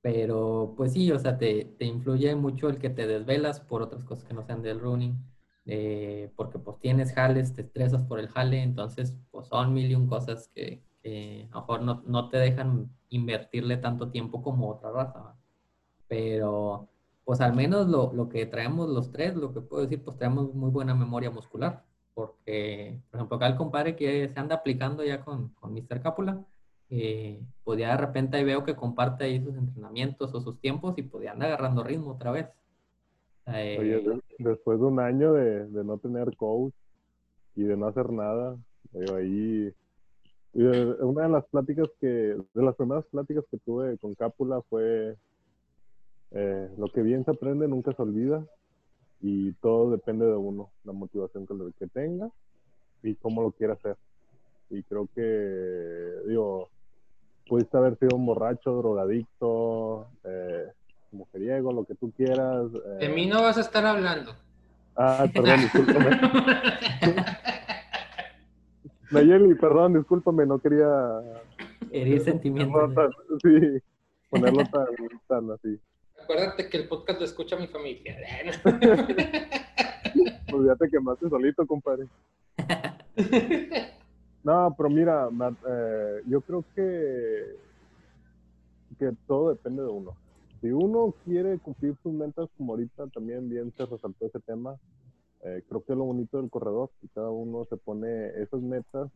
Pero 0.00 0.74
pues 0.76 0.92
sí, 0.94 1.12
o 1.12 1.18
sea, 1.18 1.38
te, 1.38 1.64
te 1.78 1.84
influye 1.84 2.34
mucho 2.34 2.68
el 2.68 2.78
que 2.78 2.90
te 2.90 3.06
desvelas 3.06 3.60
por 3.60 3.82
otras 3.82 4.04
cosas 4.04 4.24
que 4.24 4.34
no 4.34 4.42
sean 4.44 4.62
del 4.62 4.80
running 4.80 5.16
eh, 5.66 6.32
porque 6.36 6.58
pues 6.58 6.78
tienes 6.80 7.12
jales, 7.12 7.54
te 7.54 7.62
estresas 7.62 8.02
por 8.02 8.18
el 8.18 8.28
jale, 8.28 8.62
entonces 8.62 9.16
pues 9.30 9.46
son 9.48 9.72
mil 9.72 9.90
y 9.90 9.94
un 9.94 10.08
cosas 10.08 10.48
que, 10.54 10.82
a 11.50 11.54
lo 11.54 11.60
mejor 11.60 11.82
no, 11.82 12.02
no, 12.06 12.28
te 12.28 12.38
dejan 12.38 12.90
invertirle 13.10 13.76
tanto 13.76 14.10
tiempo 14.10 14.42
como 14.42 14.70
otra 14.70 14.90
raza. 14.90 15.36
Pero 16.08 16.88
pues 17.32 17.40
al 17.40 17.54
menos 17.54 17.88
lo, 17.88 18.12
lo, 18.12 18.28
que 18.28 18.44
traemos 18.44 18.90
los 18.90 19.10
tres, 19.10 19.34
lo 19.34 19.54
que 19.54 19.62
puedo 19.62 19.84
decir, 19.84 20.04
pues 20.04 20.18
traemos 20.18 20.52
muy 20.52 20.68
buena 20.68 20.94
memoria 20.94 21.30
muscular, 21.30 21.82
porque 22.12 23.00
por 23.10 23.16
ejemplo 23.16 23.36
acá 23.38 23.46
el 23.46 23.56
compadre 23.56 23.96
que 23.96 24.28
se 24.28 24.38
anda 24.38 24.56
aplicando 24.56 25.02
ya 25.02 25.24
con, 25.24 25.48
con 25.54 25.72
Mr. 25.72 26.02
Cápula, 26.02 26.44
eh, 26.90 27.40
pues 27.64 27.78
ya 27.78 27.92
de 27.92 27.96
repente 27.96 28.36
ahí 28.36 28.44
veo 28.44 28.64
que 28.64 28.76
comparte 28.76 29.24
ahí 29.24 29.42
sus 29.42 29.56
entrenamientos 29.56 30.34
o 30.34 30.42
sus 30.42 30.60
tiempos 30.60 30.92
y 30.98 31.04
pues 31.04 31.24
ya 31.24 31.32
anda 31.32 31.46
agarrando 31.46 31.82
ritmo 31.82 32.10
otra 32.10 32.32
vez. 32.32 32.48
Oye, 33.46 33.96
eh, 33.96 34.20
después 34.38 34.78
de 34.78 34.84
un 34.84 35.00
año 35.00 35.32
de, 35.32 35.64
no 35.84 35.96
tener 35.96 36.36
coach 36.36 36.74
y 37.56 37.62
de 37.62 37.78
no 37.78 37.86
hacer 37.86 38.12
nada, 38.12 38.58
ahí 39.16 39.72
una 40.52 41.22
de 41.22 41.28
las 41.30 41.46
pláticas 41.46 41.88
que, 41.98 42.06
de 42.06 42.62
las 42.62 42.76
primeras 42.76 43.06
pláticas 43.06 43.46
que 43.50 43.56
tuve 43.56 43.96
con 43.96 44.14
Cápula 44.14 44.60
fue 44.68 45.16
eh, 46.34 46.68
lo 46.78 46.88
que 46.88 47.02
bien 47.02 47.24
se 47.24 47.30
aprende 47.30 47.68
nunca 47.68 47.92
se 47.92 48.02
olvida 48.02 48.44
y 49.20 49.52
todo 49.54 49.90
depende 49.90 50.26
de 50.26 50.34
uno, 50.34 50.70
la 50.84 50.92
motivación 50.92 51.46
que, 51.46 51.54
que 51.78 51.86
tenga 51.86 52.30
y 53.02 53.14
cómo 53.16 53.42
lo 53.42 53.52
quiera 53.52 53.74
hacer. 53.74 53.96
Y 54.70 54.82
creo 54.84 55.08
que, 55.14 56.12
digo, 56.26 56.68
pudiste 57.46 57.76
haber 57.76 57.98
sido 57.98 58.16
un 58.16 58.26
borracho, 58.26 58.72
drogadicto, 58.72 60.06
eh, 60.24 60.66
mujeriego, 61.12 61.72
lo 61.72 61.84
que 61.84 61.94
tú 61.94 62.10
quieras. 62.16 62.72
De 62.98 63.08
mí 63.08 63.26
no 63.26 63.42
vas 63.42 63.58
a 63.58 63.60
estar 63.60 63.84
hablando. 63.84 64.32
Ah, 64.96 65.26
perdón, 65.32 65.60
discúlpame. 65.62 66.20
Nayeli, 69.10 69.54
perdón, 69.56 69.94
discúlpame, 69.94 70.46
no 70.46 70.58
quería... 70.58 70.88
Herir 71.90 72.20
sentimientos. 72.20 73.14
sí, 73.42 73.78
ponerlo 74.30 74.64
tan, 74.64 74.86
tan 75.28 75.50
así. 75.50 75.78
Acuérdate 76.22 76.68
que 76.68 76.76
el 76.76 76.88
podcast 76.88 77.18
lo 77.18 77.24
escucha 77.24 77.56
mi 77.56 77.66
familia. 77.66 78.16
pues 80.50 80.66
ya 80.66 80.76
te 80.76 80.90
quemaste 80.90 81.28
solito, 81.28 81.66
compadre. 81.66 82.06
No, 84.44 84.74
pero 84.76 84.90
mira, 84.90 85.28
eh, 85.68 86.22
yo 86.26 86.40
creo 86.40 86.64
que, 86.74 87.56
que 88.98 89.12
todo 89.28 89.50
depende 89.50 89.82
de 89.82 89.88
uno. 89.88 90.16
Si 90.60 90.66
uno 90.72 91.14
quiere 91.24 91.58
cumplir 91.58 91.94
sus 92.02 92.12
metas, 92.12 92.48
como 92.56 92.72
ahorita 92.72 93.06
también 93.08 93.48
bien 93.48 93.72
se 93.76 93.86
resaltó 93.86 94.26
ese 94.26 94.40
tema, 94.40 94.76
eh, 95.44 95.62
creo 95.68 95.84
que 95.84 95.92
es 95.92 95.98
lo 95.98 96.04
bonito 96.04 96.40
del 96.40 96.50
corredor, 96.50 96.90
que 97.00 97.08
cada 97.14 97.30
uno 97.30 97.64
se 97.66 97.76
pone 97.76 98.28
esas 98.40 98.60
metas 98.60 99.10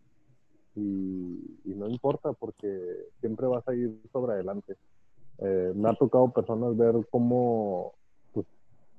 y, 0.76 1.40
no 1.64 1.88
importa 1.88 2.32
porque 2.32 2.68
siempre 3.20 3.46
vas 3.46 3.66
a 3.68 3.74
ir 3.74 4.00
sobre 4.12 4.32
adelante. 4.32 4.76
Eh, 5.38 5.72
me 5.74 5.90
ha 5.90 5.94
tocado 5.94 6.30
personas 6.30 6.76
ver 6.76 6.94
cómo 7.10 7.92
pues, 8.32 8.46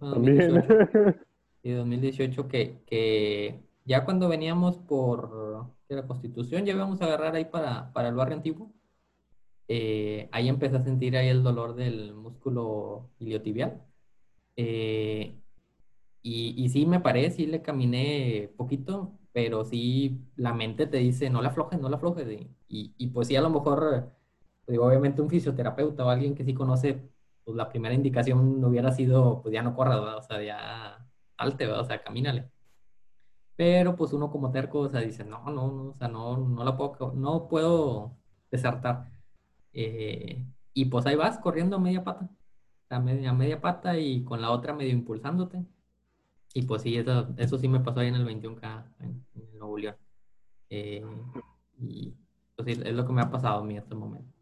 También. 0.00 0.64
Y 1.62 1.72
2018 1.72 2.48
que, 2.48 2.82
que 2.86 3.60
ya 3.84 4.04
cuando 4.04 4.28
veníamos 4.28 4.78
por 4.78 5.72
la 5.88 6.06
Constitución 6.06 6.64
ya 6.64 6.72
íbamos 6.74 7.00
a 7.00 7.06
agarrar 7.06 7.34
ahí 7.36 7.44
para, 7.44 7.92
para 7.92 8.08
el 8.08 8.14
barrio 8.14 8.36
antiguo 8.36 8.72
eh, 9.68 10.28
ahí 10.32 10.48
empecé 10.48 10.76
a 10.76 10.84
sentir 10.84 11.16
ahí 11.16 11.28
el 11.28 11.42
dolor 11.42 11.74
del 11.74 12.14
músculo 12.14 13.10
iliotibial. 13.18 13.82
Eh, 14.56 15.40
y, 16.22 16.54
y, 16.64 16.68
sí 16.70 16.86
me 16.86 17.00
paré, 17.00 17.30
sí 17.30 17.46
le 17.46 17.62
caminé 17.62 18.50
poquito, 18.56 19.18
pero 19.32 19.64
sí 19.64 20.22
la 20.36 20.54
mente 20.54 20.86
te 20.86 20.98
dice, 20.98 21.30
no 21.30 21.42
la 21.42 21.48
aflojes, 21.50 21.80
no 21.80 21.88
la 21.88 21.96
aflojes. 21.96 22.26
Y, 22.68 22.94
y, 22.96 23.08
pues 23.08 23.28
sí, 23.28 23.36
a 23.36 23.42
lo 23.42 23.50
mejor, 23.50 24.12
digo, 24.66 24.86
obviamente 24.86 25.22
un 25.22 25.30
fisioterapeuta 25.30 26.04
o 26.04 26.10
alguien 26.10 26.34
que 26.34 26.44
sí 26.44 26.54
conoce, 26.54 27.10
pues 27.44 27.56
la 27.56 27.68
primera 27.68 27.94
indicación 27.94 28.64
hubiera 28.64 28.92
sido, 28.92 29.42
pues 29.42 29.52
ya 29.54 29.62
no 29.62 29.74
corra, 29.76 30.16
o 30.16 30.22
sea, 30.22 30.42
ya 30.42 31.06
salte, 31.36 31.68
o 31.68 31.84
sea, 31.84 32.02
camínale. 32.02 32.50
Pero 33.56 33.96
pues 33.96 34.12
uno 34.12 34.30
como 34.30 34.50
terco, 34.50 34.80
o 34.80 34.88
sea, 34.88 35.00
dice, 35.00 35.24
no, 35.24 35.44
no, 35.44 35.68
no, 35.72 35.90
o 35.90 35.94
sea, 35.94 36.08
no, 36.08 36.36
no 36.36 36.64
la 36.64 36.76
puedo, 36.76 37.12
no 37.14 37.48
puedo 37.48 38.16
desertar. 38.50 39.10
Eh, 39.72 40.44
y 40.72 40.84
pues 40.86 41.06
ahí 41.06 41.16
vas 41.16 41.38
corriendo 41.38 41.76
a 41.76 41.80
media 41.80 42.02
pata, 42.02 42.28
a 42.88 43.00
media, 43.00 43.32
media 43.32 43.60
pata 43.60 43.96
y 43.98 44.24
con 44.24 44.40
la 44.40 44.50
otra 44.50 44.74
medio 44.74 44.92
impulsándote. 44.92 45.64
Y 46.52 46.62
pues 46.62 46.82
sí, 46.82 46.96
eso, 46.96 47.28
eso 47.36 47.58
sí 47.58 47.68
me 47.68 47.80
pasó 47.80 48.00
ahí 48.00 48.08
en 48.08 48.16
el 48.16 48.26
21K 48.26 48.84
en, 49.00 49.24
el 49.34 49.58
Nuevo 49.58 49.78
León. 49.78 49.96
Eh, 50.70 51.04
y 51.80 52.14
pues 52.56 52.66
sí, 52.66 52.82
es 52.84 52.94
lo 52.94 53.06
que 53.06 53.12
me 53.12 53.22
ha 53.22 53.30
pasado 53.30 53.60
a 53.60 53.64
mí 53.64 53.74
en 53.74 53.82
este 53.82 53.94
momento. 53.94 54.32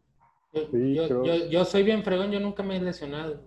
Yo, 0.53 1.23
yo, 1.23 1.49
yo, 1.49 1.65
soy 1.65 1.81
bien 1.81 2.03
fregón, 2.03 2.31
yo 2.31 2.39
nunca 2.39 2.61
me 2.61 2.77
he 2.77 2.81
lesionado. 2.81 3.41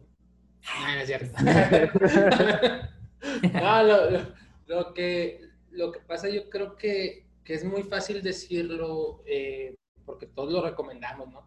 No, 0.80 0.94
no 0.94 1.00
es 1.00 1.06
cierto. 1.06 1.36
no, 3.54 3.82
lo, 3.84 3.96
lo, 4.66 4.92
que, 4.92 5.45
lo 5.76 5.92
que 5.92 6.00
pasa 6.00 6.28
yo 6.28 6.48
creo 6.50 6.76
que, 6.76 7.26
que 7.44 7.54
es 7.54 7.64
muy 7.64 7.82
fácil 7.82 8.22
decirlo 8.22 9.22
eh, 9.26 9.74
porque 10.04 10.26
todos 10.26 10.52
lo 10.52 10.62
recomendamos, 10.62 11.30
¿no? 11.32 11.46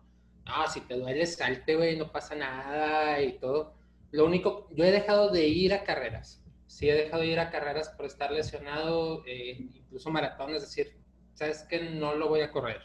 no, 0.49 0.67
si 0.67 0.81
te 0.81 0.95
duele, 0.95 1.25
salte, 1.25 1.75
güey, 1.75 1.97
no 1.97 2.11
pasa 2.11 2.35
nada 2.35 3.21
y 3.21 3.33
todo. 3.33 3.73
Lo 4.11 4.25
único, 4.25 4.67
yo 4.71 4.83
he 4.83 4.91
dejado 4.91 5.29
de 5.29 5.47
ir 5.47 5.73
a 5.73 5.83
carreras. 5.83 6.43
Sí, 6.67 6.89
he 6.89 6.93
dejado 6.93 7.21
de 7.21 7.29
ir 7.29 7.39
a 7.39 7.51
carreras 7.51 7.89
por 7.89 8.05
estar 8.05 8.31
lesionado, 8.31 9.23
eh, 9.25 9.57
incluso 9.59 10.09
maratones, 10.09 10.63
es 10.63 10.69
decir, 10.69 10.97
sabes 11.33 11.63
que 11.63 11.81
no 11.91 12.15
lo 12.15 12.27
voy 12.27 12.41
a 12.41 12.51
correr 12.51 12.81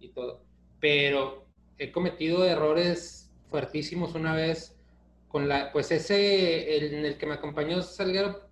y 0.00 0.08
todo. 0.08 0.42
Pero 0.80 1.46
he 1.78 1.92
cometido 1.92 2.44
errores 2.44 3.30
fuertísimos 3.48 4.14
una 4.14 4.34
vez 4.34 4.76
con 5.28 5.48
la, 5.48 5.72
pues 5.72 5.90
ese 5.90 6.76
en 6.76 7.04
el 7.04 7.18
que 7.18 7.26
me 7.26 7.34
acompañó 7.34 7.82
Salguero, 7.82 8.48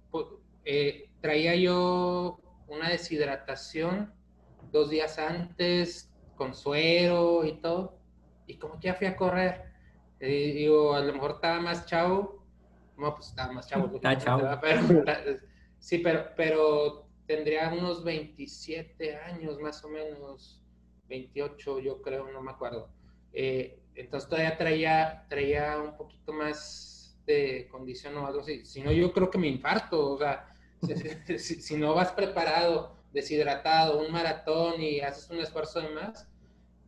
eh, 0.65 1.09
traía 1.25 1.57
yo 1.57 2.39
una 2.69 2.91
deshidratación 2.91 4.13
dos 4.71 4.91
días 4.91 5.19
antes 5.19 6.13
con 6.37 6.55
suero 6.55 7.47
y 7.47 7.63
todo 7.63 7.99
y 8.47 8.59
como 8.59 8.79
que 8.79 8.89
ya 8.89 8.95
fui 8.95 9.07
a 9.07 9.17
correr, 9.17 9.73
y 10.21 10.53
digo, 10.53 10.93
a 10.93 11.01
lo 11.01 11.15
mejor 11.15 11.31
estaba 11.37 11.63
más 11.63 11.87
chavo, 11.87 12.45
no, 12.99 13.15
pues 13.15 13.29
estaba 13.29 13.55
más 13.55 13.67
chavo. 13.67 13.91
Está 13.95 14.19
chavo. 14.19 14.43
sí, 15.79 15.97
pero, 16.01 16.27
pero 16.37 17.09
tendría 17.25 17.73
unos 17.73 18.05
27 18.05 19.17
años 19.17 19.59
más 19.61 19.83
o 19.83 19.89
menos, 19.89 20.63
28 21.09 21.79
yo 21.79 22.03
creo, 22.03 22.31
no 22.31 22.43
me 22.43 22.51
acuerdo. 22.51 22.91
Eh, 23.33 23.81
entonces 23.95 24.29
todavía 24.29 24.59
traía, 24.59 25.25
traía 25.31 25.79
un 25.79 25.97
poquito 25.97 26.35
más 26.35 27.19
de 27.25 27.67
condición 27.71 28.15
o 28.19 28.27
algo 28.27 28.41
así. 28.41 28.67
Si 28.67 28.83
no, 28.83 28.93
yo 28.93 29.11
creo 29.11 29.31
que 29.31 29.39
me 29.39 29.49
infarto, 29.49 30.13
o 30.13 30.19
sea, 30.19 30.54
si, 30.87 31.39
si, 31.39 31.77
no 31.77 31.95
vas 31.95 32.13
preparado, 32.13 32.97
deshidratado, 33.13 33.99
un 33.99 34.13
maratón 34.13 34.81
y 34.81 35.01
haces 35.01 35.31
un 35.31 35.41
esfuerzo 35.41 35.81
de 35.81 35.91
más, 35.91 36.29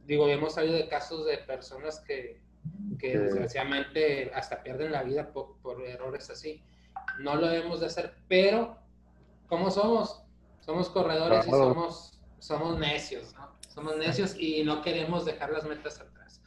digo, 0.07 0.29
hemos 0.29 0.55
sabido 0.55 0.75
de 0.75 0.89
casos 0.89 1.27
de 1.27 1.39
personas 1.39 2.01
que, 2.01 2.41
que 2.99 3.19
desgraciadamente 3.19 4.31
hasta 4.35 4.63
pierden 4.63 4.93
la 4.93 5.03
vida 5.03 5.33
por, 5.33 5.57
por, 5.63 5.83
errores 5.83 6.31
así. 6.31 6.63
No 7.21 7.37
lo 7.37 7.49
debemos 7.49 7.81
de 7.81 7.87
hacer, 7.87 8.15
pero 8.29 8.79
¿cómo 9.49 9.71
somos? 9.71 10.23
Somos 10.61 10.89
corredores 10.89 11.47
y 11.47 11.51
somos, 11.51 12.21
somos 12.39 12.79
necios, 12.79 13.35
¿no? 13.35 13.57
Somos 13.69 13.97
necios 13.99 14.35
y 14.39 14.65
no 14.65 14.83
queremos 14.83 15.25
dejar 15.25 15.51
las 15.51 15.65
metas 15.65 16.01
atrás. 16.01 16.41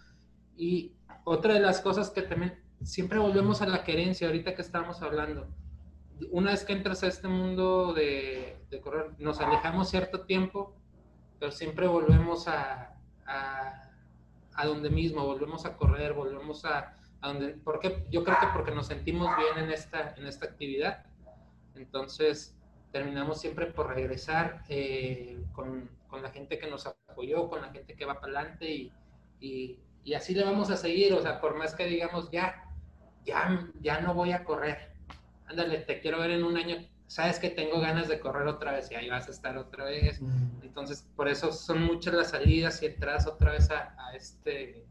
Y 0.57 0.93
otra 1.23 1.53
de 1.53 1.59
las 1.59 1.79
cosas 1.79 2.09
que 2.09 2.23
también 2.23 2.59
siempre 2.83 3.19
volvemos 3.19 3.61
a 3.61 3.67
la 3.67 3.83
querencia, 3.83 4.27
ahorita 4.27 4.55
que 4.55 4.61
estamos 4.61 5.01
hablando. 5.01 5.47
Una 6.31 6.51
vez 6.51 6.63
que 6.65 6.73
entras 6.73 7.03
a 7.03 7.07
este 7.07 7.27
mundo 7.27 7.93
de, 7.93 8.57
correr, 8.83 9.11
nos 9.19 9.39
alejamos 9.39 9.89
cierto 9.89 10.21
tiempo, 10.21 10.75
pero 11.39 11.51
siempre 11.51 11.87
volvemos 11.87 12.47
a, 12.47 12.97
a, 13.25 14.65
donde 14.65 14.89
mismo, 14.89 15.25
volvemos 15.25 15.65
a 15.65 15.77
correr, 15.77 16.13
volvemos 16.13 16.65
a, 16.65 16.97
a 17.21 17.27
donde, 17.27 17.49
porque 17.63 18.05
yo 18.11 18.23
creo 18.23 18.37
que 18.39 18.47
porque 18.53 18.71
nos 18.71 18.87
sentimos 18.87 19.29
bien 19.37 19.65
en 19.65 19.71
esta, 19.71 20.13
en 20.17 20.27
esta 20.27 20.45
actividad. 20.45 21.05
Entonces, 21.75 22.57
terminamos 22.91 23.39
siempre 23.39 23.67
por 23.67 23.93
regresar 23.93 24.63
eh, 24.67 25.41
con, 25.53 25.89
con, 26.07 26.21
la 26.21 26.31
gente 26.31 26.59
que 26.59 26.69
nos 26.69 26.85
apoyó, 26.85 27.47
con 27.49 27.61
la 27.61 27.69
gente 27.69 27.95
que 27.95 28.05
va 28.05 28.19
para 28.19 28.39
adelante 28.39 28.69
y, 28.69 28.91
y, 29.39 29.79
y, 30.03 30.13
así 30.13 30.33
le 30.33 30.43
vamos 30.43 30.69
a 30.71 30.77
seguir, 30.77 31.13
o 31.13 31.21
sea, 31.21 31.39
por 31.39 31.55
más 31.55 31.75
que 31.75 31.85
digamos, 31.85 32.29
ya, 32.31 32.65
ya, 33.23 33.67
ya 33.79 34.01
no 34.01 34.13
voy 34.13 34.31
a 34.31 34.43
correr, 34.43 34.91
ándale, 35.49 35.79
te 35.79 35.99
quiero 35.99 36.19
ver 36.19 36.31
en 36.31 36.43
un 36.43 36.57
año, 36.57 36.77
sabes 37.07 37.39
que 37.39 37.49
tengo 37.49 37.79
ganas 37.79 38.07
de 38.07 38.19
correr 38.19 38.47
otra 38.47 38.71
vez 38.73 38.91
y 38.91 38.95
ahí 38.95 39.09
vas 39.09 39.27
a 39.27 39.31
estar 39.31 39.57
otra 39.57 39.85
vez. 39.85 40.21
Entonces, 40.61 41.07
por 41.15 41.27
eso 41.27 41.51
son 41.51 41.83
muchas 41.83 42.13
las 42.13 42.29
salidas 42.29 42.81
y 42.83 42.85
entras 42.85 43.27
otra 43.27 43.51
vez 43.51 43.69
a, 43.71 43.95
a, 43.97 44.15
este, 44.15 44.85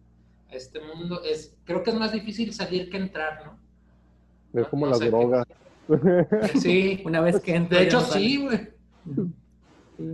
a 0.50 0.54
este 0.54 0.80
mundo. 0.80 1.22
Es, 1.24 1.56
creo 1.64 1.82
que 1.82 1.90
es 1.90 1.96
más 1.96 2.12
difícil 2.12 2.52
salir 2.52 2.90
que 2.90 2.96
entrar, 2.96 3.46
¿no? 3.46 4.60
Es 4.60 4.66
como 4.68 4.86
no, 4.86 4.92
la 4.92 4.98
sé, 4.98 5.06
droga. 5.06 5.44
Sí, 6.60 7.02
una 7.06 7.20
vez 7.20 7.40
que 7.40 7.54
entra. 7.54 7.78
De 7.78 7.84
hecho, 7.84 8.00
sí, 8.00 8.44
güey. 8.44 8.68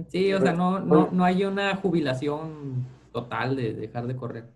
Sí, 0.09 0.32
o 0.32 0.40
sea, 0.40 0.53
no, 0.53 0.78
no, 0.78 1.11
no 1.11 1.24
hay 1.24 1.45
una 1.45 1.74
jubilación 1.76 2.84
total 3.12 3.57
de 3.57 3.74
dejar 3.74 4.07
de 4.07 4.16
correr. 4.16 4.51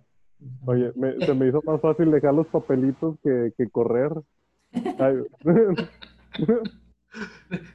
Oye, 0.66 0.92
me, 0.94 1.16
se 1.24 1.34
me 1.34 1.48
hizo 1.48 1.60
más 1.64 1.80
fácil 1.80 2.10
dejar 2.10 2.34
los 2.34 2.46
papelitos 2.46 3.16
que, 3.22 3.52
que 3.56 3.68
correr. 3.68 4.12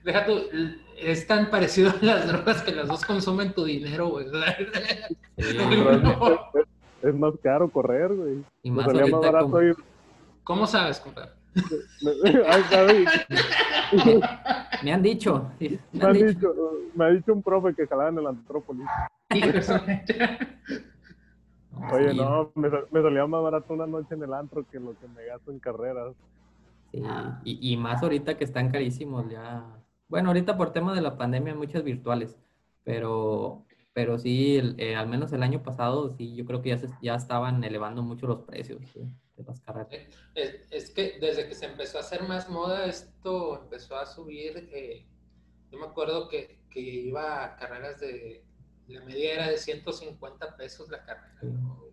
Deja 0.04 0.26
tú, 0.26 0.40
es 0.98 1.28
tan 1.28 1.50
parecido 1.50 1.90
a 1.90 1.96
las 2.02 2.28
drogas 2.28 2.62
que 2.62 2.72
las 2.72 2.88
dos 2.88 3.04
consumen 3.06 3.54
tu 3.54 3.66
dinero, 3.66 4.10
güey. 4.10 4.28
Sí, 5.38 5.58
no. 5.58 6.30
es, 6.30 6.68
es, 7.02 7.16
más 7.16 7.34
caro 7.42 7.68
correr, 7.68 8.14
güey. 8.14 8.44
Y 8.62 8.70
más, 8.70 8.86
más 8.86 9.12
barato 9.12 9.46
como... 9.46 9.62
ir... 9.64 9.76
¿Cómo 10.44 10.68
sabes, 10.68 11.00
compadre? 11.00 11.32
Ay, 12.48 13.06
me 14.84 14.94
han 14.94 15.02
dicho. 15.02 15.52
Me, 15.60 15.80
me, 15.92 16.06
han 16.06 16.14
dicho. 16.14 16.32
dicho. 16.36 16.56
me 16.96 17.06
ha 17.06 17.10
dicho 17.10 17.34
un 17.34 17.42
profe 17.42 17.74
que 17.74 17.88
jalaba 17.88 18.10
en 18.10 18.20
el 18.20 18.28
Antrópolis. 18.28 18.86
Oye, 21.92 22.14
no, 22.14 22.52
me, 22.56 22.70
me, 22.70 23.02
salía 23.02 23.26
más 23.26 23.44
barato 23.44 23.74
una 23.74 23.88
noche 23.88 24.14
en 24.16 24.24
el 24.24 24.34
antro 24.34 24.64
que 24.72 24.80
lo 24.80 24.94
que 25.00 25.08
me 25.08 25.26
gasto 25.26 25.52
en 25.52 25.60
carreras. 25.60 26.14
Sí, 26.94 27.02
y, 27.44 27.74
y, 27.74 27.78
más 27.78 28.04
ahorita 28.04 28.38
que 28.38 28.44
están 28.44 28.70
carísimos 28.70 29.28
ya. 29.28 29.66
Bueno, 30.08 30.30
ahorita 30.30 30.56
por 30.58 30.72
tema 30.74 30.94
de 30.94 31.02
la 31.02 31.18
pandemia 31.18 31.56
muchas 31.56 31.84
virtuales, 31.84 32.38
pero, 32.84 33.66
pero 33.94 34.20
sí, 34.20 34.58
el, 34.58 34.76
eh, 34.78 34.96
al 34.96 35.08
menos 35.08 35.34
el 35.34 35.42
año 35.42 35.64
pasado, 35.64 36.14
sí, 36.16 36.36
yo 36.36 36.46
creo 36.46 36.62
que 36.62 36.70
ya, 36.70 36.78
se, 36.78 36.90
ya 37.02 37.16
estaban 37.16 37.64
elevando 37.64 38.04
mucho 38.04 38.28
los 38.28 38.42
precios 38.42 38.80
¿sí? 38.94 39.02
de 39.36 39.44
las 39.44 39.60
carreras. 39.62 39.88
Es, 40.36 40.68
es, 40.70 40.92
que 40.92 41.18
desde 41.20 41.48
que 41.48 41.56
se 41.56 41.66
empezó 41.66 41.98
a 41.98 42.02
hacer 42.02 42.28
más 42.28 42.48
moda, 42.48 42.86
esto 42.86 43.64
empezó 43.64 43.98
a 43.98 44.06
subir. 44.06 44.70
Eh, 44.72 45.08
yo 45.72 45.80
me 45.80 45.88
acuerdo 45.88 46.30
que, 46.30 46.60
que 46.70 46.80
iba 46.80 47.44
a 47.44 47.56
carreras 47.56 48.00
de, 48.00 48.46
la 48.86 49.04
media 49.04 49.34
era 49.34 49.48
de 49.50 49.58
150 49.58 50.58
pesos 50.58 50.92
la 50.92 51.04
carrera. 51.04 51.40
Sí. 51.42 51.48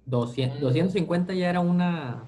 200, 0.05 0.61
250 0.61 1.33
ya 1.33 1.49
era 1.49 1.61
una 1.61 2.23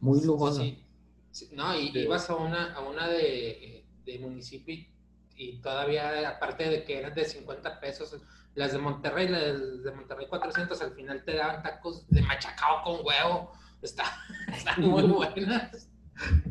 muy 0.00 0.20
lujosa. 0.22 0.62
Sí, 0.62 0.84
sí. 1.30 1.48
No, 1.52 1.78
y 1.78 1.90
ibas 1.96 2.28
a 2.30 2.36
una, 2.36 2.74
a 2.74 2.80
una 2.80 3.08
de, 3.08 3.84
de 4.04 4.18
municipio 4.18 4.74
y, 4.74 4.88
y, 5.36 5.60
todavía, 5.60 6.28
aparte 6.28 6.68
de 6.68 6.84
que 6.84 6.98
eran 6.98 7.14
de 7.14 7.24
50 7.24 7.80
pesos, 7.80 8.16
las 8.54 8.72
de 8.72 8.78
Monterrey, 8.78 9.28
las 9.28 9.82
de 9.82 9.92
Monterrey 9.92 10.26
400, 10.26 10.80
al 10.82 10.92
final 10.92 11.24
te 11.24 11.34
daban 11.34 11.62
tacos 11.62 12.08
de 12.08 12.22
machacado 12.22 12.82
con 12.82 13.06
huevo. 13.06 13.52
Está, 13.80 14.04
están 14.52 14.82
muy 14.82 15.04
buenas. 15.04 15.88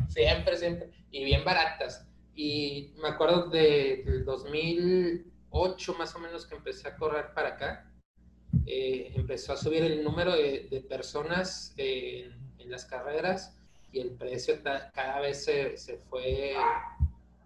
Siempre, 0.08 0.58
siempre. 0.58 0.92
Y 1.12 1.26
bien 1.26 1.44
baratas. 1.44 2.08
Y 2.34 2.94
me 3.02 3.10
acuerdo 3.10 3.50
de, 3.50 4.04
del 4.06 4.26
2008 4.26 5.94
más 5.96 6.16
o 6.16 6.20
menos 6.20 6.46
que 6.46 6.56
empecé 6.56 6.88
a 6.88 6.96
correr 6.96 7.34
para 7.34 7.50
acá. 7.50 7.92
Eh, 8.66 9.12
empezó 9.16 9.54
a 9.54 9.58
subir 9.58 9.84
el 9.84 10.04
número 10.04 10.32
de, 10.32 10.68
de 10.72 10.82
personas 10.82 11.74
eh, 11.78 12.32
en, 12.32 12.54
en, 12.58 12.72
las 12.72 12.86
carreras 12.86 13.59
y 13.92 14.00
el 14.00 14.12
precio 14.12 14.56
cada 14.64 15.20
vez 15.20 15.44
se, 15.44 15.78
se, 15.78 15.98
fue, 15.98 16.56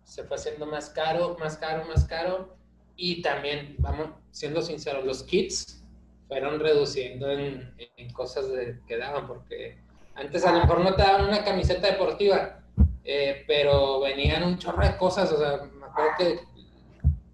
se 0.04 0.24
fue 0.24 0.38
haciendo 0.38 0.66
más 0.66 0.90
caro, 0.90 1.38
más 1.40 1.58
caro, 1.58 1.86
más 1.86 2.06
caro. 2.06 2.56
Y 2.96 3.22
también, 3.22 3.76
vamos, 3.80 4.10
siendo 4.32 4.62
sinceros, 4.62 5.06
los 5.06 5.24
kits 5.24 5.84
fueron 6.28 6.60
reduciendo 6.60 7.32
en, 7.32 7.74
en 7.98 8.14
cosas 8.14 8.50
de, 8.50 8.80
que 8.88 8.98
daban, 8.98 9.28
porque 9.28 9.78
antes 10.16 10.46
a 10.46 10.52
lo 10.52 10.60
mejor 10.60 10.82
no 10.82 10.96
te 10.96 11.02
daban 11.02 11.28
una 11.28 11.44
camiseta 11.44 11.88
deportiva, 11.88 12.64
eh, 13.04 13.44
pero 13.48 14.00
venían 14.02 14.44
un 14.44 14.58
chorro 14.58 14.86
de 14.86 14.98
cosas, 14.98 15.32
o 15.32 15.38
sea, 15.38 15.58
me 15.64 15.86
acuerdo 15.86 16.12
que 16.18 16.40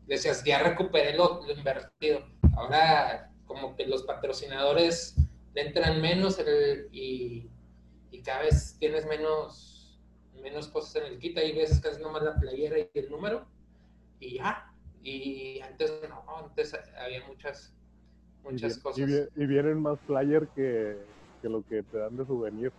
decías, 0.07 0.43
ya 0.43 0.59
recuperé 0.59 1.15
lo, 1.15 1.41
lo 1.45 1.53
invertido. 1.53 2.25
Ahora 2.55 3.29
como 3.45 3.75
que 3.75 3.85
los 3.85 4.03
patrocinadores 4.03 5.15
le 5.53 5.61
entran 5.61 6.01
menos 6.01 6.39
el, 6.39 6.87
y, 6.91 7.49
y, 8.11 8.21
cada 8.21 8.43
vez 8.43 8.75
tienes 8.79 9.05
menos, 9.05 9.99
menos 10.41 10.67
cosas 10.67 11.03
en 11.03 11.13
el 11.13 11.19
kit. 11.19 11.37
Hay 11.37 11.55
veces 11.55 11.83
es 11.83 11.99
nomás 11.99 12.23
la 12.23 12.39
playera 12.39 12.79
y 12.79 12.89
el 12.93 13.09
número 13.09 13.45
y 14.19 14.35
ya. 14.35 14.73
Y 15.01 15.59
antes 15.61 15.91
no, 16.09 16.23
antes 16.37 16.77
había 16.99 17.25
muchas, 17.27 17.73
muchas 18.43 18.77
y, 18.77 18.81
cosas. 18.81 19.09
Y, 19.09 19.41
y, 19.41 19.45
vienen 19.45 19.81
más 19.81 19.97
player 19.99 20.47
que, 20.49 20.97
que, 21.41 21.49
lo 21.49 21.65
que 21.65 21.83
te 21.83 21.97
dan 21.97 22.17
de 22.17 22.25
souvenir. 22.25 22.71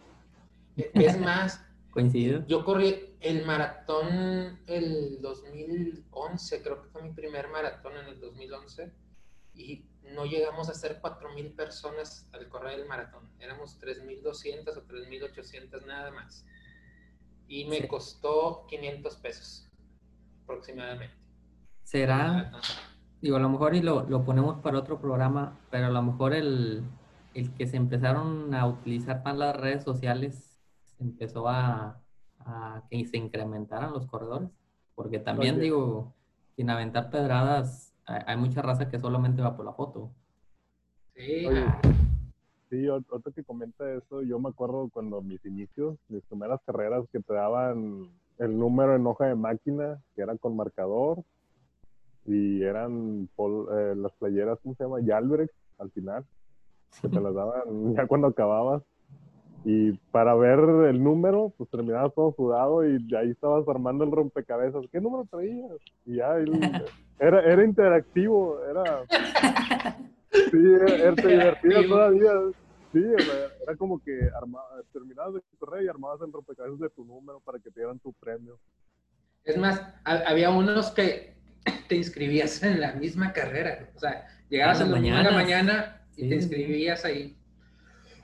Es 0.76 1.18
más, 1.18 1.64
coincido. 1.90 2.44
Yo 2.46 2.64
corrí 2.64 3.16
el 3.20 3.44
maratón 3.44 4.60
el 4.66 5.20
2011, 5.20 6.62
creo 6.62 6.82
que 6.82 6.88
fue 6.88 7.02
mi 7.02 7.12
primer 7.12 7.48
maratón 7.48 7.96
en 7.96 8.06
el 8.06 8.20
2011 8.20 8.92
y 9.54 9.84
no 10.14 10.24
llegamos 10.24 10.68
a 10.68 10.74
ser 10.74 11.00
4.000 11.00 11.54
personas 11.54 12.28
al 12.32 12.48
correr 12.48 12.80
el 12.80 12.86
maratón. 12.86 13.30
Éramos 13.38 13.80
3.200 13.80 14.76
o 14.76 14.86
3.800 14.86 15.86
nada 15.86 16.10
más. 16.10 16.44
Y 17.48 17.64
me 17.64 17.80
sí. 17.80 17.88
costó 17.88 18.66
500 18.68 19.16
pesos 19.16 19.68
aproximadamente. 20.44 21.14
¿Será? 21.82 22.52
Digo, 23.20 23.36
a 23.36 23.40
lo 23.40 23.48
mejor 23.48 23.74
y 23.74 23.82
lo, 23.82 24.08
lo, 24.08 24.24
ponemos 24.24 24.60
para 24.60 24.78
otro 24.78 25.00
programa, 25.00 25.58
pero 25.70 25.86
a 25.86 25.90
lo 25.90 26.02
mejor 26.02 26.32
el, 26.32 26.84
el 27.34 27.52
que 27.54 27.66
se 27.66 27.76
empezaron 27.76 28.54
a 28.54 28.66
utilizar 28.66 29.22
más 29.24 29.36
las 29.36 29.56
redes 29.56 29.84
sociales 29.84 30.58
empezó 30.98 31.48
a, 31.48 32.00
a 32.38 32.82
que 32.90 33.04
se 33.06 33.16
incrementaran 33.16 33.92
los 33.92 34.06
corredores. 34.06 34.50
Porque 34.94 35.18
también, 35.18 35.58
digo, 35.58 36.14
sin 36.56 36.70
aventar 36.70 37.10
pedradas, 37.10 37.89
hay 38.26 38.36
mucha 38.36 38.62
raza 38.62 38.88
que 38.88 38.98
solamente 38.98 39.42
va 39.42 39.56
por 39.56 39.64
la 39.64 39.72
foto. 39.72 40.10
Sí. 41.14 41.46
Oye, 41.46 41.66
sí, 42.68 42.88
otro 42.88 43.32
que 43.32 43.44
comenta 43.44 43.92
eso, 43.92 44.22
yo 44.22 44.38
me 44.38 44.48
acuerdo 44.48 44.88
cuando 44.92 45.20
mis 45.20 45.44
inicios, 45.44 45.96
mis 46.08 46.22
primeras 46.24 46.60
carreras 46.64 47.04
que 47.12 47.20
te 47.20 47.34
daban 47.34 48.10
el 48.38 48.58
número 48.58 48.96
en 48.96 49.06
hoja 49.06 49.26
de 49.26 49.34
máquina, 49.34 50.00
que 50.14 50.22
era 50.22 50.36
con 50.36 50.56
marcador, 50.56 51.22
y 52.26 52.62
eran 52.62 53.28
pol, 53.36 53.68
eh, 53.72 53.94
las 53.96 54.12
playeras, 54.12 54.58
¿cómo 54.62 54.74
se 54.74 54.84
llama? 54.84 55.00
Yalbrecht, 55.00 55.54
al 55.78 55.90
final, 55.90 56.24
que 57.00 57.08
te 57.08 57.20
las 57.20 57.34
daban 57.34 57.94
ya 57.94 58.06
cuando 58.06 58.28
acababas. 58.28 58.82
Y 59.64 59.92
para 60.10 60.34
ver 60.34 60.58
el 60.88 61.02
número, 61.02 61.52
pues 61.56 61.68
terminabas 61.70 62.14
todo 62.14 62.32
sudado 62.34 62.84
y 62.84 63.02
de 63.06 63.18
ahí 63.18 63.30
estabas 63.30 63.68
armando 63.68 64.04
el 64.04 64.10
rompecabezas. 64.10 64.86
¿Qué 64.90 65.00
número 65.00 65.26
traías? 65.30 65.72
Y 66.06 66.16
ya, 66.16 66.36
el, 66.36 66.50
era, 67.18 67.42
era 67.42 67.64
interactivo, 67.64 68.58
era... 68.64 69.04
Sí, 70.32 70.58
era, 70.74 70.94
era 70.94 71.12
divertido 71.28 71.88
todavía. 71.88 72.32
Sí, 72.92 73.02
era 73.62 73.76
como 73.76 74.02
que 74.02 74.18
arma, 74.34 74.60
terminabas 74.92 75.34
de 75.34 75.40
correr 75.58 75.84
y 75.84 75.88
armabas 75.88 76.20
el 76.22 76.32
rompecabezas 76.32 76.80
de 76.80 76.90
tu 76.90 77.04
número 77.04 77.40
para 77.40 77.58
que 77.58 77.70
te 77.70 77.80
dieran 77.80 77.98
tu 78.00 78.12
premio. 78.14 78.58
Es 79.44 79.56
más, 79.56 79.82
había 80.04 80.50
unos 80.50 80.90
que 80.90 81.34
te 81.88 81.96
inscribías 81.96 82.62
en 82.62 82.80
la 82.80 82.94
misma 82.94 83.32
carrera. 83.32 83.90
O 83.94 83.98
sea, 83.98 84.26
llegabas 84.48 84.80
a 84.80 84.84
la 84.84 84.90
mañana, 84.90 85.30
la 85.30 85.36
mañana 85.36 86.06
y 86.16 86.22
sí. 86.22 86.28
te 86.30 86.34
inscribías 86.36 87.04
ahí. 87.04 87.36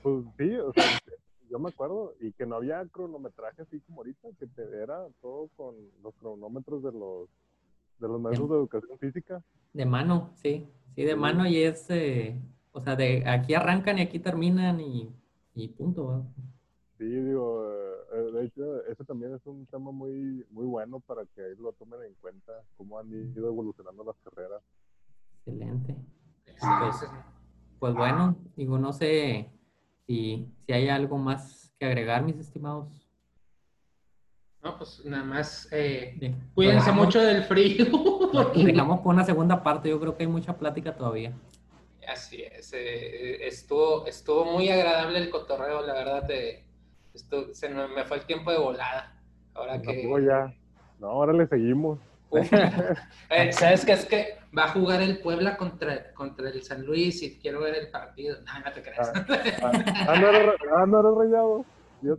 Pues 0.03 0.25
sí, 0.37 0.55
o 0.55 0.73
sea, 0.73 0.83
yo 1.49 1.59
me 1.59 1.69
acuerdo, 1.69 2.13
y 2.19 2.31
que 2.33 2.45
no 2.45 2.55
había 2.55 2.85
cronometraje 2.87 3.61
así 3.61 3.79
como 3.81 4.01
ahorita, 4.01 4.29
que 4.39 4.47
te 4.47 4.63
era 4.81 5.07
todo 5.21 5.49
con 5.55 5.75
los 6.03 6.13
cronómetros 6.15 6.83
de 6.83 6.91
los 6.91 7.29
de 7.99 8.07
los 8.07 8.21
maestros 8.21 8.49
de, 8.49 8.55
de 8.55 8.61
educación 8.61 8.99
física. 8.99 9.43
De 9.73 9.85
mano, 9.85 10.31
sí, 10.35 10.67
sí, 10.95 11.03
de 11.03 11.15
mano 11.15 11.47
y 11.47 11.63
es, 11.63 11.89
eh, 11.89 12.39
o 12.71 12.81
sea, 12.81 12.95
de 12.95 13.27
aquí 13.27 13.55
arrancan 13.55 13.97
y 13.97 14.01
aquí 14.01 14.19
terminan 14.19 14.79
y, 14.79 15.09
y 15.55 15.67
punto. 15.69 16.07
¿verdad? 16.07 16.23
Sí, 16.97 17.05
digo, 17.05 17.63
eh, 18.13 18.31
de 18.33 18.45
hecho, 18.45 18.83
ese 18.85 19.03
también 19.03 19.33
es 19.33 19.45
un 19.45 19.65
tema 19.65 19.91
muy, 19.91 20.45
muy 20.51 20.65
bueno 20.65 20.99
para 20.99 21.25
que 21.25 21.41
ahí 21.41 21.55
lo 21.57 21.73
tomen 21.73 22.03
en 22.03 22.13
cuenta, 22.21 22.51
cómo 22.75 22.99
han 22.99 23.11
ido 23.11 23.47
evolucionando 23.47 24.03
las 24.03 24.15
carreras. 24.17 24.61
Excelente. 25.45 25.95
Pues, 26.45 27.11
pues 27.79 27.93
bueno, 27.93 28.35
digo, 28.55 28.77
no 28.77 28.93
sé 28.93 29.51
si, 30.07 30.47
si 30.65 30.73
hay 30.73 30.89
algo 30.89 31.17
más 31.17 31.71
que 31.77 31.85
agregar, 31.85 32.23
mis 32.23 32.37
estimados. 32.37 32.87
No, 34.63 34.77
pues 34.77 35.05
nada 35.05 35.23
más 35.23 35.67
eh, 35.71 36.35
cuídense 36.55 36.91
mucho 36.91 37.21
del 37.21 37.43
frío. 37.43 37.85
Dejamos 38.55 39.01
por 39.01 39.13
una 39.13 39.23
segunda 39.23 39.61
parte, 39.61 39.89
yo 39.89 39.99
creo 39.99 40.15
que 40.15 40.23
hay 40.23 40.29
mucha 40.29 40.57
plática 40.57 40.95
todavía. 40.95 41.33
Así 42.07 42.41
es, 42.41 42.71
eh, 42.73 43.45
estuvo, 43.45 44.07
estuvo 44.07 44.45
muy 44.45 44.69
agradable 44.69 45.19
el 45.19 45.29
cotorreo, 45.29 45.85
la 45.85 45.93
verdad, 45.93 46.27
se 47.51 47.69
me, 47.69 48.05
fue 48.05 48.17
el 48.17 48.25
tiempo 48.25 48.51
de 48.51 48.57
volada. 48.57 49.13
Ahora 49.53 49.81
que... 49.81 50.09
ya. 50.25 50.53
No, 50.99 51.07
ahora 51.07 51.33
le 51.33 51.47
seguimos. 51.47 51.99
Eh, 53.29 53.51
¿Sabes 53.53 53.85
qué? 53.85 53.93
Es 53.93 54.05
que 54.05 54.37
va 54.57 54.65
a 54.65 54.69
jugar 54.69 55.01
el 55.01 55.19
Puebla 55.19 55.57
contra, 55.57 56.13
contra 56.13 56.49
el 56.49 56.63
San 56.63 56.85
Luis 56.85 57.21
y 57.21 57.37
quiero 57.37 57.61
ver 57.61 57.75
el 57.75 57.89
partido. 57.89 58.37
No, 58.41 58.59
no 58.59 58.71
te 58.71 58.81
creas. 58.81 59.11
Ah, 59.13 59.25
ah, 59.61 59.71
ah 60.09 60.19
no, 60.19 60.27
ah, 60.77 60.85
no 60.85 61.15
rayado. 61.15 61.65
Yo 62.01 62.15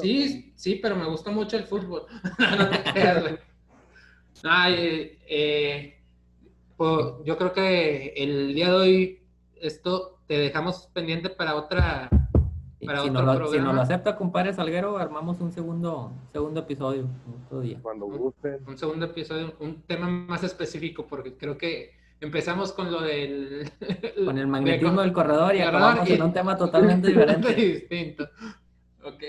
sí, 0.00 0.52
sí, 0.54 0.78
pero 0.80 0.94
me 0.94 1.06
gusta 1.06 1.30
mucho 1.30 1.56
el 1.56 1.64
fútbol. 1.64 2.06
no 2.58 2.70
te 2.70 2.82
creas, 2.92 3.24
eh, 4.68 5.18
eh, 5.28 6.02
pues, 6.76 7.06
yo 7.24 7.36
creo 7.36 7.52
que 7.52 8.14
el 8.16 8.54
día 8.54 8.68
de 8.68 8.74
hoy 8.74 9.22
esto 9.60 10.20
te 10.26 10.38
dejamos 10.38 10.88
pendiente 10.92 11.30
para 11.30 11.54
otra 11.54 12.08
si, 12.82 13.10
nos 13.10 13.24
lo, 13.24 13.80
acepta, 13.80 14.16
compadre 14.16 14.52
Salguero, 14.52 14.98
armamos 14.98 15.40
un 15.40 15.52
segundo, 15.52 16.10
segundo 16.32 16.60
episodio 16.60 17.06
otro 17.44 17.60
día. 17.60 17.78
Cuando 17.80 18.06
guste. 18.06 18.58
Un, 18.66 18.76
segundo 18.76 19.06
episodio, 19.06 19.54
un 19.60 19.82
tema 19.82 20.08
más 20.08 20.42
específico, 20.42 21.06
porque 21.06 21.36
creo 21.36 21.56
que 21.56 21.92
empezamos 22.20 22.72
con 22.72 22.90
lo 22.90 23.00
del... 23.00 23.70
Con 24.24 24.36
el 24.36 24.46
magnetismo 24.48 25.00
del 25.00 25.12
corredor 25.12 25.54
y 25.54 25.60
acabamos 25.60 26.10
en 26.10 26.22
un 26.22 26.32
tema 26.32 26.56
totalmente 26.56 27.08
diferente. 27.08 27.54
distinto. 27.54 28.28
Ok. 29.04 29.22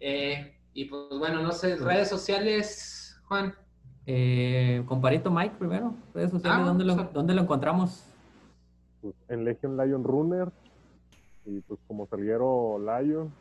Eh, 0.00 0.58
y 0.74 0.84
pues 0.84 1.18
bueno, 1.18 1.42
no 1.42 1.52
sé, 1.52 1.76
redes 1.76 2.08
sociales, 2.08 3.18
Juan. 3.26 3.54
Eh, 4.04 4.82
comparito 4.86 5.30
Mike 5.30 5.56
primero, 5.58 5.94
redes 6.14 6.30
sociales, 6.30 6.60
ah, 6.62 6.64
¿dónde, 6.66 6.84
lo, 6.84 6.94
¿dónde 7.12 7.34
lo 7.34 7.42
encontramos? 7.42 8.04
Pues, 9.00 9.14
en 9.28 9.44
Legion 9.44 9.76
Lion 9.76 10.02
Runner, 10.02 10.50
y 11.48 11.60
pues 11.62 11.80
como 11.86 12.06
Salguero 12.06 12.78
Lion, 12.78 13.32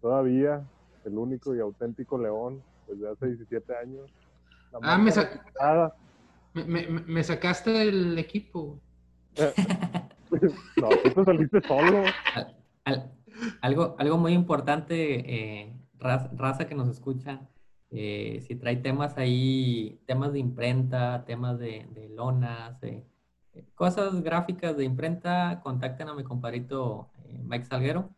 todavía 0.00 0.64
el 1.04 1.18
único 1.18 1.54
y 1.54 1.60
auténtico 1.60 2.16
León 2.16 2.62
desde 2.86 3.10
hace 3.10 3.26
17 3.26 3.76
años. 3.76 4.10
Ah, 4.82 5.92
me, 6.54 6.86
me, 6.86 7.24
sacaste 7.24 7.70
del 7.70 8.18
equipo. 8.18 8.78
no, 9.36 10.88
tú 11.02 11.10
te 11.14 11.24
saliste 11.24 11.60
solo. 11.62 12.04
algo, 13.60 13.96
algo 13.98 14.18
muy 14.18 14.32
importante, 14.32 15.64
eh, 15.64 15.76
raza, 15.98 16.66
que 16.66 16.74
nos 16.74 16.88
escucha, 16.88 17.48
eh, 17.90 18.42
si 18.46 18.54
trae 18.54 18.76
temas 18.76 19.18
ahí, 19.18 20.00
temas 20.06 20.32
de 20.32 20.38
imprenta, 20.38 21.24
temas 21.26 21.58
de, 21.58 21.86
de 21.92 22.08
lonas, 22.10 22.80
de 22.80 23.04
cosas 23.74 24.22
gráficas 24.22 24.76
de 24.76 24.84
imprenta, 24.84 25.60
contacten 25.62 26.08
a 26.08 26.14
mi 26.14 26.24
compadrito 26.24 27.10
eh, 27.24 27.40
Mike 27.44 27.66
Salguero. 27.66 28.10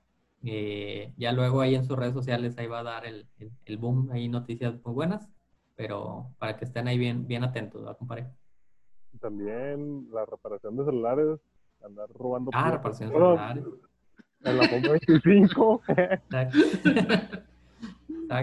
Eh, 0.43 1.13
ya 1.17 1.33
luego 1.33 1.61
ahí 1.63 1.75
en 1.75 1.85
sus 1.85 1.97
redes 1.97 2.13
sociales 2.13 2.57
ahí 2.59 2.67
va 2.67 2.81
a 2.81 2.85
dar 2.85 3.07
el, 3.07 3.27
el, 3.65 3.79
boom, 3.79 4.11
ahí 4.13 4.29
noticias 4.29 4.75
muy 4.85 4.93
buenas, 4.93 5.27
pero 5.75 6.27
para 6.39 6.57
que 6.57 6.67
estén 6.67 6.87
ahí 6.87 6.99
bien, 6.99 7.27
bien 7.27 7.45
atentos, 7.45 7.87
¿va, 7.87 7.95
compadre? 7.95 8.27
También 9.21 10.07
la 10.13 10.27
reparación 10.27 10.77
de 10.77 10.85
celulares, 10.85 11.41
andar 11.83 12.11
robando. 12.11 12.51
Ah, 12.53 12.73
reparación 12.73 13.09
de 13.09 13.15
celulares. 13.15 13.65
En 14.41 14.59
la 14.59 14.69
pompa 14.69 14.91
25. 14.91 15.83
Exacto. 15.89 16.59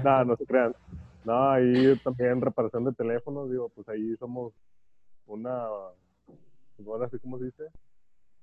No, 0.03 0.25
no 0.25 0.35
se 0.35 0.45
crean. 0.45 0.75
No, 1.23 1.49
ahí 1.51 1.95
también 2.03 2.41
reparación 2.41 2.85
de 2.85 2.93
teléfonos, 2.93 3.51
digo, 3.51 3.69
pues 3.69 3.87
ahí 3.89 4.15
somos 4.17 4.53
una 5.27 5.67
ahora 6.87 7.09
sí 7.09 7.17
como 7.19 7.39
se 7.39 7.45
dice, 7.45 7.63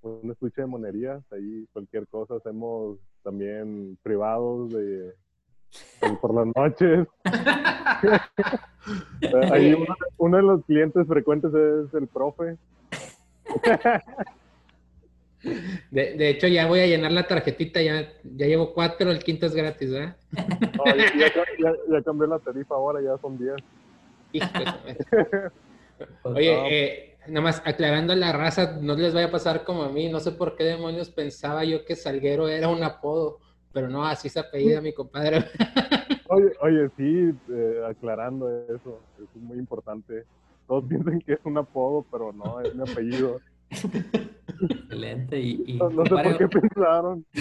un 0.02 0.30
estuche 0.30 0.62
de 0.62 0.66
monerías, 0.66 1.22
ahí 1.32 1.66
cualquier 1.72 2.06
cosa 2.06 2.36
hacemos 2.36 2.98
también 3.22 3.98
privados 4.02 4.72
de, 4.72 5.14
por 6.20 6.34
las 6.34 6.46
noches. 6.54 7.08
ahí 9.52 9.76
uno, 10.18 10.36
de 10.36 10.42
los 10.42 10.64
clientes 10.64 11.06
frecuentes 11.06 11.52
es 11.52 11.94
el 11.94 12.06
profe. 12.06 12.56
De, 15.92 16.14
de, 16.14 16.30
hecho, 16.30 16.48
ya 16.48 16.66
voy 16.66 16.80
a 16.80 16.88
llenar 16.88 17.12
la 17.12 17.28
tarjetita, 17.28 17.80
ya, 17.80 18.12
ya 18.24 18.46
llevo 18.46 18.74
cuatro, 18.74 19.12
el 19.12 19.22
quinto 19.22 19.46
es 19.46 19.54
gratis, 19.54 19.92
¿verdad? 19.92 20.16
ya, 21.16 22.02
cambié 22.02 22.26
la 22.26 22.40
tarifa 22.40 22.74
ahora, 22.74 23.00
ya 23.00 23.16
son 23.18 23.38
diez. 23.38 23.54
Oye, 26.24 26.58
eh, 26.68 27.07
nada 27.28 27.40
más 27.40 27.62
aclarando 27.64 28.12
a 28.12 28.16
la 28.16 28.32
raza, 28.32 28.78
no 28.80 28.94
les 28.94 29.14
vaya 29.14 29.28
a 29.28 29.30
pasar 29.30 29.64
como 29.64 29.82
a 29.82 29.88
mí, 29.90 30.08
no 30.08 30.20
sé 30.20 30.32
por 30.32 30.56
qué 30.56 30.64
demonios 30.64 31.10
pensaba 31.10 31.64
yo 31.64 31.84
que 31.84 31.96
Salguero 31.96 32.48
era 32.48 32.68
un 32.68 32.82
apodo, 32.82 33.38
pero 33.72 33.88
no, 33.88 34.04
así 34.04 34.28
se 34.28 34.40
apellida 34.40 34.80
mi 34.80 34.92
compadre. 34.92 35.44
Oye, 36.30 36.52
oye 36.60 36.90
sí, 36.98 37.34
eh, 37.50 37.82
aclarando 37.88 38.50
eso, 38.66 39.00
es 39.18 39.40
muy 39.40 39.56
importante. 39.56 40.24
Todos 40.66 40.84
piensan 40.84 41.20
que 41.20 41.32
es 41.32 41.40
un 41.44 41.56
apodo, 41.56 42.04
pero 42.10 42.34
no, 42.34 42.60
es 42.60 42.74
mi 42.74 42.82
apellido. 42.82 43.40
Excelente. 43.70 45.40
Y, 45.40 45.78
no, 45.78 46.04
sé 46.04 46.10
por 46.10 46.36
qué 46.36 46.48
pensaron. 46.48 47.24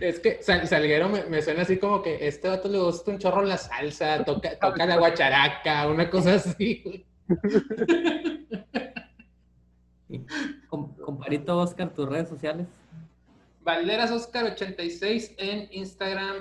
Es 0.00 0.18
que 0.20 0.42
Salguero 0.42 1.08
me, 1.08 1.42
suena 1.42 1.62
así 1.62 1.78
como 1.78 2.02
que 2.02 2.26
este 2.26 2.48
vato 2.48 2.68
le 2.68 2.78
gusta 2.78 3.12
un 3.12 3.18
chorro 3.18 3.42
la 3.42 3.56
salsa, 3.56 4.24
toca, 4.24 4.58
toca 4.58 4.86
la 4.86 4.96
guacharaca, 4.96 5.88
una 5.88 6.10
cosa 6.10 6.34
así. 6.34 7.06
comparito 10.68 11.58
Oscar, 11.58 11.92
tus 11.92 12.08
redes 12.08 12.28
sociales. 12.28 12.66
Valderas 13.62 14.10
Oscar 14.10 14.46
86 14.46 15.34
en 15.38 15.68
Instagram, 15.72 16.36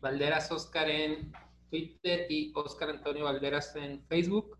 Valderas 0.00 0.50
Oscar 0.52 0.88
en 0.88 1.32
Twitter 1.70 2.26
y 2.28 2.52
Oscar 2.54 2.90
Antonio 2.90 3.24
Valderas 3.24 3.74
en 3.76 4.02
Facebook. 4.08 4.58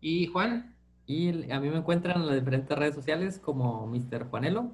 ¿Y 0.00 0.26
Juan? 0.26 0.74
Y 1.06 1.50
a 1.50 1.60
mí 1.60 1.70
me 1.70 1.78
encuentran 1.78 2.20
en 2.20 2.26
las 2.26 2.36
diferentes 2.36 2.76
redes 2.76 2.94
sociales 2.94 3.38
como 3.38 3.86
Mr. 3.86 4.28
Juanelo. 4.28 4.72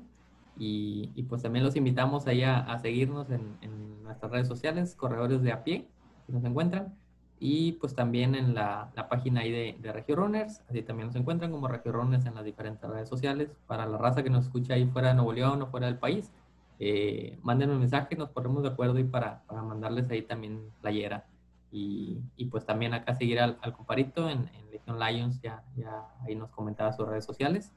Y, 0.56 1.24
pues 1.28 1.42
también 1.42 1.64
los 1.64 1.74
invitamos 1.74 2.26
ahí 2.28 2.42
a, 2.42 2.78
seguirnos 2.78 3.28
en, 3.30 3.56
en, 3.60 4.02
nuestras 4.04 4.30
redes 4.30 4.46
sociales, 4.46 4.94
Corredores 4.94 5.42
de 5.42 5.50
a 5.50 5.64
pie, 5.64 5.88
que 6.26 6.32
nos 6.32 6.44
encuentran 6.44 6.94
y 7.40 7.72
pues 7.72 7.94
también 7.94 8.34
en 8.34 8.54
la, 8.54 8.90
la 8.94 9.08
página 9.08 9.40
ahí 9.40 9.50
de, 9.50 9.76
de 9.80 9.92
Regio 9.92 10.16
Runners, 10.16 10.62
así 10.68 10.82
también 10.82 11.08
nos 11.08 11.16
encuentran 11.16 11.50
como 11.50 11.68
Regio 11.68 11.92
Runners 11.92 12.24
en 12.26 12.34
las 12.34 12.44
diferentes 12.44 12.88
redes 12.88 13.08
sociales. 13.08 13.50
Para 13.66 13.86
la 13.86 13.98
raza 13.98 14.22
que 14.22 14.30
nos 14.30 14.44
escucha 14.44 14.74
ahí 14.74 14.86
fuera 14.86 15.08
de 15.08 15.14
Nuevo 15.14 15.32
León 15.32 15.60
o 15.62 15.66
fuera 15.66 15.86
del 15.86 15.98
país, 15.98 16.30
eh, 16.78 17.38
mándenme 17.42 17.74
un 17.74 17.80
mensaje, 17.80 18.16
nos 18.16 18.30
ponemos 18.30 18.62
de 18.62 18.68
acuerdo 18.70 18.98
y 18.98 19.04
para, 19.04 19.42
para 19.46 19.62
mandarles 19.62 20.08
ahí 20.10 20.22
también 20.22 20.70
playera. 20.80 21.26
Y, 21.70 22.20
y, 22.36 22.46
pues 22.46 22.64
también 22.64 22.94
acá 22.94 23.14
seguir 23.16 23.40
al, 23.40 23.58
al 23.60 23.72
comparito 23.72 24.30
en, 24.30 24.48
en, 24.54 24.70
Legion 24.70 24.98
Lions, 24.98 25.40
ya, 25.40 25.64
ya 25.76 26.06
ahí 26.24 26.36
nos 26.36 26.50
comentaba 26.50 26.92
sus 26.92 27.06
redes 27.06 27.24
sociales. 27.24 27.72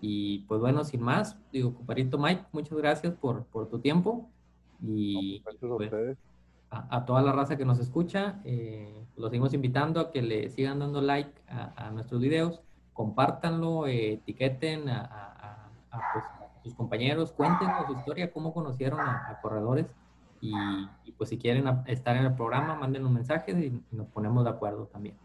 Y 0.00 0.40
pues 0.40 0.60
bueno, 0.60 0.84
sin 0.84 1.02
más, 1.02 1.36
digo, 1.52 1.72
comparito 1.74 2.18
Mike, 2.18 2.44
muchas 2.52 2.76
gracias 2.76 3.14
por, 3.14 3.44
por 3.46 3.68
tu 3.68 3.78
tiempo. 3.78 4.28
Y, 4.82 5.40
gracias 5.40 5.64
a 5.64 5.76
pues, 5.76 5.92
ustedes 5.92 6.18
a, 6.70 7.04
toda 7.04 7.22
la 7.22 7.32
raza 7.32 7.56
que 7.56 7.64
nos 7.64 7.78
escucha. 7.78 8.40
Eh, 8.44 9.06
los 9.16 9.30
seguimos 9.30 9.54
invitando 9.54 10.00
a 10.00 10.10
que 10.10 10.22
le 10.22 10.50
sigan 10.50 10.78
dando 10.78 11.00
like 11.00 11.32
a, 11.48 11.90
nuestros 11.90 12.20
videos, 12.20 12.60
compártanlo, 12.92 13.86
eh, 13.86 14.14
etiqueten 14.14 14.88
a, 14.88 15.70
pues, 16.12 16.24
sus 16.62 16.74
compañeros, 16.74 17.32
cuéntenos 17.32 17.86
su 17.86 17.92
historia, 17.94 18.32
cómo 18.32 18.52
conocieron 18.52 19.00
a, 19.00 19.38
corredores 19.42 19.86
y, 20.40 20.52
pues 21.16 21.30
si 21.30 21.38
quieren 21.38 21.66
estar 21.86 22.16
en 22.16 22.26
el 22.26 22.34
programa, 22.34 22.74
manden 22.74 23.04
un 23.04 23.14
mensaje 23.14 23.52
y, 23.52 23.82
nos 23.90 24.06
ponemos 24.08 24.44
de 24.44 24.50
acuerdo 24.50 24.86
también. 24.86 25.16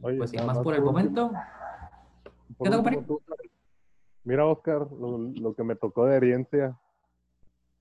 pues 0.00 0.30
sin 0.30 0.46
más 0.46 0.58
por 0.58 0.74
el 0.74 0.82
momento. 0.82 1.32
Mira, 4.22 4.46
Oscar, 4.46 4.86
lo, 4.92 5.54
que 5.54 5.64
me 5.64 5.74
tocó 5.74 6.04
de 6.06 6.16
herencia. 6.16 6.78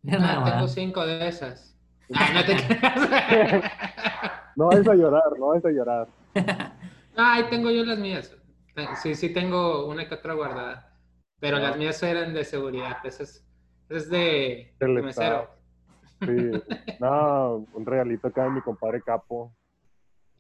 Ah, 0.10 0.52
tengo 0.54 0.68
cinco 0.70 1.06
de 1.06 1.28
esas. 1.28 1.79
Ah, 2.16 2.32
no 2.34 2.46
te 2.46 2.56
No 4.56 4.72
es 4.72 4.88
a 4.88 4.96
llorar, 4.96 5.38
no 5.38 5.54
es 5.56 5.66
a 5.66 5.70
llorar. 5.70 6.08
Ay, 7.16 7.44
tengo 7.50 7.72
yo 7.72 7.86
las 7.86 8.00
mías. 8.00 8.36
Sí, 9.02 9.16
sí 9.16 9.34
tengo 9.34 9.88
una 9.88 10.08
que 10.08 10.16
otra 10.16 10.34
guardada. 10.34 10.94
Pero 11.40 11.60
las 11.60 11.78
mías 11.78 12.02
eran 12.04 12.34
de 12.34 12.44
seguridad. 12.44 12.98
Esa 13.04 13.24
es, 13.24 13.46
es 13.90 14.10
de, 14.10 14.74
de 14.80 14.88
mesero. 14.88 15.50
Sí. 16.22 16.52
No, 17.00 17.66
un 17.74 17.86
regalito 17.86 18.28
acá 18.28 18.44
de 18.44 18.50
mi 18.50 18.62
compadre 18.62 19.02
Capo. 19.02 19.56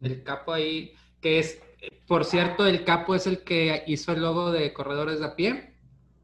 El 0.01 0.24
Capo 0.24 0.51
ahí, 0.51 0.93
que 1.22 1.39
es, 1.39 1.61
por 2.07 2.26
cierto, 2.26 2.65
el 2.65 2.84
Capo 2.84 3.15
es 3.15 3.28
el 3.28 3.43
que 3.43 3.84
hizo 3.88 4.11
el 4.11 4.22
logo 4.22 4.51
de 4.51 4.74
Corredores 4.74 5.20
de 5.20 5.26
a 5.26 5.36
pie. 5.36 5.76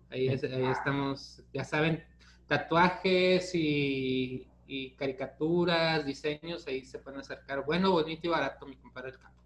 Ahí, 0.09 0.27
ahí 0.27 0.65
estamos, 0.71 1.41
ya 1.53 1.63
saben, 1.63 2.03
tatuajes 2.47 3.53
y 3.55 4.47
y 4.67 4.91
caricaturas, 4.91 6.05
diseños, 6.05 6.65
ahí 6.67 6.83
se 6.85 6.99
pueden 6.99 7.19
acercar. 7.19 7.65
Bueno, 7.65 7.91
bonito 7.91 8.27
y 8.27 8.29
barato, 8.29 8.65
mi 8.65 8.75
compadre 8.75 9.09
el 9.09 9.19
campo. 9.19 9.41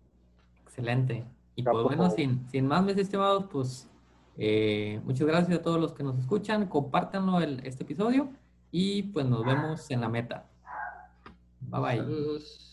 Excelente. 0.64 1.26
Y 1.56 1.64
pues 1.64 1.84
bueno, 1.84 2.10
sin, 2.10 2.50
sin 2.50 2.66
más, 2.68 2.84
mis 2.84 2.98
estimados, 2.98 3.46
pues 3.52 3.90
eh, 4.38 5.02
muchas 5.04 5.28
gracias 5.28 5.60
a 5.60 5.62
todos 5.62 5.80
los 5.80 5.94
que 5.94 6.04
nos 6.04 6.18
escuchan. 6.18 6.68
Compártanlo 6.68 7.42
el, 7.42 7.60
este 7.66 7.84
episodio 7.84 8.30
y 8.72 9.04
pues 9.04 9.26
nos 9.26 9.44
vemos 9.44 9.90
en 9.92 10.02
la 10.02 10.08
meta. 10.10 10.46
Bye 11.62 12.02
bye. 12.02 12.69